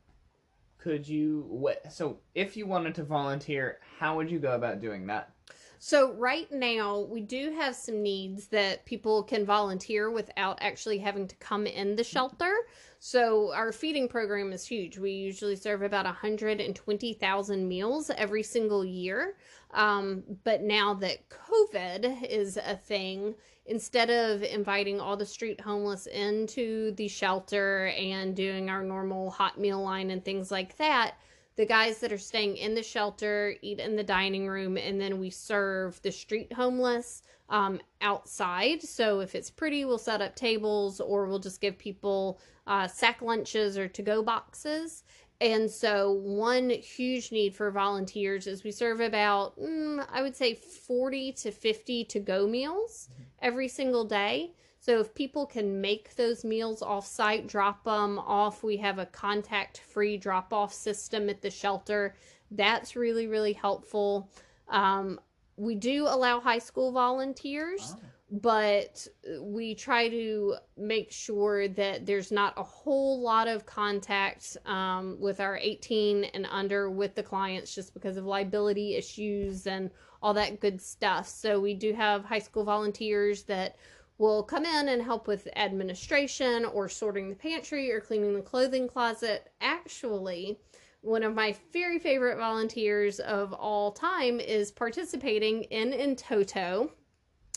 could 0.78 1.06
you 1.08 1.68
so 1.90 2.18
if 2.34 2.56
you 2.56 2.66
wanted 2.66 2.94
to 2.96 3.04
volunteer, 3.04 3.78
how 3.98 4.16
would 4.16 4.30
you 4.30 4.38
go 4.38 4.54
about 4.54 4.80
doing 4.80 5.06
that? 5.06 5.35
So, 5.78 6.12
right 6.12 6.50
now, 6.50 7.00
we 7.00 7.20
do 7.20 7.52
have 7.52 7.76
some 7.76 8.02
needs 8.02 8.46
that 8.48 8.84
people 8.86 9.22
can 9.22 9.44
volunteer 9.44 10.10
without 10.10 10.58
actually 10.60 10.98
having 10.98 11.28
to 11.28 11.36
come 11.36 11.66
in 11.66 11.96
the 11.96 12.04
shelter. 12.04 12.52
So, 12.98 13.52
our 13.52 13.72
feeding 13.72 14.08
program 14.08 14.52
is 14.52 14.66
huge. 14.66 14.98
We 14.98 15.10
usually 15.12 15.56
serve 15.56 15.82
about 15.82 16.06
120,000 16.06 17.68
meals 17.68 18.10
every 18.16 18.42
single 18.42 18.84
year. 18.84 19.36
Um, 19.72 20.22
but 20.44 20.62
now 20.62 20.94
that 20.94 21.28
COVID 21.28 22.28
is 22.28 22.56
a 22.56 22.76
thing, 22.76 23.34
instead 23.66 24.10
of 24.10 24.42
inviting 24.42 25.00
all 25.00 25.16
the 25.16 25.26
street 25.26 25.60
homeless 25.60 26.06
into 26.06 26.92
the 26.92 27.08
shelter 27.08 27.88
and 27.88 28.34
doing 28.34 28.70
our 28.70 28.82
normal 28.82 29.30
hot 29.30 29.58
meal 29.58 29.82
line 29.82 30.10
and 30.10 30.24
things 30.24 30.50
like 30.50 30.76
that, 30.78 31.16
the 31.56 31.66
guys 31.66 31.98
that 31.98 32.12
are 32.12 32.18
staying 32.18 32.56
in 32.58 32.74
the 32.74 32.82
shelter 32.82 33.54
eat 33.62 33.80
in 33.80 33.96
the 33.96 34.04
dining 34.04 34.46
room 34.46 34.76
and 34.76 35.00
then 35.00 35.18
we 35.18 35.30
serve 35.30 36.00
the 36.02 36.12
street 36.12 36.52
homeless 36.52 37.22
um, 37.48 37.80
outside. 38.00 38.82
So 38.82 39.20
if 39.20 39.34
it's 39.34 39.50
pretty 39.50 39.84
we'll 39.84 39.98
set 39.98 40.20
up 40.20 40.36
tables 40.36 41.00
or 41.00 41.26
we'll 41.26 41.38
just 41.38 41.60
give 41.60 41.78
people 41.78 42.38
uh, 42.66 42.86
sack 42.86 43.22
lunches 43.22 43.78
or 43.78 43.88
to-go 43.88 44.22
boxes. 44.22 45.04
And 45.40 45.70
so 45.70 46.12
one 46.12 46.70
huge 46.70 47.30
need 47.30 47.54
for 47.54 47.70
volunteers 47.70 48.46
is 48.46 48.64
we 48.64 48.70
serve 48.70 49.00
about 49.00 49.58
mm, 49.60 50.06
i 50.10 50.22
would 50.22 50.34
say 50.34 50.54
40 50.54 51.32
to 51.32 51.50
50 51.50 52.04
to-go 52.04 52.46
meals 52.46 53.10
every 53.42 53.68
single 53.68 54.04
day 54.04 54.52
so 54.86 55.00
if 55.00 55.12
people 55.16 55.46
can 55.46 55.80
make 55.80 56.14
those 56.14 56.44
meals 56.44 56.80
off 56.80 57.08
site, 57.08 57.48
drop 57.48 57.82
them 57.82 58.20
off, 58.20 58.62
we 58.62 58.76
have 58.76 59.00
a 59.00 59.06
contact 59.06 59.78
free 59.78 60.16
drop 60.16 60.52
off 60.52 60.72
system 60.72 61.28
at 61.28 61.42
the 61.42 61.50
shelter. 61.50 62.14
That's 62.52 62.94
really, 62.94 63.26
really 63.26 63.52
helpful. 63.52 64.30
Um, 64.68 65.18
we 65.56 65.74
do 65.74 66.06
allow 66.06 66.38
high 66.38 66.60
school 66.60 66.92
volunteers, 66.92 67.96
oh. 67.96 68.00
but 68.30 69.08
we 69.40 69.74
try 69.74 70.08
to 70.08 70.54
make 70.76 71.10
sure 71.10 71.66
that 71.66 72.06
there's 72.06 72.30
not 72.30 72.54
a 72.56 72.62
whole 72.62 73.20
lot 73.20 73.48
of 73.48 73.66
contact 73.66 74.56
um, 74.66 75.16
with 75.18 75.40
our 75.40 75.56
18 75.56 76.22
and 76.26 76.46
under 76.48 76.90
with 76.90 77.16
the 77.16 77.24
clients 77.24 77.74
just 77.74 77.92
because 77.92 78.16
of 78.16 78.24
liability 78.24 78.94
issues 78.94 79.66
and 79.66 79.90
all 80.22 80.32
that 80.34 80.60
good 80.60 80.80
stuff. 80.80 81.26
So 81.26 81.58
we 81.58 81.74
do 81.74 81.92
have 81.92 82.24
high 82.24 82.38
school 82.38 82.62
volunteers 82.62 83.42
that 83.44 83.74
will 84.18 84.42
come 84.42 84.64
in 84.64 84.88
and 84.88 85.02
help 85.02 85.26
with 85.26 85.48
administration 85.56 86.64
or 86.64 86.88
sorting 86.88 87.28
the 87.28 87.34
pantry 87.34 87.92
or 87.92 88.00
cleaning 88.00 88.34
the 88.34 88.40
clothing 88.42 88.88
closet. 88.88 89.50
Actually, 89.60 90.58
one 91.02 91.22
of 91.22 91.34
my 91.34 91.54
very 91.72 91.98
favorite 91.98 92.38
volunteers 92.38 93.20
of 93.20 93.52
all 93.52 93.92
time 93.92 94.40
is 94.40 94.72
participating 94.72 95.62
in 95.64 95.92
In 95.92 96.16
Toto. 96.16 96.90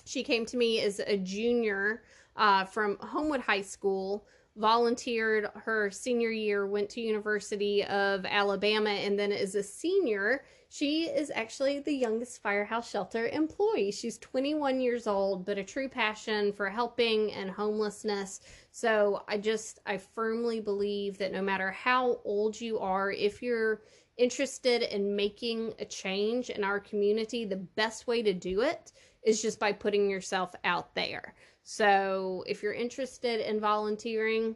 She 0.05 0.24
came 0.24 0.45
to 0.47 0.57
me 0.57 0.82
as 0.82 0.99
a 0.99 1.18
junior 1.18 2.03
uh, 2.36 2.66
from 2.66 2.97
Homewood 2.99 3.41
High 3.41 3.62
School, 3.62 4.28
volunteered 4.60 5.49
her 5.55 5.89
senior 5.89 6.30
year, 6.30 6.68
went 6.68 6.89
to 6.89 7.01
University 7.01 7.84
of 7.86 8.26
Alabama, 8.26 8.89
and 8.89 9.18
then 9.18 9.32
as 9.32 9.55
a 9.55 9.64
senior, 9.64 10.43
she 10.68 11.05
is 11.05 11.32
actually 11.34 11.80
the 11.80 11.93
youngest 11.93 12.43
firehouse 12.43 12.89
shelter 12.89 13.28
employee. 13.30 13.91
She's 13.91 14.18
21 14.20 14.82
years 14.82 15.07
old, 15.07 15.45
but 15.45 15.57
a 15.57 15.64
true 15.64 15.88
passion 15.88 16.51
for 16.51 16.70
helping 16.70 17.32
and 17.32 17.49
homelessness. 17.49 18.41
So 18.72 19.24
I 19.28 19.38
just, 19.38 19.80
I 19.86 19.97
firmly 19.97 20.60
believe 20.60 21.18
that 21.18 21.32
no 21.32 21.41
matter 21.41 21.72
how 21.72 22.20
old 22.26 22.60
you 22.60 22.80
are, 22.80 23.12
if 23.12 23.41
you're 23.41 23.82
interested 24.18 24.84
in 24.93 25.16
making 25.16 25.74
a 25.80 25.86
change 25.86 26.49
in 26.49 26.64
our 26.64 26.80
community, 26.80 27.45
the 27.45 27.55
best 27.55 28.07
way 28.07 28.22
to 28.22 28.34
do 28.34 28.62
it 28.62 28.91
is 29.24 29.41
just 29.41 29.60
by 29.60 29.72
putting 29.72 30.10
yourself 30.10 30.53
out 30.64 30.93
there. 30.93 31.34
So 31.72 32.43
if 32.47 32.63
you're 32.63 32.74
interested 32.74 33.47
in 33.47 33.59
volunteering, 33.59 34.55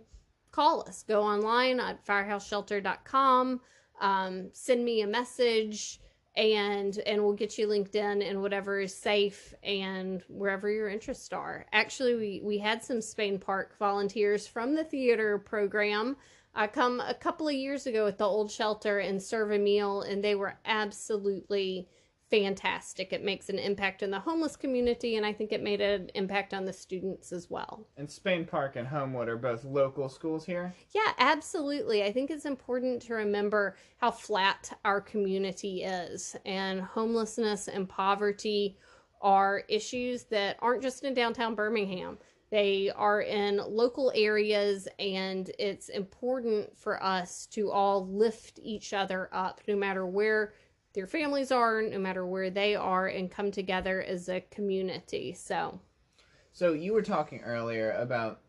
call 0.50 0.82
us. 0.88 1.04
Go 1.04 1.22
online 1.22 1.80
at 1.80 2.04
firehouseshelter.com. 2.04 3.62
Um, 4.02 4.50
send 4.52 4.84
me 4.84 5.04
a 5.04 5.08
message 5.08 6.00
and 6.36 6.98
and 7.06 7.24
we'll 7.24 7.34
get 7.34 7.60
you 7.60 7.68
linked 7.68 7.94
in 7.94 8.24
and 8.24 8.42
whatever 8.42 8.80
is 8.80 8.96
safe 8.96 9.54
and 9.62 10.24
wherever 10.28 10.72
your 10.72 10.90
interests 10.90 11.32
are. 11.32 11.68
Actually, 11.72 12.16
we 12.16 12.42
we 12.44 12.58
had 12.58 12.84
some 12.84 13.00
Spain 13.00 13.38
Park 13.38 13.78
volunteers 13.78 14.48
from 14.48 14.74
the 14.74 14.84
theater 14.84 15.38
program 15.38 16.18
uh, 16.56 16.66
come 16.66 17.00
a 17.00 17.14
couple 17.14 17.48
of 17.48 17.54
years 17.54 17.86
ago 17.86 18.08
at 18.08 18.18
the 18.18 18.26
old 18.26 18.50
shelter 18.50 18.98
and 18.98 19.22
serve 19.22 19.52
a 19.52 19.60
meal, 19.60 20.02
and 20.02 20.24
they 20.24 20.34
were 20.34 20.58
absolutely 20.66 21.88
fantastic. 22.34 23.14
It 23.14 23.24
makes 23.24 23.50
an 23.50 23.60
impact 23.60 24.02
in 24.02 24.10
the 24.10 24.20
homeless 24.20 24.56
community, 24.56 25.18
and 25.18 25.26
I 25.26 25.32
think 25.32 25.52
it 25.52 25.62
made 25.62 25.82
an 25.82 26.10
impact 26.16 26.56
on 26.56 26.66
the 26.66 26.74
students 26.74 27.32
as 27.32 27.48
well. 27.48 27.86
And 27.96 28.10
Spain 28.10 28.44
Park 28.44 28.76
and 28.76 28.88
Homewood 28.88 29.30
are 29.30 29.38
both 29.38 29.64
local 29.64 30.10
schools 30.10 30.44
here? 30.44 30.74
Yeah, 30.96 31.12
absolutely. 31.20 32.04
I 32.04 32.12
think 32.12 32.32
it's 32.32 32.46
important 32.46 33.04
to 33.04 33.14
remember 33.14 33.78
how 33.98 34.10
flat 34.10 34.76
our 34.84 35.00
community 35.00 35.84
is, 35.84 36.36
and 36.44 36.82
homelessness 36.82 37.68
and 37.68 37.88
poverty 37.88 38.80
are 39.22 39.62
issues 39.70 40.24
that 40.24 40.58
aren't 40.60 40.82
just 40.82 41.04
in 41.04 41.14
downtown 41.14 41.54
Birmingham. 41.54 42.18
They 42.50 42.92
are 42.96 43.22
in 43.22 43.58
local 43.58 44.12
areas, 44.16 44.88
and 44.98 45.52
it's 45.60 45.90
important 45.90 46.76
for 46.76 47.02
us 47.04 47.46
to 47.52 47.70
all 47.70 48.08
lift 48.08 48.60
each 48.64 48.92
other 48.92 49.30
up 49.32 49.62
no 49.68 49.76
matter 49.76 50.08
where 50.08 50.54
their 50.94 51.08
families 51.08 51.52
are, 51.52 51.82
no 51.82 52.00
matter 52.00 52.26
where 52.26 52.50
they 52.50 52.76
are, 52.76 53.08
and 53.08 53.32
come 53.32 53.52
together 53.52 54.02
as 54.04 54.30
a 54.30 54.42
community. 54.52 55.34
So, 55.34 55.80
so 56.52 56.74
you 56.74 56.94
were 56.94 57.02
talking 57.02 57.42
earlier 57.42 57.92
about 57.94 58.42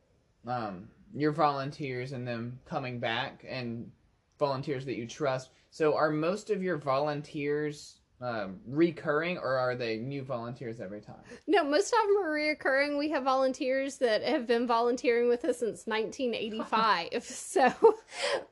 um, 0.47 0.89
your 1.15 1.33
volunteers 1.33 2.13
and 2.13 2.27
them 2.27 2.59
coming 2.67 2.99
back 2.99 3.45
and 3.49 3.91
volunteers 4.39 4.85
that 4.85 4.97
you 4.97 5.07
trust. 5.07 5.51
So, 5.71 5.97
are 5.97 6.11
most 6.11 6.51
of 6.51 6.63
your 6.63 6.77
volunteers 6.77 8.01
um, 8.25 8.59
recurring, 8.67 9.37
or 9.37 9.57
are 9.59 9.75
they 9.75 9.97
new 9.99 10.23
volunteers 10.23 10.81
every 10.81 11.01
time? 11.03 11.17
No, 11.47 11.63
most 11.63 11.93
of 11.93 11.99
them 12.09 12.17
are 12.25 12.31
reoccurring. 12.31 12.99
We 12.99 13.11
have 13.11 13.25
volunteers 13.25 13.99
that 13.99 14.23
have 14.23 14.47
been 14.47 14.67
volunteering 14.67 15.29
with 15.29 15.45
us 15.45 15.59
since 15.59 15.87
1985. 15.87 17.23
so 17.25 17.63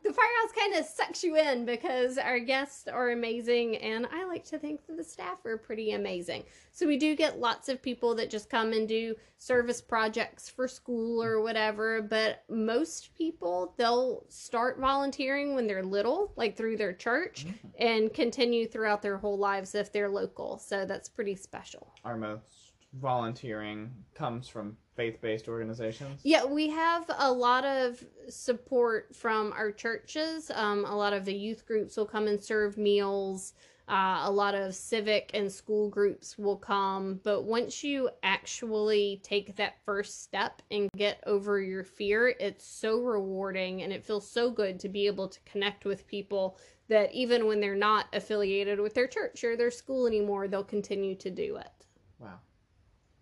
the 0.03 0.13
firehouse 0.13 0.53
kind 0.57 0.75
of 0.75 0.85
sucks 0.85 1.25
you 1.25 1.37
in 1.37 1.65
because 1.65 2.19
our 2.19 2.39
guests 2.39 2.87
are 2.87 3.13
amazing, 3.13 3.77
and 3.79 4.07
I 4.13 4.25
like 4.27 4.45
to 4.47 4.59
think 4.59 4.87
that 4.87 4.97
the 4.97 5.05
staff 5.05 5.45
are 5.47 5.57
pretty 5.57 5.93
amazing. 5.93 6.45
So 6.73 6.87
we 6.87 6.97
do 6.99 7.17
get 7.17 7.39
lots 7.41 7.69
of 7.69 7.83
people 7.83 8.15
that 8.17 8.31
just 8.31 8.51
come 8.51 8.73
and 8.73 8.87
do 8.89 9.15
service 9.39 9.81
projects 9.81 10.49
for 10.49 10.69
school 10.69 11.23
or 11.23 11.41
whatever, 11.43 12.01
but 12.03 12.45
most 12.49 13.15
people 13.17 13.75
they'll 13.77 14.25
start 14.29 14.79
volunteering 14.79 15.55
when 15.55 15.67
they're 15.67 15.83
little, 15.83 16.33
like 16.37 16.57
through 16.57 16.77
their 16.77 16.93
church, 16.93 17.23
Mm-hmm. 17.43 17.69
and 17.79 18.13
continue 18.15 18.67
throughout 18.67 19.01
their 19.03 19.17
whole 19.17 19.39
if 19.75 19.93
they're 19.93 20.09
local. 20.09 20.59
So 20.59 20.85
that's 20.85 21.09
pretty 21.09 21.37
special. 21.37 21.93
Our 22.05 22.17
most 22.17 22.73
volunteering 23.01 23.91
comes 24.15 24.49
from 24.49 24.77
faith-based 24.97 25.49
organizations. 25.49 26.21
Yeah, 26.23 26.45
we 26.45 26.69
have 26.69 27.07
a 27.17 27.33
lot 27.33 27.65
of 27.65 28.05
support 28.29 29.15
from 29.17 29.53
our 29.53 29.73
churches. 29.73 30.51
Um, 30.55 30.85
a 30.85 30.95
lot 30.95 31.15
of 31.15 31.25
the 31.25 31.35
youth 31.35 31.67
groups 31.67 31.97
will 31.97 32.07
come 32.07 32.27
and 32.27 32.43
serve 32.43 32.77
meals. 32.77 33.55
Uh, 33.89 34.23
a 34.23 34.31
lot 34.31 34.55
of 34.55 34.75
civic 34.75 35.31
and 35.35 35.51
school 35.51 35.89
groups 35.89 36.39
will 36.39 36.57
come. 36.57 37.21
But 37.25 37.43
once 37.43 37.83
you 37.83 38.11
actually 38.23 39.21
take 39.23 39.57
that 39.57 39.75
first 39.85 40.23
step 40.23 40.63
and 40.71 40.89
get 40.97 41.23
over 41.27 41.61
your 41.61 41.85
fear, 41.85 42.35
it's 42.41 42.67
so 42.67 43.01
rewarding 43.01 43.83
and 43.83 43.93
it 43.93 44.05
feels 44.05 44.29
so 44.29 44.51
good 44.51 44.79
to 44.81 44.89
be 44.89 45.07
able 45.07 45.29
to 45.29 45.41
connect 45.45 45.85
with 45.85 46.07
people 46.07 46.59
that 46.89 47.13
even 47.13 47.47
when 47.47 47.61
they're 47.61 47.75
not 47.75 48.07
affiliated 48.13 48.79
with 48.79 48.95
their 48.95 49.07
church 49.07 49.43
or 49.45 49.57
their 49.57 49.71
school 49.71 50.07
anymore, 50.07 50.49
they'll 50.49 50.65
continue 50.65 51.15
to 51.17 51.31
do 51.31 51.57
it. 51.57 51.87
Wow. 52.19 52.39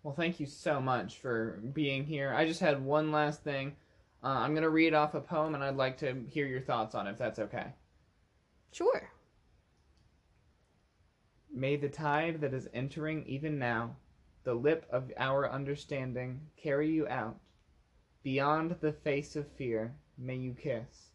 Well, 0.03 0.13
thank 0.13 0.39
you 0.39 0.45
so 0.45 0.81
much 0.81 1.17
for 1.19 1.59
being 1.73 2.03
here. 2.03 2.33
I 2.33 2.45
just 2.45 2.59
had 2.59 2.83
one 2.83 3.11
last 3.11 3.43
thing. 3.43 3.75
Uh, 4.23 4.27
I'm 4.27 4.51
going 4.53 4.63
to 4.63 4.69
read 4.69 4.93
off 4.93 5.15
a 5.15 5.21
poem, 5.21 5.55
and 5.55 5.63
I'd 5.63 5.75
like 5.75 5.97
to 5.99 6.23
hear 6.29 6.45
your 6.45 6.61
thoughts 6.61 6.95
on 6.95 7.07
it, 7.07 7.11
if 7.11 7.17
that's 7.17 7.39
okay. 7.39 7.67
Sure. 8.71 9.09
May 11.61 11.75
the 11.75 11.89
tide 11.89 12.41
that 12.41 12.55
is 12.55 12.67
entering 12.73 13.23
even 13.27 13.59
now, 13.59 13.97
the 14.45 14.55
lip 14.55 14.87
of 14.89 15.13
our 15.15 15.47
understanding, 15.47 16.49
carry 16.57 16.89
you 16.89 17.07
out. 17.07 17.39
Beyond 18.23 18.77
the 18.81 18.91
face 18.91 19.35
of 19.35 19.47
fear, 19.47 19.95
may 20.17 20.37
you 20.37 20.55
kiss 20.55 21.11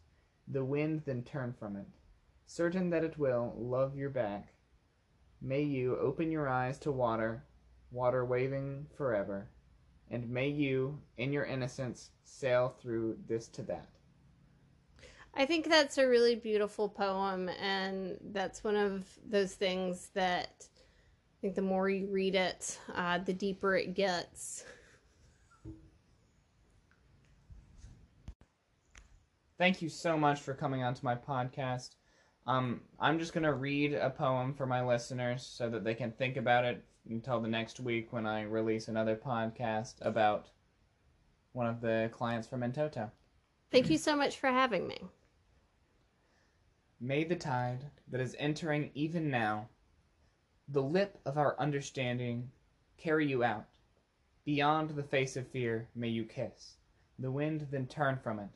the 0.47 0.63
wind, 0.63 1.01
then 1.05 1.23
turn 1.23 1.51
from 1.51 1.75
it, 1.75 1.87
certain 2.45 2.89
that 2.91 3.03
it 3.03 3.17
will 3.17 3.55
love 3.57 3.97
your 3.97 4.09
back. 4.09 4.53
May 5.41 5.63
you 5.63 5.97
open 5.97 6.31
your 6.31 6.47
eyes 6.47 6.79
to 6.79 6.93
water, 6.93 7.43
water 7.91 8.23
waving 8.23 8.87
forever, 8.95 9.49
and 10.09 10.29
may 10.29 10.47
you, 10.47 11.01
in 11.17 11.33
your 11.33 11.43
innocence, 11.43 12.11
sail 12.23 12.69
through 12.69 13.17
this 13.27 13.49
to 13.49 13.63
that. 13.63 13.96
I 15.39 15.45
think 15.45 15.69
that's 15.69 15.99
a 15.99 16.07
really 16.07 16.33
beautiful 16.33 16.89
poem, 16.89 17.47
and 17.61 18.17
that's 18.31 18.63
one 18.63 18.75
of 18.75 19.07
those 19.23 19.53
things 19.53 20.09
that 20.15 20.65
I 20.65 21.37
think 21.41 21.53
the 21.53 21.61
more 21.61 21.87
you 21.87 22.07
read 22.07 22.33
it, 22.33 22.79
uh, 22.95 23.19
the 23.19 23.33
deeper 23.33 23.75
it 23.75 23.93
gets. 23.93 24.65
Thank 29.59 29.83
you 29.83 29.89
so 29.89 30.17
much 30.17 30.39
for 30.39 30.55
coming 30.55 30.81
onto 30.81 31.05
my 31.05 31.13
podcast. 31.13 31.97
Um, 32.47 32.81
I'm 32.99 33.19
just 33.19 33.33
gonna 33.33 33.53
read 33.53 33.93
a 33.93 34.09
poem 34.09 34.55
for 34.55 34.65
my 34.65 34.83
listeners 34.83 35.45
so 35.45 35.69
that 35.69 35.83
they 35.83 35.93
can 35.93 36.13
think 36.13 36.37
about 36.37 36.65
it 36.65 36.83
until 37.07 37.39
the 37.39 37.47
next 37.47 37.79
week 37.79 38.11
when 38.11 38.25
I 38.25 38.41
release 38.41 38.87
another 38.87 39.15
podcast 39.15 39.95
about 40.01 40.47
one 41.53 41.67
of 41.67 41.79
the 41.79 42.09
clients 42.11 42.47
from 42.47 42.63
In 42.63 42.73
Toto. 42.73 43.11
Thank 43.71 43.91
you 43.91 43.99
so 43.99 44.15
much 44.15 44.37
for 44.37 44.47
having 44.47 44.87
me. 44.87 44.97
May 46.99 47.23
the 47.23 47.35
tide 47.35 47.91
that 48.07 48.19
is 48.19 48.35
entering 48.39 48.89
even 48.95 49.29
now, 49.29 49.69
the 50.67 50.81
lip 50.81 51.19
of 51.25 51.37
our 51.37 51.59
understanding, 51.59 52.51
carry 52.97 53.27
you 53.27 53.43
out. 53.43 53.67
Beyond 54.45 54.89
the 54.89 55.03
face 55.03 55.37
of 55.37 55.47
fear, 55.47 55.89
may 55.93 56.07
you 56.07 56.25
kiss 56.25 56.77
the 57.19 57.31
wind, 57.31 57.67
then 57.71 57.87
turn 57.87 58.17
from 58.17 58.39
it, 58.39 58.49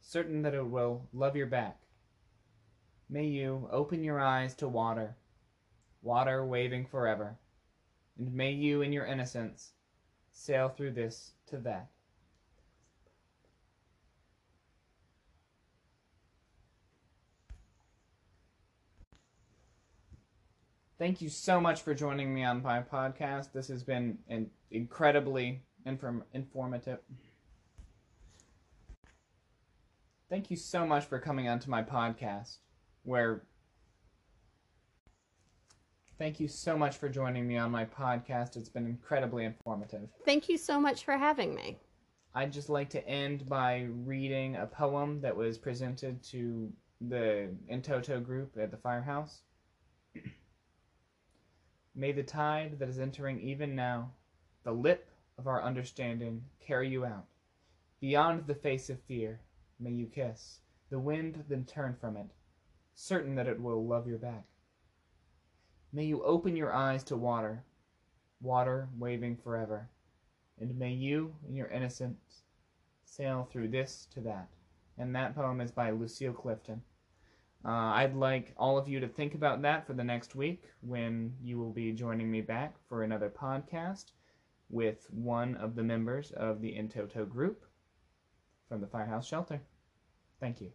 certain 0.00 0.42
that 0.42 0.54
it 0.54 0.66
will 0.66 1.06
love 1.12 1.36
your 1.36 1.46
back. 1.46 1.80
May 3.08 3.26
you 3.26 3.68
open 3.70 4.02
your 4.02 4.20
eyes 4.20 4.54
to 4.56 4.68
water, 4.68 5.16
water 6.00 6.44
waving 6.44 6.86
forever, 6.86 7.36
and 8.18 8.32
may 8.32 8.52
you, 8.52 8.80
in 8.82 8.92
your 8.92 9.06
innocence, 9.06 9.72
sail 10.30 10.68
through 10.68 10.92
this 10.92 11.32
to 11.46 11.58
that. 11.58 11.90
Thank 21.02 21.20
you 21.20 21.30
so 21.30 21.60
much 21.60 21.82
for 21.82 21.94
joining 21.94 22.32
me 22.32 22.44
on 22.44 22.62
my 22.62 22.80
podcast. 22.80 23.50
This 23.52 23.66
has 23.66 23.82
been 23.82 24.18
an 24.28 24.48
incredibly 24.70 25.60
inform- 25.84 26.22
informative. 26.32 27.00
Thank 30.30 30.48
you 30.48 30.56
so 30.56 30.86
much 30.86 31.06
for 31.06 31.18
coming 31.18 31.48
onto 31.48 31.68
my 31.68 31.82
podcast, 31.82 32.58
where. 33.02 33.42
Thank 36.20 36.38
you 36.38 36.46
so 36.46 36.78
much 36.78 36.98
for 36.98 37.08
joining 37.08 37.48
me 37.48 37.56
on 37.56 37.72
my 37.72 37.84
podcast. 37.84 38.54
It's 38.54 38.68
been 38.68 38.86
incredibly 38.86 39.44
informative. 39.44 40.08
Thank 40.24 40.48
you 40.48 40.56
so 40.56 40.78
much 40.78 41.04
for 41.04 41.18
having 41.18 41.52
me. 41.52 41.80
I'd 42.32 42.52
just 42.52 42.70
like 42.70 42.90
to 42.90 43.04
end 43.08 43.48
by 43.48 43.88
reading 44.04 44.54
a 44.54 44.66
poem 44.66 45.20
that 45.22 45.36
was 45.36 45.58
presented 45.58 46.22
to 46.30 46.72
the 47.00 47.48
In 47.66 47.82
Toto 47.82 48.20
group 48.20 48.56
at 48.56 48.70
the 48.70 48.76
firehouse. 48.76 49.40
May 51.94 52.12
the 52.12 52.22
tide 52.22 52.78
that 52.78 52.88
is 52.88 52.98
entering 52.98 53.40
even 53.40 53.74
now, 53.74 54.12
the 54.64 54.72
lip 54.72 55.10
of 55.38 55.46
our 55.46 55.62
understanding, 55.62 56.44
carry 56.60 56.88
you 56.88 57.04
out. 57.04 57.26
Beyond 58.00 58.46
the 58.46 58.54
face 58.54 58.88
of 58.90 59.00
fear, 59.02 59.40
may 59.78 59.90
you 59.90 60.06
kiss 60.06 60.60
the 60.90 60.98
wind, 60.98 61.44
then 61.48 61.64
turn 61.64 61.96
from 61.98 62.16
it, 62.16 62.26
certain 62.94 63.34
that 63.34 63.46
it 63.46 63.60
will 63.60 63.86
love 63.86 64.06
your 64.06 64.18
back. 64.18 64.44
May 65.92 66.04
you 66.04 66.22
open 66.22 66.54
your 66.56 66.72
eyes 66.72 67.02
to 67.04 67.16
water, 67.16 67.64
water 68.40 68.88
waving 68.98 69.36
forever, 69.36 69.88
and 70.60 70.78
may 70.78 70.92
you, 70.92 71.34
in 71.48 71.54
your 71.54 71.68
innocence, 71.68 72.42
sail 73.04 73.48
through 73.50 73.68
this 73.68 74.06
to 74.12 74.20
that. 74.20 74.48
And 74.98 75.14
that 75.14 75.34
poem 75.34 75.60
is 75.60 75.70
by 75.70 75.90
Lucille 75.90 76.32
Clifton. 76.32 76.82
Uh, 77.64 77.68
I'd 77.70 78.16
like 78.16 78.54
all 78.56 78.76
of 78.76 78.88
you 78.88 78.98
to 79.00 79.08
think 79.08 79.34
about 79.34 79.62
that 79.62 79.86
for 79.86 79.92
the 79.92 80.02
next 80.02 80.34
week 80.34 80.64
when 80.80 81.34
you 81.40 81.58
will 81.58 81.70
be 81.70 81.92
joining 81.92 82.30
me 82.30 82.40
back 82.40 82.74
for 82.88 83.02
another 83.02 83.30
podcast 83.30 84.06
with 84.68 85.06
one 85.10 85.54
of 85.56 85.76
the 85.76 85.82
members 85.82 86.32
of 86.32 86.60
the 86.60 86.74
In 86.74 86.88
Toto 86.88 87.24
group 87.24 87.64
from 88.68 88.80
the 88.80 88.86
Firehouse 88.86 89.26
Shelter. 89.26 89.60
Thank 90.40 90.60
you. 90.60 90.72